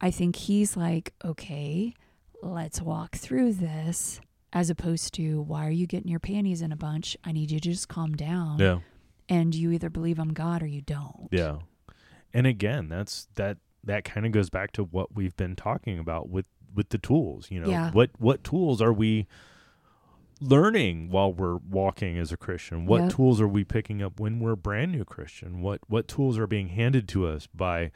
i 0.00 0.10
think 0.10 0.36
he's 0.36 0.76
like 0.76 1.14
okay 1.24 1.94
let's 2.42 2.82
walk 2.82 3.16
through 3.16 3.54
this 3.54 4.20
as 4.52 4.68
opposed 4.68 5.14
to 5.14 5.40
why 5.40 5.66
are 5.66 5.70
you 5.70 5.86
getting 5.86 6.08
your 6.10 6.20
panties 6.20 6.60
in 6.60 6.72
a 6.72 6.76
bunch 6.76 7.16
i 7.24 7.32
need 7.32 7.50
you 7.50 7.58
to 7.60 7.70
just 7.70 7.88
calm 7.88 8.14
down 8.14 8.58
Yeah. 8.58 8.80
and 9.28 9.54
you 9.54 9.70
either 9.70 9.88
believe 9.90 10.18
i'm 10.18 10.32
god 10.34 10.62
or 10.62 10.66
you 10.66 10.82
don't 10.82 11.28
Yeah. 11.30 11.58
And 12.32 12.46
again, 12.46 12.88
that's 12.88 13.26
that 13.34 13.56
that 13.82 14.04
kind 14.04 14.24
of 14.24 14.30
goes 14.30 14.50
back 14.50 14.70
to 14.74 14.84
what 14.84 15.16
we've 15.16 15.36
been 15.36 15.56
talking 15.56 15.98
about 15.98 16.28
with 16.28 16.46
with 16.72 16.90
the 16.90 16.98
tools, 16.98 17.48
you 17.50 17.58
know. 17.58 17.68
Yeah. 17.68 17.90
What 17.90 18.10
what 18.18 18.44
tools 18.44 18.80
are 18.80 18.92
we 18.92 19.26
learning 20.40 21.10
while 21.10 21.32
we're 21.32 21.56
walking 21.56 22.18
as 22.18 22.32
a 22.32 22.36
Christian? 22.36 22.86
What 22.86 23.02
Yep. 23.02 23.12
tools 23.12 23.40
are 23.40 23.48
we 23.48 23.64
picking 23.64 24.02
up 24.02 24.18
when 24.18 24.40
we're 24.40 24.52
a 24.52 24.56
brand 24.56 24.92
new 24.92 25.04
Christian? 25.04 25.60
What 25.60 25.80
what 25.88 26.08
tools 26.08 26.38
are 26.38 26.46
being 26.46 26.68
handed 26.68 27.08
to 27.08 27.26
us 27.26 27.46
by 27.46 27.90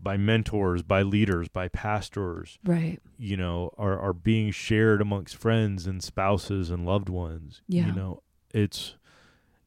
by 0.00 0.16
mentors, 0.16 0.82
by 0.82 1.02
leaders, 1.02 1.48
by 1.48 1.68
pastors, 1.68 2.58
right 2.64 3.00
you 3.18 3.36
know, 3.36 3.72
are 3.78 3.98
are 3.98 4.12
being 4.12 4.50
shared 4.50 5.00
amongst 5.00 5.36
friends 5.36 5.86
and 5.86 6.02
spouses 6.02 6.70
and 6.70 6.84
loved 6.84 7.08
ones. 7.08 7.62
Yeah. 7.68 7.86
You 7.86 7.92
know, 7.92 8.22
it's 8.52 8.96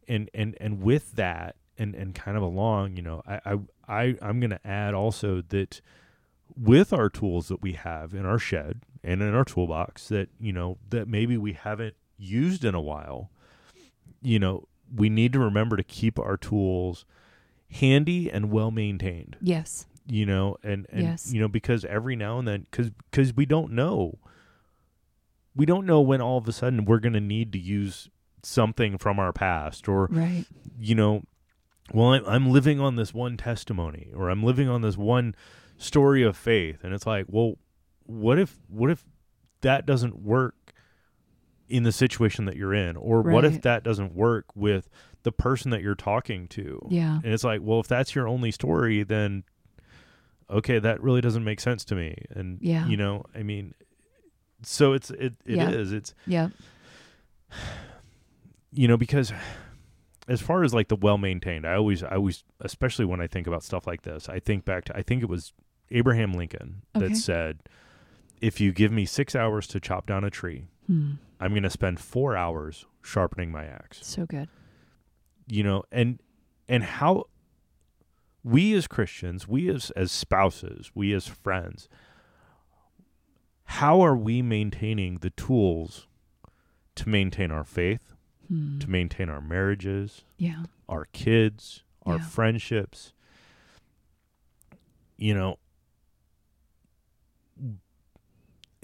and 0.07 0.29
and 0.33 0.55
and 0.59 0.81
with 0.81 1.13
that 1.13 1.55
and 1.77 1.93
and 1.95 2.13
kind 2.15 2.35
of 2.37 2.43
along, 2.43 2.97
you 2.97 3.03
know, 3.03 3.21
I 3.27 3.39
I, 3.45 3.57
I 3.87 4.15
I'm 4.21 4.39
gonna 4.39 4.59
add 4.65 4.93
also 4.93 5.41
that 5.49 5.81
with 6.55 6.91
our 6.93 7.09
tools 7.09 7.49
that 7.49 7.61
we 7.61 7.73
have 7.73 8.13
in 8.13 8.25
our 8.25 8.39
shed 8.39 8.81
and 9.03 9.21
in 9.21 9.35
our 9.35 9.43
toolbox 9.45 10.07
that, 10.07 10.29
you 10.39 10.51
know, 10.51 10.77
that 10.89 11.07
maybe 11.07 11.37
we 11.37 11.53
haven't 11.53 11.95
used 12.17 12.63
in 12.65 12.75
a 12.75 12.81
while, 12.81 13.31
you 14.21 14.39
know, 14.39 14.67
we 14.95 15.09
need 15.09 15.33
to 15.33 15.39
remember 15.39 15.75
to 15.77 15.83
keep 15.83 16.17
our 16.19 16.37
tools 16.37 17.05
handy 17.69 18.31
and 18.31 18.49
well 18.49 18.71
maintained 18.71 19.35
yes. 19.41 19.85
You 20.09 20.25
know 20.25 20.55
and, 20.63 20.87
and 20.89 21.03
Yes. 21.03 21.33
you 21.33 21.41
know 21.41 21.49
because 21.49 21.83
every 21.83 22.15
now 22.15 22.39
and 22.39 22.47
then 22.47 22.65
because 22.71 22.91
because 23.11 23.35
we 23.35 23.45
don't 23.45 23.73
know. 23.73 24.17
We 25.55 25.65
don't 25.65 25.85
know 25.85 25.99
when 25.99 26.21
all 26.21 26.37
of 26.37 26.47
a 26.47 26.53
sudden 26.53 26.85
we're 26.85 26.99
going 26.99 27.13
to 27.13 27.19
need 27.19 27.51
to 27.53 27.59
use 27.59 28.09
something 28.43 28.97
from 28.97 29.19
our 29.19 29.33
past 29.33 29.89
or 29.89 30.05
right. 30.11 30.45
you 30.79 30.95
know 30.95 31.23
well 31.91 32.13
I'm, 32.13 32.25
I'm 32.25 32.49
living 32.51 32.79
on 32.79 32.95
this 32.95 33.13
one 33.13 33.35
testimony 33.35 34.09
or 34.15 34.29
i'm 34.29 34.43
living 34.43 34.69
on 34.69 34.81
this 34.81 34.95
one 34.95 35.35
story 35.77 36.23
of 36.23 36.37
faith. 36.37 36.83
And 36.83 36.93
it's 36.93 37.05
like 37.05 37.25
well 37.27 37.57
what 38.05 38.39
if 38.39 38.57
what 38.69 38.89
if 38.89 39.03
that 39.61 39.85
doesn't 39.85 40.21
work 40.23 40.55
in 41.69 41.83
the 41.83 41.91
situation 41.91 42.45
that 42.45 42.55
you're 42.55 42.73
in 42.73 42.95
or 42.95 43.21
what 43.21 43.43
if 43.45 43.61
that 43.61 43.83
doesn't 43.83 44.13
work 44.15 44.45
with 44.55 44.89
the 45.23 45.31
person 45.31 45.71
that 45.71 45.81
you're 45.81 45.95
talking 45.95 46.47
to 46.47 46.79
yeah 46.89 47.19
and 47.23 47.33
it's 47.33 47.43
like, 47.43 47.59
well, 47.61 47.79
if 47.81 47.87
that's 47.87 48.15
your 48.15 48.27
only 48.27 48.51
story, 48.51 49.03
then 49.03 49.43
okay, 50.49 50.79
that 50.79 51.01
really 51.03 51.19
doesn't 51.19 51.43
make 51.43 51.59
sense 51.59 51.83
to 51.83 51.95
me. 51.95 52.15
And 52.29 52.59
Yeah. 52.61 52.87
you 52.87 52.95
know, 52.95 53.23
I 53.35 53.43
mean, 53.43 53.73
so 54.63 54.93
it's 54.93 55.09
it 55.11 55.33
it 55.45 55.59
is 55.59 55.91
Yeah. 55.91 55.97
it's 55.97 56.13
yeah 56.25 56.47
you 58.71 58.87
know 58.87 58.97
because 58.97 59.31
as 60.27 60.41
far 60.41 60.63
as 60.63 60.73
like 60.73 60.89
the 60.89 60.95
well 60.95 61.17
maintained, 61.17 61.65
I 61.65 61.75
always 61.75 62.03
I 62.03 62.15
always 62.15 62.43
especially 62.61 63.05
when 63.05 63.21
I 63.21 63.27
think 63.27 63.47
about 63.47 63.63
stuff 63.63 63.87
like 63.87 64.01
this, 64.03 64.27
I 64.29 64.39
think 64.39 64.65
back 64.65 64.85
to 64.85 64.97
I 64.97 65.01
think 65.01 65.23
it 65.23 65.29
was 65.29 65.53
Abraham 65.91 66.33
Lincoln 66.33 66.83
Okay. 66.95 67.07
that 67.07 67.15
said, 67.17 67.59
if 68.41 68.59
you 68.59 68.71
give 68.73 68.91
me 68.91 69.05
six 69.05 69.35
hours 69.35 69.67
to 69.67 69.79
chop 69.79 70.05
down 70.05 70.23
a 70.23 70.29
tree, 70.29 70.67
hmm. 70.87 71.11
I'm 71.39 71.51
going 71.51 71.63
to 71.63 71.69
spend 71.69 71.99
four 71.99 72.35
hours 72.35 72.85
sharpening 73.03 73.51
my 73.51 73.65
axe. 73.65 73.99
so 74.01 74.25
good 74.25 74.49
you 75.47 75.63
know 75.63 75.83
and 75.91 76.19
and 76.67 76.83
how 76.83 77.25
we 78.43 78.73
as 78.73 78.85
christians 78.87 79.47
we 79.47 79.69
as 79.69 79.91
as 79.91 80.11
spouses 80.11 80.91
we 80.93 81.13
as 81.13 81.25
friends 81.27 81.87
how 83.63 84.01
are 84.01 84.15
we 84.15 84.41
maintaining 84.41 85.15
the 85.19 85.29
tools 85.29 86.07
to 86.95 87.07
maintain 87.07 87.49
our 87.51 87.63
faith 87.63 88.13
hmm. 88.49 88.77
to 88.79 88.89
maintain 88.89 89.29
our 89.29 89.39
marriages 89.41 90.23
yeah 90.37 90.63
our 90.89 91.05
kids 91.13 91.83
our 92.05 92.17
Yeah. 92.17 92.25
friendships 92.25 93.13
you 95.17 95.33
know 95.33 95.59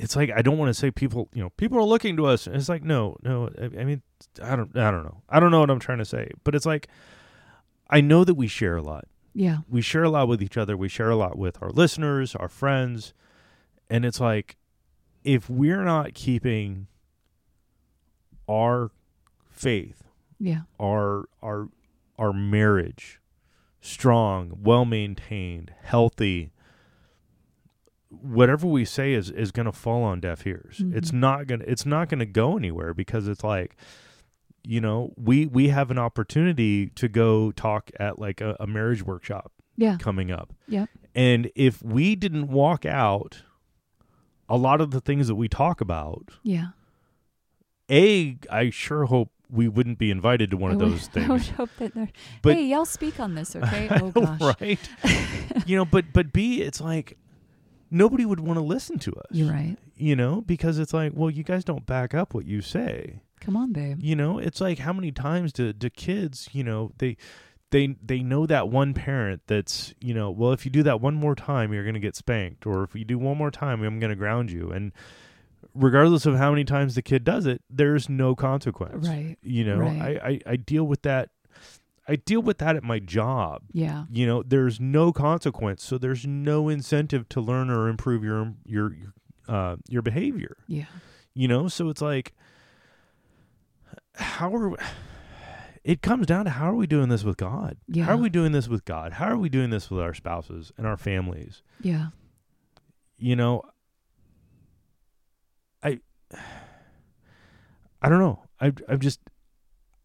it's 0.03 0.17
like 0.17 0.29
I 0.35 0.41
don't 0.41 0.57
want 0.57 0.69
to 0.69 0.73
say 0.73 0.91
people, 0.91 1.29
you 1.33 1.41
know, 1.41 1.49
people 1.51 1.77
are 1.77 1.83
looking 1.83 2.17
to 2.17 2.25
us. 2.25 2.45
And 2.45 2.57
it's 2.57 2.67
like, 2.67 2.83
no, 2.83 3.15
no. 3.23 3.49
I, 3.57 3.79
I 3.79 3.83
mean, 3.85 4.01
I 4.41 4.55
don't, 4.57 4.77
I 4.77 4.91
don't 4.91 5.03
know. 5.03 5.23
I 5.29 5.39
don't 5.39 5.49
know 5.49 5.61
what 5.61 5.69
I'm 5.69 5.79
trying 5.79 5.99
to 5.99 6.05
say, 6.05 6.29
but 6.43 6.53
it's 6.55 6.65
like, 6.65 6.89
I 7.89 8.01
know 8.01 8.25
that 8.25 8.33
we 8.33 8.47
share 8.47 8.75
a 8.75 8.81
lot. 8.81 9.05
yeah 9.33 9.59
We 9.69 9.81
share 9.81 10.03
a 10.03 10.09
lot 10.09 10.27
with 10.27 10.43
each 10.43 10.57
other. 10.57 10.75
We 10.75 10.89
share 10.89 11.09
a 11.09 11.15
lot 11.15 11.37
with 11.37 11.61
our 11.61 11.69
listeners, 11.69 12.35
our 12.35 12.49
friends, 12.49 13.13
and 13.89 14.03
it's 14.03 14.19
like, 14.19 14.57
if 15.23 15.49
we're 15.49 15.85
not 15.85 16.13
keeping 16.13 16.87
our 18.49 18.91
faith 19.49 20.03
yeah 20.37 20.61
our 20.81 21.29
our 21.41 21.69
our 22.19 22.33
marriage 22.33 23.21
strong, 23.79 24.57
well 24.61 24.85
maintained, 24.85 25.73
healthy, 25.81 26.51
whatever 28.21 28.67
we 28.67 28.85
say 28.85 29.13
is 29.13 29.29
is 29.29 29.51
going 29.51 29.65
to 29.65 29.71
fall 29.71 30.03
on 30.03 30.19
deaf 30.19 30.45
ears. 30.47 30.81
It's 30.93 31.11
Mhm. 31.11 31.19
not 31.19 31.47
going 31.47 31.59
to 31.61 31.69
it's 31.69 31.85
not 31.85 32.09
going 32.09 32.19
to 32.19 32.25
go 32.25 32.57
anywhere 32.57 32.93
because 32.93 33.27
it's 33.27 33.43
like 33.43 33.75
you 34.65 34.79
know, 34.79 35.13
we 35.17 35.45
we 35.45 35.67
have 35.69 35.91
an 35.91 35.97
opportunity 35.99 36.87
to 36.87 37.09
go 37.09 37.51
talk 37.51 37.91
at 37.99 38.17
like 38.19 38.39
a, 38.39 38.55
a 38.61 38.65
marriage 38.67 39.03
workshop 39.03 39.51
yeah 39.75 39.97
coming 39.97 40.31
up. 40.31 40.53
Yep. 40.69 40.87
And 41.15 41.51
if 41.55 41.83
we 41.83 42.15
didn't 42.15 42.47
walk 42.47 42.85
out 42.85 43.43
a 44.47 44.55
lot 44.57 44.79
of 44.79 44.91
the 44.91 45.01
things 45.01 45.27
that 45.27 45.35
we 45.35 45.47
talk 45.49 45.81
about, 45.81 46.29
yeah 46.43 46.67
A, 47.91 48.37
I 48.49 48.69
sure 48.69 49.05
hope 49.05 49.31
we 49.49 49.67
wouldn't 49.67 49.97
be 49.99 50.09
invited 50.09 50.49
to 50.51 50.57
one 50.57 50.71
I 50.71 50.75
of 50.75 50.79
would- 50.91 51.01
things. 51.01 51.29
I 51.29 51.33
would 51.33 51.41
hope 51.43 51.69
that 51.79 51.93
they're 51.93 52.09
But- 52.41 52.55
hey 52.55 52.65
y'all 52.65 52.85
speak 52.85 53.19
on 53.19 53.35
this 53.35 53.55
okay 53.55 53.87
oh 54.01 54.11
gosh 54.11 54.55
right? 54.61 54.79
you 55.67 55.75
know, 55.75 55.85
but 55.85 56.05
but 56.13 56.31
B, 56.33 56.61
it's 56.61 56.79
like 56.81 57.17
nobody 57.93 58.25
would 58.25 58.39
want 58.39 58.57
to 58.57 58.63
listen 58.63 58.97
to 58.99 59.11
us. 59.11 59.27
you're 59.31 59.49
right 59.51 59.77
You 59.95 60.15
know, 60.15 60.41
because 60.41 60.79
it's 60.79 60.93
like, 60.93 61.13
well, 61.15 61.29
you 61.29 61.43
guys 61.43 61.63
don't 61.63 61.85
back 61.85 62.13
up 62.13 62.33
what 62.33 62.45
you 62.45 62.61
say. 62.61 63.21
come 63.39 63.55
on 63.55 63.71
babe 63.71 63.99
You 64.01 64.15
know, 64.15 64.39
it's 64.39 64.59
like 64.59 64.79
how 64.79 64.91
many 64.93 65.11
times 65.11 65.53
do 65.53 65.71
do 65.73 65.89
kids, 65.89 66.49
you 66.51 66.63
know, 66.63 66.91
they 66.97 67.15
they 67.71 67.95
they 68.05 68.19
know 68.21 68.45
that 68.45 68.69
one 68.69 68.93
parent 68.93 69.41
that's, 69.47 69.93
you 69.99 70.13
know, 70.13 70.29
well, 70.29 70.51
if 70.53 70.63
you 70.65 70.71
do 70.71 70.83
that 70.83 71.01
one 71.01 71.15
more 71.15 71.35
time, 71.35 71.73
you're 71.73 71.83
going 71.83 71.95
to 71.95 71.99
get 71.99 72.15
spanked, 72.15 72.65
or 72.67 72.83
if 72.83 72.93
you 72.95 73.03
do 73.05 73.17
one 73.17 73.37
more 73.37 73.49
time, 73.51 73.81
I'm 73.83 73.99
going 73.99 74.11
to 74.11 74.15
ground 74.15 74.51
you, 74.51 74.69
and 74.69 74.91
regardless 75.73 76.25
of 76.27 76.35
how 76.37 76.51
many 76.51 76.63
times 76.65 76.93
the 76.95 77.01
kid 77.01 77.23
does 77.23 77.45
it, 77.47 77.61
there's 77.69 78.09
no 78.09 78.35
consequence. 78.35 79.07
right 79.07 79.37
You 79.41 79.63
know, 79.65 79.77
Right. 79.79 80.19
I, 80.23 80.29
I 80.29 80.39
I 80.53 80.55
deal 80.55 80.83
with 80.85 81.01
that. 81.03 81.29
I 82.07 82.17
deal 82.17 82.41
with 82.41 82.57
that 82.57 82.75
at 82.75 82.83
my 82.83 82.99
job. 82.99 83.63
Yeah. 83.71 84.05
You 84.11 84.27
know, 84.27 84.43
there's 84.43 84.79
no 84.79 85.13
consequence, 85.13 85.83
so 85.83 85.97
there's 85.97 86.25
no 86.27 86.67
incentive 86.69 87.29
to 87.29 87.41
learn 87.41 87.69
or 87.69 87.87
improve 87.87 88.23
your 88.23 88.53
your 88.65 88.93
your, 88.93 89.13
uh, 89.47 89.75
your 89.87 90.01
behavior. 90.01 90.57
Yeah. 90.67 90.85
You 91.33 91.47
know, 91.47 91.67
so 91.67 91.89
it's 91.89 92.01
like 92.01 92.33
how 94.15 94.53
are 94.53 94.77
it 95.83 96.01
comes 96.01 96.27
down 96.27 96.45
to 96.45 96.51
how 96.51 96.69
are 96.69 96.75
we 96.75 96.87
doing 96.87 97.09
this 97.09 97.23
with 97.23 97.37
God? 97.37 97.77
Yeah. 97.87 98.05
How 98.05 98.13
are 98.13 98.17
we 98.17 98.29
doing 98.29 98.51
this 98.51 98.67
with 98.67 98.85
God? 98.85 99.13
How 99.13 99.27
are 99.27 99.37
we 99.37 99.49
doing 99.49 99.69
this 99.69 99.89
with 99.89 100.01
our 100.01 100.13
spouses 100.13 100.71
and 100.77 100.85
our 100.85 100.97
families? 100.97 101.61
Yeah. 101.81 102.07
You 103.17 103.35
know, 103.35 103.63
I 105.81 105.99
I 108.01 108.09
don't 108.09 108.19
know. 108.19 108.43
I 108.59 108.73
I'm 108.87 108.99
just 108.99 109.19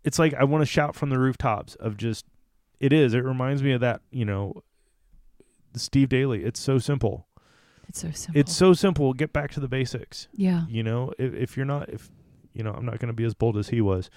it's 0.05 0.19
like 0.19 0.35
I 0.35 0.45
want 0.45 0.63
to 0.63 0.67
shout 0.67 0.95
from 0.95 1.11
the 1.11 1.19
rooftops 1.19 1.75
of 1.77 1.97
just 1.97 2.25
it 2.81 2.93
is. 2.93 3.15
It 3.15 3.25
reminds 3.25 3.63
me 3.63 3.73
of 3.73 3.81
that, 3.81 4.01
you 4.11 4.25
know, 4.25 4.63
Steve 5.75 6.09
Daly. 6.09 6.45
It's 6.45 6.61
so 6.61 6.79
simple. 6.79 7.27
It's 7.89 8.01
so 8.01 8.11
simple. 8.11 8.41
It's 8.41 8.55
so 8.55 8.73
simple. 8.75 9.13
Get 9.15 9.33
back 9.33 9.51
to 9.53 9.61
the 9.61 9.69
basics. 9.69 10.29
yeah. 10.35 10.65
You 10.69 10.83
know, 10.83 11.13
if, 11.19 11.35
if 11.35 11.57
you're 11.57 11.67
not 11.67 11.89
if 11.89 12.11
you 12.53 12.63
know, 12.63 12.73
I'm 12.73 12.85
not 12.85 12.99
going 12.99 13.09
to 13.09 13.15
be 13.15 13.25
as 13.25 13.35
bold 13.35 13.57
as 13.57 13.69
he 13.69 13.81
was. 13.81 14.11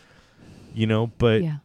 You 0.74 0.88
know, 0.88 1.08
but 1.18 1.44
yeah. 1.44 1.58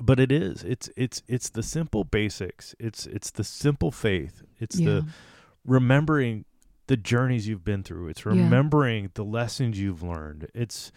but 0.00 0.20
it 0.20 0.30
is. 0.30 0.62
It's 0.64 0.90
it's 0.96 1.22
it's 1.28 1.48
the 1.50 1.62
simple 1.62 2.04
basics. 2.04 2.74
It's 2.78 3.06
it's 3.06 3.30
the 3.30 3.44
simple 3.44 3.90
faith. 3.90 4.42
It's 4.60 4.78
yeah. 4.78 4.86
the 4.88 5.06
remembering 5.64 6.44
the 6.88 6.96
journeys 6.96 7.48
you've 7.48 7.64
been 7.64 7.82
through. 7.82 8.08
It's 8.08 8.24
Yeah. 8.24 8.32
remembering 8.32 9.10
the 9.14 9.24
lessons 9.24 9.78
you've 9.78 10.02
learned. 10.02 10.48
It's 10.54 10.92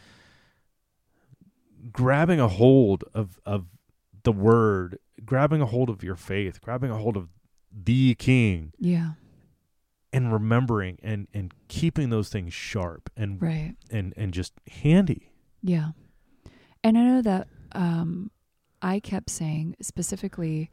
grabbing 1.91 2.39
a 2.39 2.47
hold 2.47 3.03
of 3.13 3.39
of 3.45 3.65
the 4.23 4.31
word, 4.31 4.99
grabbing 5.23 5.61
a 5.61 5.65
hold 5.65 5.89
of 5.89 6.03
your 6.03 6.15
faith, 6.15 6.61
grabbing 6.61 6.89
a 6.91 6.97
hold 6.97 7.15
of 7.17 7.29
the 7.71 8.15
king 8.15 8.71
yeah. 8.79 9.11
and 10.13 10.31
remembering 10.31 10.97
and 11.03 11.27
and 11.33 11.53
keeping 11.67 12.09
those 12.09 12.29
things 12.29 12.53
sharp 12.53 13.09
and 13.15 13.41
Right. 13.41 13.75
and 13.91 14.13
and 14.17 14.33
just 14.33 14.53
handy. 14.81 15.31
Yeah. 15.61 15.89
And 16.83 16.97
I 16.97 17.01
know 17.03 17.21
that 17.21 17.47
um, 17.73 18.31
I 18.81 18.99
kept 18.99 19.29
saying 19.29 19.75
specifically 19.81 20.69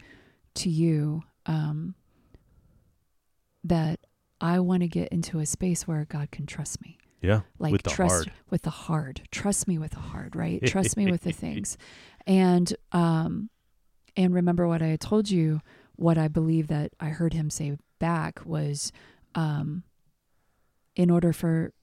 to 0.55 0.69
you 0.69 1.23
um, 1.45 1.95
that 3.63 3.99
I 4.39 4.59
want 4.59 4.81
to 4.81 4.87
get 4.87 5.09
into 5.09 5.39
a 5.39 5.45
space 5.45 5.87
where 5.87 6.05
God 6.05 6.31
can 6.31 6.45
trust 6.45 6.81
me. 6.81 6.97
Yeah. 7.23 7.41
Like 7.57 7.71
with 7.71 7.83
the 7.83 7.89
trust 7.89 8.13
hard. 8.13 8.31
with 8.49 8.61
the 8.63 8.69
hard. 8.69 9.21
Trust 9.31 9.67
me 9.67 9.77
with 9.77 9.91
the 9.91 9.99
hard, 9.99 10.35
right? 10.35 10.61
trust 10.65 10.97
me 10.97 11.09
with 11.09 11.21
the 11.21 11.31
things. 11.31 11.77
And 12.27 12.75
um 12.91 13.49
and 14.15 14.33
remember 14.33 14.67
what 14.67 14.83
I 14.83 14.97
told 14.97 15.31
you, 15.31 15.61
what 15.95 16.17
I 16.17 16.27
believe 16.27 16.67
that 16.67 16.91
I 16.99 17.09
heard 17.09 17.33
him 17.33 17.49
say 17.49 17.77
back 17.97 18.45
was 18.45 18.91
um 19.35 19.83
in 20.95 21.09
order 21.09 21.33
for 21.33 21.73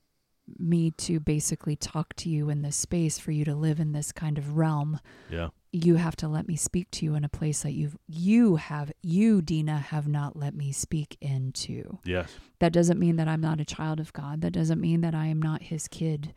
me 0.58 0.90
to 0.90 1.18
basically 1.20 1.76
talk 1.76 2.14
to 2.16 2.28
you 2.28 2.50
in 2.50 2.62
this 2.62 2.76
space 2.76 3.18
for 3.18 3.30
you 3.30 3.44
to 3.44 3.54
live 3.54 3.80
in 3.80 3.92
this 3.92 4.12
kind 4.12 4.36
of 4.36 4.56
realm 4.56 5.00
Yeah. 5.30 5.48
You 5.72 5.94
have 5.96 6.16
to 6.16 6.26
let 6.28 6.48
me 6.48 6.56
speak 6.56 6.90
to 6.90 7.04
you 7.04 7.14
in 7.14 7.24
a 7.24 7.28
place 7.28 7.62
that 7.62 7.72
you've 7.72 7.96
you 8.08 8.56
have 8.56 8.90
you 9.02 9.40
Dina 9.40 9.78
have 9.78 10.08
not 10.08 10.34
let 10.36 10.54
me 10.54 10.72
speak 10.72 11.16
into 11.20 11.98
Yes. 12.04 12.30
that 12.58 12.72
doesn't 12.72 12.98
mean 12.98 13.16
that 13.16 13.28
I'm 13.28 13.40
not 13.40 13.60
a 13.60 13.64
child 13.64 14.00
of 14.00 14.12
God. 14.12 14.40
That 14.40 14.50
doesn't 14.52 14.80
mean 14.80 15.00
that 15.02 15.14
I 15.14 15.26
am 15.26 15.40
not 15.40 15.62
his 15.62 15.86
kid. 15.86 16.34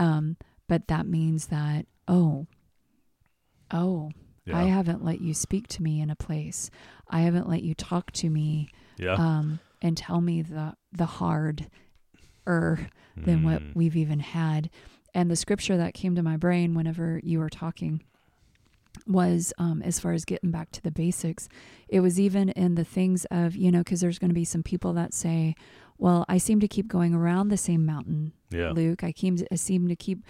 Um, 0.00 0.36
but 0.68 0.88
that 0.88 1.06
means 1.06 1.46
that, 1.48 1.86
oh, 2.08 2.46
oh, 3.70 4.10
Yeah. 4.44 4.58
I 4.58 4.64
haven't 4.64 5.04
let 5.04 5.20
you 5.20 5.34
speak 5.34 5.68
to 5.68 5.82
me 5.82 6.00
in 6.00 6.10
a 6.10 6.16
place. 6.16 6.70
I 7.08 7.20
haven't 7.20 7.48
let 7.48 7.62
you 7.62 7.74
talk 7.74 8.10
to 8.12 8.28
me 8.28 8.68
yeah. 8.98 9.14
um, 9.14 9.60
and 9.80 9.96
tell 9.96 10.20
me 10.20 10.42
the 10.42 10.74
the 10.92 11.06
hard 11.06 11.68
er 12.46 12.88
than 13.16 13.42
what 13.44 13.62
Mm. 13.62 13.74
we've 13.76 13.96
even 13.96 14.20
had. 14.20 14.68
And 15.14 15.30
the 15.30 15.36
scripture 15.36 15.76
that 15.76 15.94
came 15.94 16.14
to 16.16 16.22
my 16.22 16.36
brain 16.36 16.74
whenever 16.74 17.20
you 17.22 17.38
were 17.38 17.48
talking 17.48 18.02
was 19.06 19.52
um, 19.58 19.82
as 19.82 20.00
far 20.00 20.12
as 20.12 20.24
getting 20.24 20.50
back 20.50 20.70
to 20.72 20.82
the 20.82 20.90
basics, 20.90 21.48
it 21.88 22.00
was 22.00 22.18
even 22.18 22.48
in 22.50 22.74
the 22.74 22.84
things 22.84 23.24
of, 23.30 23.54
you 23.56 23.70
know, 23.70 23.78
because 23.80 24.00
there's 24.00 24.18
going 24.18 24.30
to 24.30 24.34
be 24.34 24.44
some 24.44 24.62
people 24.62 24.92
that 24.94 25.12
say, 25.12 25.54
well, 25.98 26.24
I 26.28 26.38
seem 26.38 26.60
to 26.60 26.68
keep 26.68 26.88
going 26.88 27.14
around 27.14 27.48
the 27.48 27.56
same 27.56 27.84
mountain, 27.86 28.32
Yeah. 28.50 28.70
Luke. 28.70 29.04
I, 29.04 29.12
keep, 29.12 29.38
I 29.52 29.56
seem 29.56 29.88
to 29.88 29.96
keep 29.96 30.24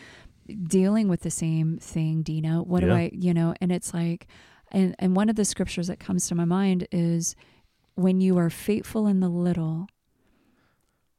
dealing 0.65 1.09
with 1.09 1.21
the 1.23 1.31
same 1.31 1.79
thing, 1.79 2.23
Dina. 2.23 2.63
What 2.63 2.81
do 2.81 2.91
I, 2.93 3.11
you 3.15 3.33
know, 3.33 3.55
and 3.61 3.73
it's 3.73 3.95
like, 3.95 4.27
and, 4.73 4.95
and 4.99 5.15
one 5.17 5.29
of 5.29 5.37
the 5.37 5.45
scriptures 5.45 5.87
that 5.87 6.01
comes 6.01 6.27
to 6.29 6.35
my 6.35 6.45
mind 6.45 6.87
is 6.93 7.35
when 7.95 8.21
you 8.21 8.37
are 8.39 8.51
faithful 8.51 9.07
in 9.07 9.21
the 9.21 9.29
little, 9.29 9.87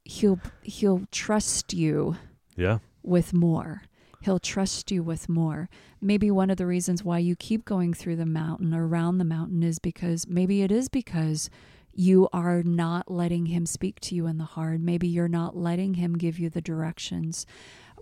he'll 0.04 0.40
he'll 0.62 1.04
trust 1.12 1.74
you 1.74 2.18
Yeah. 2.56 2.80
with 3.02 3.34
more. 3.34 3.82
He'll 4.26 4.40
trust 4.40 4.92
you 4.92 5.04
with 5.04 5.30
more. 5.30 5.70
Maybe 6.02 6.32
one 6.32 6.50
of 6.50 6.58
the 6.58 6.66
reasons 6.66 7.04
why 7.04 7.20
you 7.20 7.36
keep 7.36 7.64
going 7.64 7.94
through 7.94 8.16
the 8.16 8.26
mountain 8.26 8.74
or 8.74 8.88
around 8.88 9.20
the 9.20 9.24
mountain 9.24 9.62
is 9.62 9.78
because 9.80 10.28
maybe 10.28 10.64
it 10.64 10.72
is 10.72 10.90
because 10.90 11.50
you 11.94 12.28
are 12.34 12.64
not 12.64 13.10
letting 13.10 13.46
him 13.46 13.66
speak 13.66 14.00
to 14.02 14.16
you 14.16 14.26
in 14.26 14.38
the 14.40 14.44
hard. 14.44 14.82
Maybe 14.82 15.08
you're 15.08 15.28
not 15.28 15.56
letting 15.56 15.94
him 15.94 16.18
give 16.18 16.40
you 16.40 16.50
the 16.50 16.60
directions. 16.60 17.46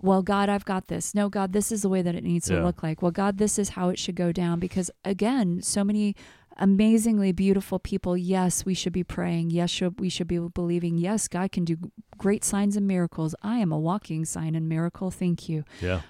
Well, 0.02 0.24
God, 0.24 0.50
I've 0.50 0.66
got 0.66 0.88
this. 0.88 1.14
No, 1.14 1.30
God, 1.30 1.54
this 1.54 1.72
is 1.72 1.82
the 1.82 1.90
way 1.90 2.02
that 2.02 2.16
it 2.16 2.24
needs 2.24 2.50
Yeah. 2.50 2.58
to 2.60 2.64
look 2.66 2.82
like. 2.84 3.02
Well, 3.02 3.12
God, 3.12 3.38
this 3.38 3.60
is 3.60 3.70
how 3.70 3.90
it 3.90 4.00
should 4.00 4.16
go 4.16 4.32
down. 4.32 4.60
Because 4.60 4.90
again, 5.06 5.62
so 5.62 5.84
many 5.84 6.16
amazingly 6.58 7.32
beautiful 7.32 7.80
people. 7.80 8.16
Yes, 8.16 8.66
we 8.66 8.74
should 8.74 8.94
be 8.94 9.04
praying. 9.04 9.50
Yes, 9.52 9.82
we 9.98 10.10
should 10.10 10.28
be 10.28 10.40
believing. 10.40 10.98
Yes, 10.98 11.28
God 11.28 11.52
can 11.52 11.66
do 11.66 11.78
great 12.18 12.44
signs 12.44 12.76
and 12.76 12.88
miracles. 12.88 13.36
I 13.42 13.58
am 13.58 13.72
a 13.72 13.80
walking 13.80 14.24
sign 14.26 14.56
and 14.56 14.70
miracle. 14.70 15.12
Thank 15.12 15.50
you. 15.50 15.64
Yeah. 15.82 16.02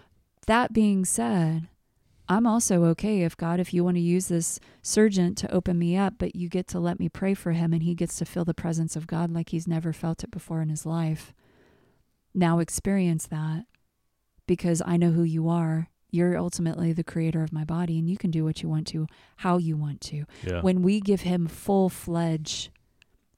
That 0.47 0.73
being 0.73 1.05
said, 1.05 1.67
I'm 2.29 2.47
also 2.47 2.85
okay 2.85 3.23
if 3.23 3.35
God, 3.35 3.59
if 3.59 3.73
you 3.73 3.83
want 3.83 3.97
to 3.97 4.01
use 4.01 4.27
this 4.27 4.59
surgeon 4.81 5.35
to 5.35 5.51
open 5.51 5.77
me 5.77 5.97
up, 5.97 6.15
but 6.17 6.35
you 6.35 6.49
get 6.49 6.67
to 6.69 6.79
let 6.79 6.99
me 6.99 7.09
pray 7.09 7.33
for 7.33 7.51
him 7.51 7.73
and 7.73 7.83
he 7.83 7.95
gets 7.95 8.17
to 8.17 8.25
feel 8.25 8.45
the 8.45 8.53
presence 8.53 8.95
of 8.95 9.07
God 9.07 9.31
like 9.31 9.49
he's 9.49 9.67
never 9.67 9.93
felt 9.93 10.23
it 10.23 10.31
before 10.31 10.61
in 10.61 10.69
his 10.69 10.85
life. 10.85 11.33
Now 12.33 12.59
experience 12.59 13.27
that 13.27 13.65
because 14.47 14.81
I 14.85 14.97
know 14.97 15.11
who 15.11 15.23
you 15.23 15.49
are. 15.49 15.89
You're 16.11 16.37
ultimately 16.37 16.93
the 16.93 17.03
creator 17.03 17.41
of 17.43 17.51
my 17.51 17.63
body 17.63 17.97
and 17.97 18.07
you 18.09 18.17
can 18.17 18.29
do 18.29 18.43
what 18.43 18.61
you 18.61 18.69
want 18.69 18.87
to, 18.87 19.07
how 19.37 19.57
you 19.57 19.75
want 19.75 19.99
to. 20.01 20.25
Yeah. 20.45 20.61
When 20.61 20.81
we 20.81 20.99
give 21.01 21.21
him 21.21 21.47
full 21.47 21.89
fledged, 21.89 22.69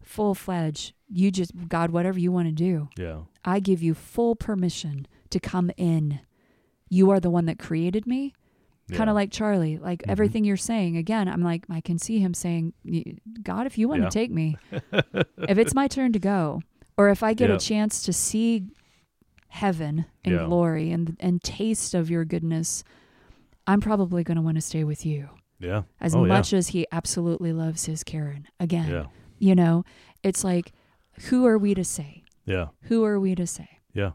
full 0.04 0.36
fledged, 0.36 0.94
you 1.08 1.32
just, 1.32 1.54
God, 1.70 1.92
whatever 1.92 2.20
you 2.20 2.32
want 2.32 2.48
to 2.50 2.52
do, 2.52 2.90
yeah. 2.98 3.20
I 3.46 3.60
give 3.60 3.82
you 3.82 3.94
full 3.94 4.36
permission 4.36 5.08
to 5.30 5.40
come 5.40 5.72
in. 5.78 6.20
You 6.96 7.12
are 7.12 7.20
the 7.20 7.30
one 7.30 7.46
that 7.46 7.60
created 7.60 8.06
me. 8.08 8.34
Yeah. 8.88 8.98
Kind 8.98 9.10
of 9.10 9.16
like 9.16 9.32
Charlie. 9.32 9.78
Like 9.78 10.02
Mhm. 10.04 10.12
everything 10.12 10.44
you're 10.46 10.58
saying, 10.72 10.96
again, 10.98 11.28
I'm 11.28 11.42
like, 11.42 11.66
I 11.70 11.82
can 11.82 11.98
see 11.98 12.20
him 12.20 12.34
saying, 12.34 12.74
God, 13.44 13.66
if 13.66 13.78
you 13.78 13.88
want 13.90 14.02
Yeah. 14.04 14.10
to 14.10 14.14
take 14.20 14.32
me, 14.32 14.58
if 15.52 15.58
it's 15.58 15.74
my 15.74 15.88
turn 15.88 16.14
to 16.14 16.20
go, 16.20 16.62
or 16.98 17.10
if 17.10 17.22
I 17.24 17.34
get 17.34 17.50
Yeah. 17.50 17.56
a 17.56 17.60
chance 17.60 18.04
to 18.04 18.14
see 18.14 18.68
heaven 19.50 20.06
and 20.24 20.38
glory 20.48 20.92
and, 20.92 21.16
and 21.20 21.42
taste 21.42 21.94
of 21.94 22.10
your 22.10 22.26
goodness, 22.26 22.84
I'm 23.68 23.82
probably 23.82 24.24
going 24.24 24.36
to 24.38 24.42
want 24.44 24.56
to 24.56 24.62
stay 24.62 24.84
with 24.84 25.06
you 25.06 25.30
Yeah. 25.60 25.84
as 26.00 26.14
Oh, 26.16 26.26
much 26.26 26.54
as 26.54 26.70
he 26.70 26.86
absolutely 26.92 27.52
loves 27.54 27.86
his 27.86 28.04
Karen. 28.04 28.48
Again, 28.60 29.08
you 29.40 29.56
know, 29.56 29.84
it's 30.24 30.44
like, 30.44 30.72
who 31.30 31.46
are 31.46 31.58
we 31.58 31.74
to 31.74 31.84
say? 31.84 32.24
Yeah. 32.46 32.68
Who 32.84 33.04
are 33.06 33.20
we 33.20 33.34
to 33.36 33.48
say? 33.48 33.70
Yeah. 33.94 34.12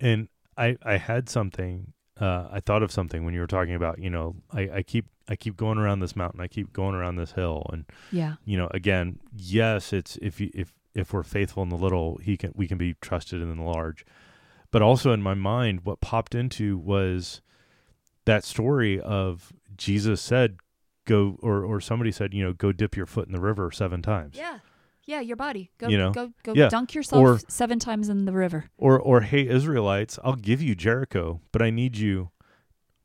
And 0.00 0.28
I 0.56 0.76
I 0.82 0.96
had 0.96 1.28
something 1.28 1.92
uh 2.20 2.48
I 2.50 2.60
thought 2.60 2.82
of 2.82 2.92
something 2.92 3.24
when 3.24 3.34
you 3.34 3.40
were 3.40 3.46
talking 3.46 3.74
about, 3.74 3.98
you 3.98 4.10
know, 4.10 4.36
I, 4.52 4.70
I 4.78 4.82
keep 4.82 5.06
I 5.28 5.36
keep 5.36 5.56
going 5.56 5.78
around 5.78 6.00
this 6.00 6.16
mountain, 6.16 6.40
I 6.40 6.48
keep 6.48 6.72
going 6.72 6.94
around 6.94 7.16
this 7.16 7.32
hill 7.32 7.66
and 7.72 7.84
Yeah. 8.10 8.34
you 8.44 8.56
know, 8.56 8.68
again, 8.72 9.18
yes, 9.36 9.92
it's 9.92 10.16
if 10.20 10.40
you 10.40 10.50
if 10.54 10.74
if 10.94 11.12
we're 11.12 11.22
faithful 11.22 11.62
in 11.62 11.70
the 11.70 11.76
little, 11.76 12.18
he 12.22 12.36
can 12.36 12.52
we 12.54 12.68
can 12.68 12.76
be 12.78 12.94
trusted 13.00 13.40
in 13.40 13.56
the 13.56 13.62
large. 13.62 14.04
But 14.70 14.82
also 14.82 15.12
in 15.12 15.22
my 15.22 15.34
mind 15.34 15.80
what 15.84 16.00
popped 16.00 16.34
into 16.34 16.76
was 16.78 17.40
that 18.24 18.44
story 18.44 19.00
of 19.00 19.52
Jesus 19.76 20.20
said 20.20 20.56
go 21.06 21.36
or 21.40 21.64
or 21.64 21.80
somebody 21.80 22.12
said, 22.12 22.34
you 22.34 22.44
know, 22.44 22.52
go 22.52 22.72
dip 22.72 22.96
your 22.96 23.06
foot 23.06 23.26
in 23.26 23.32
the 23.32 23.40
river 23.40 23.70
seven 23.70 24.02
times. 24.02 24.36
Yeah. 24.36 24.58
Yeah, 25.06 25.20
your 25.20 25.36
body. 25.36 25.70
Go 25.78 25.88
You 25.88 25.98
know? 25.98 26.12
go 26.12 26.32
go 26.44 26.52
Yeah. 26.54 26.68
dunk 26.68 26.94
yourself 26.94 27.22
Or- 27.22 27.38
seven 27.48 27.78
times 27.78 28.08
in 28.08 28.24
the 28.24 28.32
river. 28.32 28.66
Or 28.78 28.98
or 29.00 29.22
hey 29.22 29.48
Israelites, 29.48 30.18
I'll 30.24 30.36
give 30.36 30.62
you 30.62 30.74
Jericho, 30.74 31.40
but 31.50 31.60
I 31.62 31.70
need 31.70 31.96
you 31.96 32.30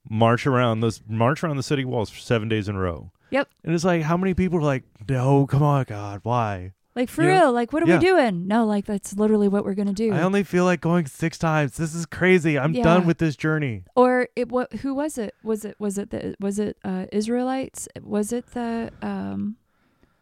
march 0.10 0.48
around 0.48 0.80
those 0.80 1.02
march 1.08 1.44
around 1.44 1.58
the 1.58 1.64
city 1.64 1.84
walls 1.86 2.10
for 2.10 2.20
seven 2.20 2.48
days 2.48 2.70
in 2.70 2.76
a 2.76 2.80
row. 2.80 3.12
Yep. 3.32 3.50
And 3.64 3.74
it's 3.76 3.84
like 3.84 4.04
how 4.04 4.16
many 4.18 4.34
people 4.34 4.60
are 4.60 4.64
like, 4.64 4.84
No, 5.10 5.46
come 5.48 5.64
on, 5.64 5.84
God, 5.88 6.22
why? 6.24 6.74
Like 6.96 7.10
for 7.10 7.22
You 7.24 7.28
know? 7.30 7.34
real, 7.42 7.54
like 7.54 7.74
what 7.74 7.84
are 7.84 7.88
Yeah. 7.88 8.00
we 8.00 8.06
doing? 8.06 8.48
No, 8.48 8.66
like 8.66 8.86
that's 8.86 9.16
literally 9.18 9.48
what 9.48 9.66
we're 9.66 9.76
gonna 9.76 9.94
do. 9.94 10.14
I 10.14 10.22
only 10.22 10.44
feel 10.44 10.64
like 10.66 10.82
going 10.82 11.06
six 11.08 11.38
times. 11.38 11.78
This 11.78 11.94
is 11.94 12.06
crazy. 12.06 12.58
I'm 12.58 12.74
Yeah. 12.74 12.84
done 12.84 13.06
with 13.06 13.18
this 13.18 13.36
journey. 13.36 13.84
or 13.96 14.30
it 14.36 14.50
what 14.50 14.72
who 14.82 14.94
was 14.96 15.18
it? 15.18 15.36
Was 15.44 15.66
it 15.66 15.76
was 15.80 15.98
it 15.98 16.10
the 16.12 16.36
was 16.40 16.58
it 16.60 16.78
uh 16.86 17.06
Israelites? 17.12 17.88
Was 18.02 18.32
it 18.32 18.48
the 18.54 18.92
um 19.02 19.58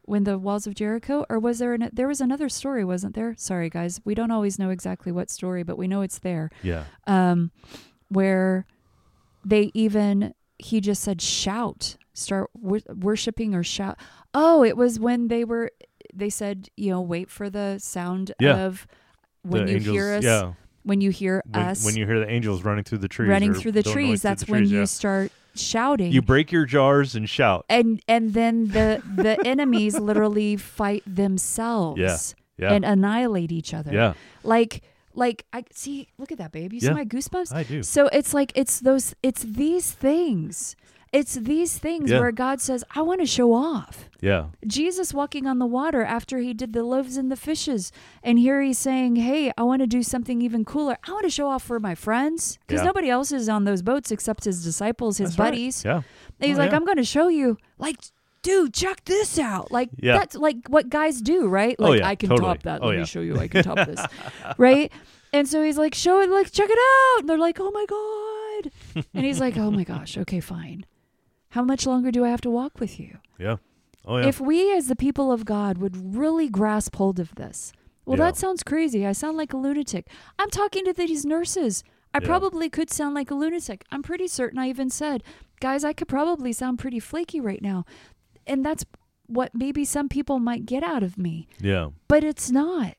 when 0.08 0.24
the 0.24 0.38
walls 0.38 0.66
of 0.68 0.76
Jericho 0.76 1.26
or 1.30 1.40
was 1.40 1.60
there 1.60 1.74
an 1.74 1.90
there 1.94 2.08
was 2.08 2.22
another 2.22 2.50
story, 2.50 2.84
wasn't 2.86 3.16
there? 3.16 3.36
Sorry 3.38 3.70
guys, 3.70 4.00
we 4.06 4.16
don't 4.16 4.32
always 4.32 4.58
know 4.60 4.70
exactly 4.70 5.12
what 5.12 5.30
story, 5.30 5.64
but 5.64 5.78
we 5.78 5.88
know 5.88 6.02
it's 6.02 6.20
there. 6.20 6.50
Yeah. 6.64 6.86
Um 7.08 7.52
where 8.10 8.66
they 9.44 9.72
even 9.74 10.34
he 10.58 10.80
just 10.82 11.04
said 11.04 11.22
shout, 11.22 11.98
start 12.14 12.50
wor- 12.54 12.80
worshiping 12.88 13.54
or 13.54 13.64
shout. 13.64 13.98
Oh, 14.34 14.64
it 14.64 14.78
was 14.78 15.00
when 15.00 15.28
they 15.28 15.44
were 15.44 15.72
they 16.14 16.30
said, 16.30 16.70
you 16.78 16.92
know, 16.92 17.02
wait 17.02 17.30
for 17.30 17.50
the 17.50 17.78
sound 17.80 18.32
Yeah. 18.40 18.58
of 18.66 18.88
when 19.42 19.66
the 19.66 19.72
you 19.74 19.78
angels, 19.78 19.96
hear 19.96 20.14
us 20.14 20.24
Yeah. 20.24 20.54
when 20.84 21.02
you 21.02 21.10
hear 21.10 21.42
When, 21.46 21.64
us 21.64 21.84
when 21.86 21.98
you 21.98 22.06
hear 22.06 22.20
the 22.20 22.30
angels 22.30 22.64
running 22.64 22.84
through 22.84 23.00
the 23.00 23.08
trees, 23.08 23.30
running 23.30 23.54
through 23.54 23.74
the 23.74 23.84
trees 23.84 23.96
noise 24.10 24.22
through 24.22 24.30
that's 24.30 24.44
the 24.46 24.52
when 24.52 24.62
trees, 24.62 24.72
you 24.72 24.86
start 24.86 25.32
shouting 25.56 26.12
You 26.12 26.22
break 26.22 26.52
your 26.52 26.66
jars 26.66 27.16
and 27.16 27.30
shout. 27.30 27.66
and 27.70 28.02
and 28.08 28.34
then 28.34 28.68
the 28.70 29.02
the 29.16 29.38
enemies 29.46 29.98
literally 30.00 30.58
fight 30.58 31.04
themselves 31.06 32.00
Yeah. 32.00 32.18
Yeah. 32.58 32.74
and 32.74 32.86
annihilate 32.86 33.52
each 33.52 33.74
other 33.74 33.92
Yeah. 33.94 34.14
like 34.44 34.82
like 35.14 35.46
i 35.54 35.64
see 35.72 36.08
look 36.18 36.32
at 36.32 36.38
that 36.40 36.52
babe 36.52 36.74
you 36.74 36.80
see 36.82 36.90
my 36.92 37.06
goosebumps 37.06 37.54
I 37.54 37.64
do. 37.64 37.84
so 37.84 38.08
it's 38.12 38.34
like 38.34 38.52
it's 38.56 38.80
those 38.82 39.16
it's 39.24 39.44
these 39.44 39.92
things 39.92 40.76
it's 41.20 41.36
these 41.36 41.78
things 41.78 42.12
Yeah. 42.12 42.20
where 42.20 42.32
god 42.32 42.60
says 42.62 42.84
i 43.00 43.02
want 43.02 43.20
to 43.22 43.26
show 43.38 43.54
off 43.54 44.10
Yeah. 44.22 44.46
jesus 44.68 45.14
walking 45.14 45.46
on 45.48 45.58
the 45.60 45.66
water 45.80 46.04
after 46.04 46.40
he 46.40 46.54
did 46.54 46.74
the 46.74 46.84
loaves 46.84 47.16
and 47.18 47.32
the 47.32 47.36
fishes 47.50 47.92
and 48.24 48.38
here 48.40 48.62
he's 48.62 48.78
saying 48.80 49.16
hey 49.28 49.52
i 49.58 49.64
want 49.64 49.82
to 49.82 49.88
do 49.88 50.02
something 50.04 50.42
even 50.42 50.66
cooler 50.66 50.98
i 51.08 51.12
want 51.12 51.24
to 51.24 51.30
show 51.30 51.48
off 51.48 51.64
for 51.64 51.80
my 51.80 51.96
friends 51.96 52.58
because 52.68 52.82
Yeah. 52.82 52.86
nobody 52.92 53.10
else 53.10 53.32
is 53.32 53.48
on 53.50 53.64
those 53.64 53.82
boats 53.82 54.12
except 54.12 54.44
his 54.46 54.64
disciples 54.64 55.18
his 55.18 55.30
That's 55.32 55.40
right. 55.40 55.46
buddies 55.52 55.84
Yeah. 55.86 56.02
and 56.40 56.48
he's 56.50 56.58
Oh, 56.58 56.62
like, 56.62 56.72
yeah. 56.72 56.78
I'm 56.78 56.86
going 56.86 56.98
to 56.98 57.04
show 57.18 57.28
you. 57.30 57.58
Like, 57.80 57.98
dude, 58.42 58.74
check 58.74 59.04
this 59.06 59.40
out. 59.40 59.72
Like, 59.72 59.90
that's 60.02 60.36
like 60.36 60.58
what 60.68 60.90
guys 60.90 61.22
do, 61.22 61.48
right? 61.48 61.76
Oh, 61.80 61.84
Like, 61.90 62.00
yeah, 62.02 62.08
I 62.10 62.16
can 62.16 62.30
totally. 62.30 62.48
top 62.56 62.64
that. 62.64 62.80
Oh, 62.84 62.88
Let 62.90 63.00
me 63.00 63.06
show 63.06 63.22
you. 63.22 63.38
I 63.40 63.48
can 63.52 63.64
top 63.64 63.78
this. 63.88 64.02
right? 64.58 64.92
And 65.34 65.48
so 65.48 65.64
he's 65.64 65.78
like, 65.78 65.94
show 65.96 66.22
it, 66.22 66.30
like, 66.30 66.52
check 66.52 66.70
it 66.70 66.78
out. 66.94 67.20
And 67.22 67.30
they're 67.30 67.38
like, 67.50 67.58
oh 67.60 67.72
my 67.72 67.86
God. 67.88 69.06
and 69.14 69.26
he's 69.26 69.40
like, 69.40 69.58
oh 69.58 69.72
my 69.72 69.84
gosh, 69.84 70.18
okay, 70.18 70.40
fine. 70.40 70.86
How 71.56 71.64
much 71.64 71.88
longer 71.88 72.12
do 72.12 72.26
I 72.26 72.30
have 72.30 72.42
to 72.42 72.50
walk 72.50 72.82
with 72.82 73.00
you? 73.00 73.20
Yeah. 73.40 73.56
Oh 74.06 74.18
yeah. 74.18 74.28
If 74.28 74.42
we, 74.42 74.76
as 74.76 74.88
the 74.90 74.96
people 74.96 75.32
of 75.32 75.46
God, 75.46 75.78
would 75.78 76.16
really 76.16 76.50
grasp 76.50 76.98
hold 76.98 77.18
of 77.18 77.34
this, 77.36 77.72
well, 78.06 78.18
Yeah. 78.20 78.26
that 78.26 78.36
sounds 78.38 78.62
crazy. 78.62 79.06
I 79.08 79.14
sound 79.14 79.38
like 79.38 79.54
a 79.54 79.58
lunatic. 79.58 80.08
I'm 80.38 80.50
talking 80.50 80.84
to 80.84 80.92
these 80.92 81.26
nurses. 81.26 81.84
I 82.14 82.20
Yeah. 82.20 82.28
probably 82.28 82.70
could 82.70 82.90
sound 82.92 83.16
like 83.16 83.32
a 83.32 83.36
lunatic. 83.36 83.86
I'm 83.90 84.04
pretty 84.04 84.28
certain 84.28 84.60
I 84.60 84.68
even 84.68 84.90
said, 84.90 85.24
guys, 85.62 85.86
I 85.86 85.94
could 85.94 86.10
probably 86.10 86.52
sound 86.52 86.78
pretty 86.78 87.00
flaky 87.00 87.40
right 87.40 87.62
now. 87.62 87.86
And 88.46 88.64
that's 88.66 88.84
what 89.28 89.56
maybe 89.56 89.86
some 89.86 90.10
people 90.10 90.40
might 90.40 90.66
get 90.66 90.84
out 90.84 91.04
of 91.04 91.18
me, 91.18 91.48
yeah. 91.62 91.90
but 92.10 92.24
it's 92.26 92.52
not. 92.52 92.96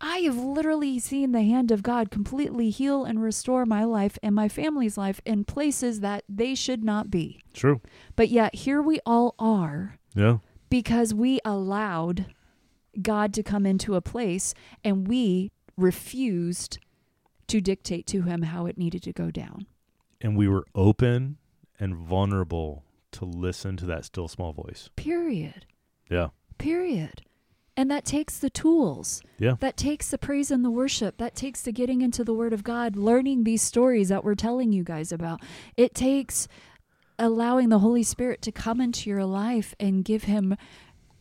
I 0.00 0.18
have 0.20 0.36
literally 0.36 0.98
seen 0.98 1.32
the 1.32 1.42
hand 1.42 1.70
of 1.70 1.82
God 1.82 2.10
completely 2.10 2.70
heal 2.70 3.04
and 3.04 3.22
restore 3.22 3.66
my 3.66 3.84
life 3.84 4.18
and 4.22 4.34
my 4.34 4.48
family's 4.48 4.96
life 4.96 5.20
in 5.26 5.44
places 5.44 6.00
that 6.00 6.24
they 6.28 6.54
should 6.54 6.82
not 6.82 7.10
be. 7.10 7.40
True. 7.52 7.80
But 8.16 8.30
yet, 8.30 8.54
here 8.54 8.80
we 8.80 9.00
all 9.04 9.34
are 9.38 9.98
Yeah. 10.14 10.38
because 10.70 11.12
we 11.12 11.38
allowed 11.44 12.26
God 13.02 13.34
to 13.34 13.42
come 13.42 13.66
into 13.66 13.94
a 13.94 14.00
place 14.00 14.54
and 14.82 15.06
we 15.06 15.52
refused 15.76 16.78
to 17.48 17.60
dictate 17.60 18.06
to 18.06 18.22
him 18.22 18.42
how 18.42 18.66
it 18.66 18.78
needed 18.78 19.02
to 19.02 19.12
go 19.12 19.30
down. 19.30 19.66
And 20.20 20.36
we 20.36 20.48
were 20.48 20.64
open 20.74 21.36
and 21.78 21.94
vulnerable 21.94 22.84
to 23.12 23.24
listen 23.24 23.76
to 23.78 23.86
that 23.86 24.04
still 24.04 24.28
small 24.28 24.52
voice. 24.52 24.88
Period. 24.96 25.66
Yeah. 26.10 26.28
Period. 26.58 27.22
And 27.80 27.90
that 27.90 28.04
takes 28.04 28.38
the 28.38 28.50
tools. 28.50 29.22
Yeah. 29.38 29.54
That 29.60 29.78
takes 29.78 30.10
the 30.10 30.18
praise 30.18 30.50
and 30.50 30.62
the 30.62 30.70
worship. 30.70 31.16
That 31.16 31.34
takes 31.34 31.62
the 31.62 31.72
getting 31.72 32.02
into 32.02 32.22
the 32.22 32.34
Word 32.34 32.52
of 32.52 32.62
God, 32.62 32.94
learning 32.94 33.44
these 33.44 33.62
stories 33.62 34.10
that 34.10 34.22
we're 34.22 34.34
telling 34.34 34.70
you 34.70 34.84
guys 34.84 35.12
about. 35.12 35.40
It 35.78 35.94
takes 35.94 36.46
allowing 37.18 37.70
the 37.70 37.78
Holy 37.78 38.02
Spirit 38.02 38.42
to 38.42 38.52
come 38.52 38.82
into 38.82 39.08
your 39.08 39.24
life 39.24 39.74
and 39.80 40.04
give 40.04 40.24
Him 40.24 40.56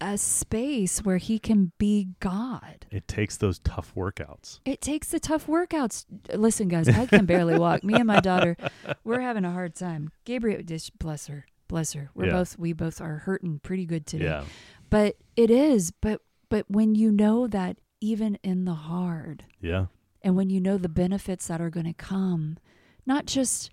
a 0.02 0.18
space 0.18 1.00
where 1.00 1.16
He 1.16 1.40
can 1.40 1.72
be 1.78 2.10
God. 2.20 2.86
It 2.92 3.08
takes 3.08 3.38
those 3.38 3.60
tough 3.60 3.94
workouts. 3.96 4.60
It 4.66 4.82
takes 4.82 5.08
the 5.12 5.20
tough 5.22 5.48
workouts. 5.48 6.04
Listen, 6.34 6.68
guys, 6.68 6.90
I 6.90 7.06
can 7.06 7.26
barely 7.26 7.58
walk. 7.58 7.86
Me 7.86 7.94
and 7.94 8.08
my 8.08 8.20
daughter, 8.20 8.58
we're 9.06 9.22
having 9.22 9.46
a 9.46 9.52
hard 9.54 9.76
time. 9.76 10.12
Gabriel, 10.26 10.62
bless 11.00 11.28
her, 11.28 11.46
bless 11.70 11.94
her. 11.94 12.10
We're 12.16 12.26
Yeah. 12.26 12.32
both 12.34 12.60
we 12.60 12.74
both 12.74 13.00
are 13.00 13.20
hurting 13.20 13.60
pretty 13.60 13.86
good 13.86 14.06
today. 14.06 14.26
Yeah. 14.26 14.44
But 14.90 15.16
it 15.38 15.50
is. 15.50 15.92
But 16.02 16.22
but 16.50 16.70
when 16.70 16.96
you 16.96 17.12
know 17.12 17.48
that 17.48 17.78
even 18.02 18.36
in 18.44 18.66
the 18.66 18.74
hard, 18.74 19.46
Yeah. 19.62 19.88
and 20.22 20.36
when 20.36 20.50
you 20.50 20.60
know 20.62 20.78
the 20.78 20.90
benefits 20.90 21.48
that 21.48 21.62
are 21.62 21.70
going 21.70 21.86
to 21.86 21.94
come, 21.94 22.58
not 23.06 23.26
just 23.26 23.70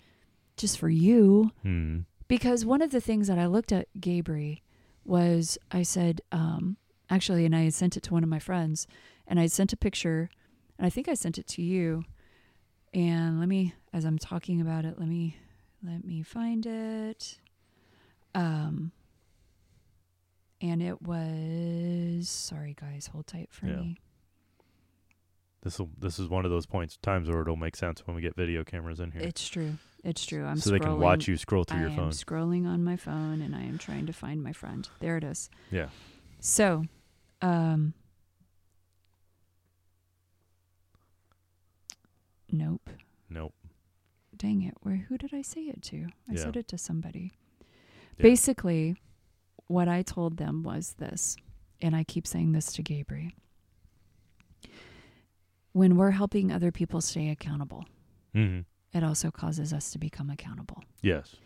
just 0.57 0.79
for 0.79 0.89
you, 0.89 1.51
Hmm. 1.62 2.01
because 2.29 2.64
one 2.64 2.81
of 2.81 2.91
the 2.91 3.01
things 3.01 3.29
that 3.29 3.39
I 3.39 3.47
looked 3.47 3.72
at 3.72 3.89
Gabri 3.99 4.62
was 5.05 5.59
I 5.70 5.83
said, 5.83 6.20
um, 6.33 6.79
actually, 7.11 7.45
and 7.45 7.55
I 7.55 7.68
sent 7.68 7.97
it 7.97 8.03
to 8.05 8.12
one 8.14 8.22
of 8.22 8.29
my 8.31 8.39
friends, 8.39 8.87
and 9.27 9.39
I 9.39 9.47
sent 9.49 9.72
a 9.74 9.77
picture, 9.77 10.31
and 10.79 10.87
I 10.87 10.91
think 10.91 11.09
I 11.09 11.14
sent 11.14 11.37
it 11.39 11.47
to 11.49 11.62
you. 11.62 12.05
And 12.95 13.39
let 13.39 13.49
me, 13.51 13.74
as 13.93 14.05
I'm 14.07 14.18
talking 14.18 14.61
about 14.61 14.85
it, 14.87 14.99
let 14.99 15.09
me 15.09 15.37
let 15.83 16.05
me 16.05 16.22
find 16.22 16.64
it. 16.66 17.39
Um, 18.35 18.93
and 20.70 20.82
it 20.82 21.02
was 21.02 22.28
sorry, 22.28 22.74
guys, 22.78 23.08
hold 23.08 23.26
tight 23.26 23.48
for 23.52 23.66
Yeah. 23.66 23.76
me. 23.76 23.96
This 25.62 25.78
will 25.80 25.90
this 25.98 26.18
is 26.20 26.28
one 26.28 26.44
of 26.44 26.50
those 26.50 26.66
points 26.66 26.96
times 26.98 27.28
where 27.28 27.40
it'll 27.40 27.56
make 27.56 27.74
sense 27.74 28.06
when 28.06 28.14
we 28.14 28.22
get 28.22 28.36
video 28.36 28.62
cameras 28.62 29.00
in 29.00 29.10
here. 29.10 29.22
It's 29.22 29.48
true. 29.48 29.78
It's 30.04 30.24
true. 30.24 30.44
I'm 30.44 30.58
so 30.58 30.70
they 30.70 30.78
can 30.78 30.98
watch 31.00 31.26
you 31.26 31.36
scroll 31.36 31.64
through 31.64 31.78
I 31.78 31.80
your 31.82 31.90
am 31.90 32.10
scrolling 32.10 32.66
on 32.66 32.84
my 32.84 32.96
phone 32.96 33.42
and 33.42 33.56
I 33.56 33.62
am 33.62 33.76
trying 33.78 34.06
to 34.06 34.12
find 34.12 34.42
my 34.42 34.52
friend. 34.52 34.88
There 35.00 35.16
it 35.16 35.24
is. 35.24 35.50
Yeah. 35.72 35.88
So, 36.38 36.84
um, 37.42 37.94
nope. 42.50 42.88
Nope. 43.28 43.54
Dang 44.36 44.62
it. 44.62 44.74
Where? 44.82 45.06
Who 45.08 45.18
did 45.18 45.34
I 45.34 45.42
say 45.42 45.62
it 45.62 45.82
to? 45.84 46.06
I 46.28 46.34
Yeah. 46.34 46.42
said 46.42 46.56
it 46.56 46.68
to 46.68 46.78
somebody. 46.78 47.32
Yeah. 48.18 48.22
Basically, 48.22 48.96
what 49.66 49.88
I 49.88 50.02
told 50.02 50.36
them 50.36 50.62
was 50.62 50.94
this, 50.98 51.36
and 51.80 51.94
I 51.96 52.04
keep 52.04 52.26
saying 52.26 52.52
this 52.52 52.72
to 52.74 52.82
Gabri. 52.82 53.32
When 55.72 55.96
we're 55.96 56.12
helping 56.12 56.50
other 56.50 56.72
people 56.72 57.00
stay 57.00 57.28
accountable, 57.30 57.84
hmm 58.34 58.60
it 58.94 59.04
also 59.04 59.30
causes 59.30 59.74
us 59.74 59.90
to 59.90 59.98
become 59.98 60.30
accountable. 60.30 60.82
Yes. 61.02 61.36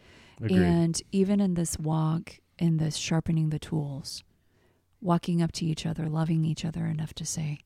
Agreed. 0.40 0.52
And 0.56 1.02
even 1.10 1.40
in 1.40 1.54
this 1.54 1.76
walk, 1.80 2.38
in 2.60 2.76
this 2.76 2.94
sharpening 2.96 3.50
the 3.50 3.58
tools, 3.58 4.22
walking 5.00 5.42
up 5.42 5.50
to 5.52 5.66
each 5.66 5.84
other, 5.84 6.06
loving 6.08 6.44
each 6.44 6.64
other 6.64 6.86
enough 6.86 7.12
to 7.14 7.26
say, 7.26 7.58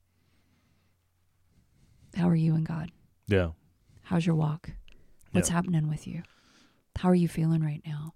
How 2.17 2.29
are 2.31 2.35
you 2.37 2.55
and 2.55 2.65
God? 2.67 2.93
yeah. 3.27 3.51
How's 4.05 4.25
your 4.25 4.37
walk? 4.37 4.71
What's 5.33 5.49
Yeah. 5.51 5.57
happening 5.57 5.89
with 5.89 6.07
you? 6.07 6.23
How 6.97 7.11
are 7.11 7.15
you 7.15 7.29
feeling 7.29 7.63
right 7.63 7.83
now? 7.87 8.15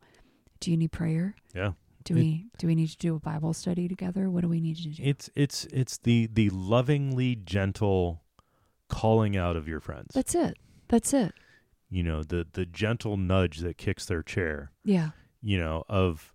Do 0.61 0.70
you 0.70 0.76
need 0.78 0.93
prayer? 0.93 1.34
Yeah. 1.55 1.72
Do 2.09 2.15
we 2.15 2.47
do 2.59 2.67
we 2.67 2.75
need 2.75 2.89
to 2.89 2.97
do 2.97 3.15
a 3.17 3.21
Bible 3.21 3.53
study 3.53 3.87
together? 3.89 4.31
What 4.31 4.41
do 4.43 4.49
we 4.49 4.61
need 4.61 4.77
to 4.77 4.83
do? 4.89 5.03
It's 5.03 5.29
it's 5.35 5.65
it's 5.67 5.99
the 5.99 6.29
the 6.33 6.49
lovingly 6.51 7.37
gentle 7.37 8.23
calling 8.89 9.37
out 9.37 9.57
of 9.57 9.69
your 9.69 9.81
friends. 9.81 10.09
That's 10.15 10.35
it. 10.35 10.57
That's 10.89 11.13
it. 11.13 11.33
you 11.91 12.03
know, 12.03 12.23
the 12.23 12.47
the 12.53 12.65
gentle 12.65 13.17
nudge 13.17 13.59
that 13.59 13.77
kicks 13.79 14.07
their 14.07 14.23
chair. 14.23 14.73
Yeah. 14.85 15.11
you 15.43 15.59
know 15.59 15.85
of 15.89 16.33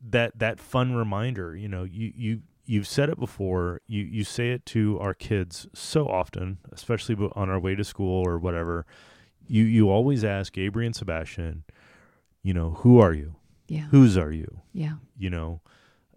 that 0.00 0.38
that 0.38 0.60
fun 0.60 0.94
reminder 0.94 1.56
you 1.56 1.68
know 1.68 1.84
you 1.84 2.12
you 2.14 2.42
you've 2.66 2.86
said 2.86 3.08
it 3.08 3.18
before 3.18 3.80
you 3.86 4.02
you 4.02 4.22
say 4.24 4.50
it 4.50 4.64
to 4.66 4.98
our 5.00 5.14
kids 5.14 5.66
so 5.74 6.06
often 6.06 6.58
especially 6.72 7.16
on 7.34 7.48
our 7.50 7.58
way 7.58 7.74
to 7.74 7.82
school 7.82 8.22
or 8.26 8.38
whatever 8.38 8.84
you 9.46 9.64
you 9.64 9.88
always 9.90 10.22
ask 10.24 10.52
Gabriel 10.52 10.86
and 10.86 10.94
Sebastian 10.96 11.64
you 12.42 12.52
know 12.54 12.70
who 12.82 13.00
are 13.00 13.12
you 13.14 13.36
Yeah. 13.68 13.86
whose 13.90 14.16
are 14.16 14.32
you 14.32 14.62
Yeah. 14.72 14.94
you 15.16 15.30
know 15.30 15.60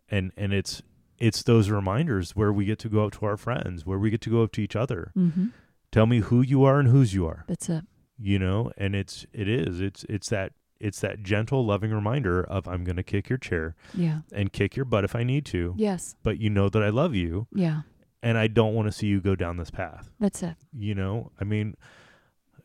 and 0.10 0.32
and 0.38 0.54
it's 0.54 0.82
it's 1.18 1.44
those 1.44 1.70
reminders 1.70 2.32
where 2.36 2.52
we 2.52 2.66
get 2.66 2.80
to 2.80 2.90
go 2.90 3.06
up 3.06 3.12
to 3.20 3.26
our 3.26 3.38
friends 3.38 3.86
where 3.86 4.00
we 4.00 4.10
get 4.10 4.22
to 4.22 4.30
go 4.32 4.44
up 4.44 4.52
to 4.54 4.62
each 4.62 4.76
other 4.76 5.12
Mm-hmm. 5.16 5.48
tell 5.92 6.06
me 6.08 6.20
who 6.20 6.42
you 6.42 6.64
are 6.64 6.80
and 6.80 6.90
whose 6.90 7.14
you 7.14 7.28
are 7.28 7.44
That's 7.48 7.70
it. 7.70 7.84
you 8.18 8.40
know 8.40 8.72
and 8.78 8.96
it's 8.96 9.26
it 9.34 9.48
is 9.48 9.80
it's 9.82 10.04
it's 10.10 10.30
that 10.30 10.54
it's 10.80 11.00
that 11.02 11.22
gentle, 11.22 11.64
loving 11.64 11.92
reminder 11.92 12.44
of 12.44 12.68
I'm 12.68 12.84
going 12.84 12.96
to 12.96 13.04
kick 13.04 13.30
your 13.30 13.38
chair 13.38 13.76
Yeah. 13.94 14.22
and 14.34 14.52
kick 14.52 14.76
your 14.76 14.84
butt 14.86 15.04
if 15.04 15.16
I 15.16 15.24
need 15.24 15.46
to, 15.48 15.76
Yes. 15.78 16.16
but 16.24 16.40
you 16.40 16.50
know 16.50 16.70
that 16.70 16.82
I 16.82 16.90
love 16.90 17.14
you 17.14 17.46
Yeah. 17.54 17.82
and 18.24 18.36
I 18.36 18.48
don't 18.48 18.74
want 18.74 18.88
to 18.88 18.92
see 18.92 19.06
you 19.06 19.22
go 19.22 19.36
down 19.36 19.58
this 19.58 19.70
path. 19.70 20.10
That's 20.20 20.42
it. 20.42 20.56
You 20.74 20.96
know, 20.96 21.32
I 21.40 21.44
mean, 21.44 21.76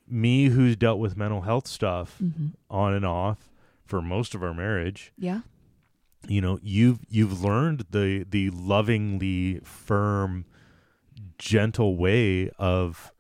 me 0.09 0.47
who's 0.47 0.77
dealt 0.77 0.99
with 0.99 1.15
mental 1.17 1.43
health 1.43 1.67
stuff 1.67 2.17
hmm 2.19 2.47
on 2.71 2.95
and 2.95 3.05
off 3.05 3.51
for 3.87 4.03
most 4.03 4.35
of 4.35 4.43
our 4.43 4.53
marriage, 4.55 5.13
Yeah. 5.17 5.41
you 6.29 6.41
know, 6.41 6.59
you've 6.63 6.99
you've 7.09 7.43
learned 7.43 7.87
the 7.91 8.25
the 8.29 8.51
lovingly 8.51 9.61
firm, 9.65 10.45
gentle 11.39 11.97
way 11.97 12.51
of, 12.59 13.13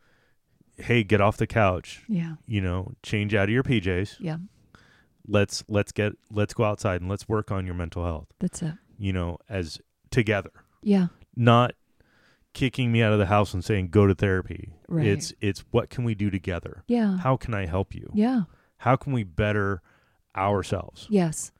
hey, 0.76 1.02
get 1.04 1.20
off 1.20 1.36
the 1.36 1.46
couch, 1.46 2.02
Yeah. 2.08 2.36
you 2.46 2.60
know, 2.60 2.92
change 3.02 3.34
out 3.34 3.44
of 3.44 3.50
your 3.50 3.62
PJs. 3.62 4.16
Yeah. 4.20 4.38
Let's 5.28 5.64
let's 5.68 5.92
get 5.92 6.12
let's 6.30 6.54
go 6.54 6.64
outside 6.64 7.00
and 7.00 7.10
let's 7.10 7.28
work 7.28 7.50
on 7.50 7.66
your 7.66 7.74
mental 7.74 8.04
health. 8.04 8.28
That's 8.38 8.62
it. 8.62 8.74
You 8.98 9.12
know, 9.12 9.38
as 9.48 9.80
together, 10.10 10.50
Yeah. 10.82 11.08
not 11.34 11.72
kicking 12.54 12.90
me 12.90 13.02
out 13.02 13.12
of 13.12 13.18
the 13.18 13.26
house 13.26 13.52
and 13.52 13.64
saying 13.64 13.88
go 13.88 14.06
to 14.06 14.14
therapy. 14.14 14.72
Right. 14.88 15.06
It's 15.06 15.32
it's 15.40 15.64
what 15.72 15.90
can 15.90 16.04
we 16.04 16.14
do 16.14 16.30
together? 16.30 16.84
Yeah. 16.86 17.18
How 17.18 17.36
can 17.36 17.54
I 17.54 17.66
help 17.66 17.94
you? 17.94 18.08
Yeah. 18.14 18.42
How 18.78 18.94
can 18.96 19.12
we 19.12 19.24
better 19.24 19.82
ourselves? 20.36 21.06
Yes. 21.10 21.52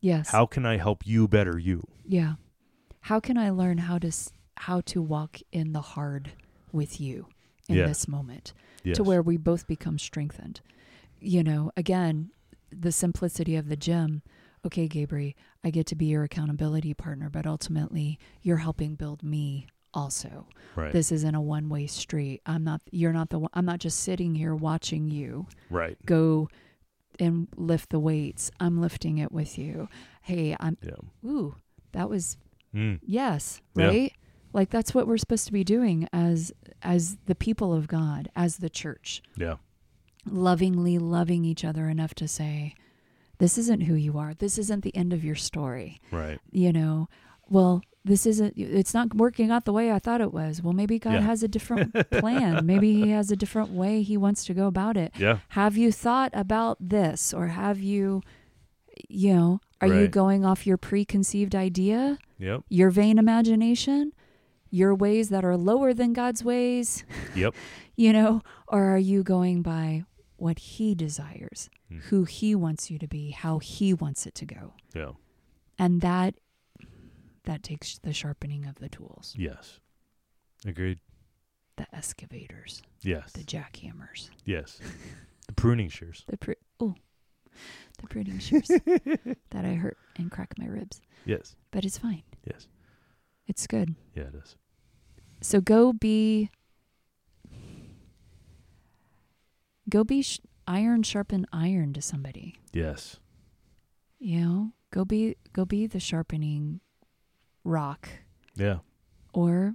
Yes. 0.00 0.30
How 0.30 0.46
can 0.46 0.66
I 0.66 0.76
help 0.76 1.06
you 1.06 1.26
better 1.28 1.58
you? 1.58 1.82
Yeah. 2.06 2.34
How 3.02 3.20
can 3.20 3.36
I 3.38 3.50
learn 3.50 3.78
how 3.78 3.98
to 3.98 4.12
how 4.56 4.80
to 4.82 5.02
walk 5.02 5.40
in 5.52 5.72
the 5.72 5.80
hard 5.80 6.32
with 6.72 7.00
you 7.00 7.26
in 7.68 7.76
Yeah. 7.76 7.86
this 7.86 8.06
moment 8.06 8.52
Yes. 8.84 8.96
to 8.96 9.02
where 9.02 9.20
we 9.22 9.36
both 9.36 9.66
become 9.66 9.98
strengthened? 9.98 10.60
You 11.20 11.42
know, 11.42 11.70
again, 11.76 12.30
the 12.70 12.92
simplicity 12.92 13.56
of 13.56 13.68
the 13.68 13.76
gym. 13.76 14.22
Okay, 14.66 14.88
Gabri, 14.88 15.34
I 15.62 15.70
get 15.70 15.86
to 15.88 15.94
be 15.94 16.06
your 16.06 16.22
accountability 16.24 16.94
partner, 16.94 17.28
but 17.30 17.46
ultimately 17.46 18.18
you're 18.42 18.58
helping 18.58 18.94
build 18.94 19.22
me 19.22 19.66
also. 19.92 20.46
right. 20.76 20.92
This 20.92 21.12
isn't 21.12 21.34
a 21.34 21.40
one-way 21.40 21.86
street. 21.86 22.40
I'm 22.46 22.64
not 22.64 22.80
you're 22.90 23.12
not 23.12 23.30
the 23.30 23.38
one, 23.38 23.50
I'm 23.54 23.64
not 23.66 23.78
just 23.80 24.00
sitting 24.00 24.34
here 24.34 24.54
watching 24.54 25.08
you 25.10 25.46
right. 25.70 25.96
go 26.06 26.48
and 27.20 27.48
lift 27.56 27.90
the 27.90 27.98
weights. 27.98 28.50
I'm 28.60 28.80
lifting 28.80 29.18
it 29.18 29.32
with 29.32 29.58
you. 29.58 29.88
Hey, 30.22 30.56
I'm 30.60 30.76
Yeah. 30.82 31.28
ooh, 31.28 31.56
that 31.92 32.08
was 32.08 32.36
Mm. 32.74 32.98
yes, 33.06 33.60
Yeah. 33.76 33.86
right? 33.86 34.12
Like 34.52 34.70
that's 34.70 34.94
what 34.94 35.06
we're 35.06 35.16
supposed 35.18 35.46
to 35.46 35.52
be 35.52 35.64
doing 35.64 36.08
as 36.12 36.52
as 36.82 37.16
the 37.26 37.34
people 37.34 37.72
of 37.72 37.88
God, 37.88 38.28
as 38.36 38.58
the 38.58 38.70
church. 38.70 39.22
Yeah. 39.36 39.56
Lovingly 40.26 40.98
loving 40.98 41.44
each 41.44 41.64
other 41.64 41.88
enough 41.88 42.14
to 42.14 42.26
say, 42.28 42.74
this 43.38 43.58
isn't 43.58 43.82
who 43.82 43.94
you 43.94 44.16
are. 44.18 44.32
This 44.34 44.58
isn't 44.58 44.82
the 44.82 44.94
end 44.96 45.12
of 45.12 45.24
your 45.24 45.34
story. 45.34 46.00
Right. 46.10 46.40
You 46.50 46.72
know, 46.72 47.08
well, 47.48 47.82
this 48.04 48.26
isn't 48.26 48.52
it's 48.56 48.92
not 48.92 49.14
working 49.14 49.50
out 49.50 49.64
the 49.64 49.72
way 49.72 49.90
I 49.90 49.98
thought 49.98 50.20
it 50.20 50.32
was. 50.32 50.62
Well, 50.62 50.72
maybe 50.74 50.98
God 50.98 51.14
Yeah. 51.14 51.20
has 51.22 51.42
a 51.42 51.48
different 51.48 51.92
plan. 52.10 52.66
maybe 52.66 52.92
he 52.94 53.10
has 53.10 53.30
a 53.30 53.36
different 53.36 53.70
way 53.70 54.02
he 54.02 54.16
wants 54.16 54.44
to 54.44 54.54
go 54.54 54.66
about 54.66 54.96
it 54.96 55.12
Yeah. 55.18 55.38
have 55.50 55.76
you 55.76 55.90
thought 55.90 56.30
about 56.34 56.76
this 56.80 57.32
or 57.32 57.48
have 57.48 57.78
you 57.80 58.22
you 59.08 59.34
know 59.34 59.60
are 59.80 59.88
you 59.88 60.06
going 60.08 60.44
off 60.44 60.66
your 60.66 60.76
preconceived 60.76 61.54
idea 61.54 62.18
Yep. 62.38 62.62
your 62.68 62.90
vain 62.90 63.18
imagination 63.18 64.12
your 64.70 64.94
ways 64.94 65.28
that 65.30 65.44
are 65.44 65.56
lower 65.56 65.92
than 65.94 66.12
god's 66.12 66.44
ways 66.44 67.04
Yep. 67.34 67.54
you 67.96 68.12
know 68.12 68.42
or 68.68 68.84
are 68.84 68.98
you 68.98 69.22
going 69.22 69.62
by 69.62 70.04
what 70.36 70.58
he 70.58 70.94
desires 70.94 71.70
Hmm. 71.88 71.98
who 72.08 72.24
he 72.24 72.54
wants 72.54 72.90
you 72.90 72.98
to 72.98 73.06
be 73.08 73.30
how 73.30 73.58
he 73.58 73.92
wants 73.94 74.26
it 74.26 74.34
to 74.36 74.46
go 74.46 74.72
Yeah. 74.94 75.12
and 75.78 76.00
that 76.00 76.34
that 77.44 77.62
takes 77.62 77.98
the 77.98 78.12
sharpening 78.12 78.66
of 78.66 78.76
the 78.76 78.88
tools 78.88 79.34
Yes. 79.36 79.80
Agreed. 80.66 80.98
the 81.76 81.86
excavators 81.94 82.82
Yes. 83.02 83.32
the 83.32 83.44
jackhammers 83.44 84.30
yes. 84.44 84.80
The 85.46 85.52
pruning 85.52 85.88
shears. 85.90 86.24
the 86.26 86.38
pr- 86.38 86.52
oh 86.80 86.94
the 88.00 88.06
pruning 88.08 88.38
shears 88.38 88.68
that 89.50 89.64
i 89.64 89.74
hurt 89.74 89.98
and 90.16 90.30
crack 90.30 90.54
my 90.58 90.66
ribs 90.66 91.00
Yes. 91.26 91.54
but 91.70 91.84
it's 91.84 91.98
fine 91.98 92.22
Yes. 92.46 92.66
It's 93.46 93.66
good. 93.66 93.94
Yeah, 94.14 94.22
it 94.24 94.34
is. 94.42 94.56
So 95.42 95.60
go 95.60 95.92
be 95.92 96.50
go 99.88 100.02
be 100.04 100.22
sh- 100.22 100.40
iron 100.66 101.02
sharpen 101.02 101.46
iron 101.52 101.92
to 101.92 102.00
somebody. 102.02 102.56
Yes. 102.72 103.18
You 104.18 104.40
know, 104.40 104.72
go 104.90 105.04
be 105.04 105.36
go 105.52 105.64
be 105.66 105.86
the 105.86 106.00
sharpening 106.00 106.80
rock 107.64 108.08
Yeah. 108.54 108.78
or 109.32 109.74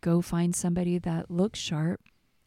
go 0.00 0.20
find 0.20 0.54
somebody 0.54 0.98
that 0.98 1.30
looks 1.30 1.58
sharp 1.58 2.00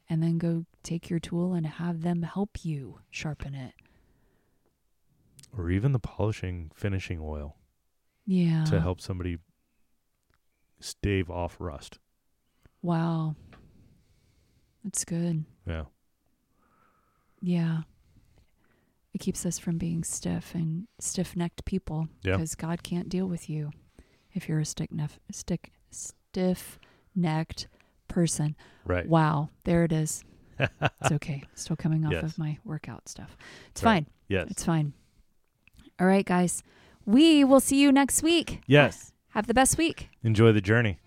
and 0.09 0.21
then 0.21 0.37
go 0.37 0.65
take 0.83 1.09
your 1.09 1.19
tool 1.19 1.53
and 1.53 1.65
have 1.65 2.01
them 2.01 2.21
help 2.23 2.63
you 2.65 2.99
sharpen 3.09 3.55
it. 3.55 3.73
Or 5.57 5.69
even 5.71 5.93
the 5.93 5.99
polishing 5.99 6.71
finishing 6.75 7.19
oil 7.21 7.57
Yeah. 8.25 8.65
to 8.65 8.81
help 8.81 8.99
somebody 9.01 9.37
stave 10.79 11.29
off 11.29 11.55
rust. 11.59 11.99
Wow. 12.81 13.35
That's 14.83 15.05
good. 15.05 15.45
Yeah. 15.65 15.85
Yeah. 17.41 17.83
It 19.13 19.19
keeps 19.19 19.45
us 19.45 19.57
from 19.57 19.77
being 19.77 20.03
stiff 20.03 20.53
and 20.53 20.87
stiff 20.99 21.35
necked 21.35 21.63
people 21.65 22.09
Yeah. 22.21 22.33
because 22.35 22.53
God 22.55 22.83
can't 22.83 23.07
deal 23.09 23.27
with 23.27 23.49
you 23.49 23.71
if 24.35 24.47
you're 24.47 24.59
a 24.59 24.65
stick 24.65 24.91
neff 24.91 25.19
stick 25.31 25.71
stiff 25.89 26.79
necked 27.15 27.67
person. 28.07 28.55
Right. 28.85 29.07
Wow, 29.07 29.49
there 29.63 29.83
it 29.83 29.91
is. 29.91 30.23
it's 30.59 31.11
okay. 31.11 31.43
Still 31.55 31.75
coming 31.75 32.05
off 32.05 32.11
Yes. 32.13 32.23
of 32.23 32.37
my 32.37 32.59
workout 32.63 33.09
stuff. 33.09 33.35
It's 33.71 33.81
Right. 33.83 34.05
fine. 34.05 34.05
Yes. 34.27 34.47
It's 34.51 34.63
fine. 34.63 34.93
All 35.99 36.05
right, 36.07 36.25
guys. 36.25 36.61
We 37.05 37.43
will 37.43 37.59
see 37.59 37.79
you 37.81 37.91
next 37.91 38.21
week. 38.23 38.61
Yes. 38.67 39.11
Have 39.29 39.47
the 39.47 39.53
best 39.53 39.77
week. 39.77 40.09
Enjoy 40.23 40.51
the 40.51 40.61
journey. 40.61 40.99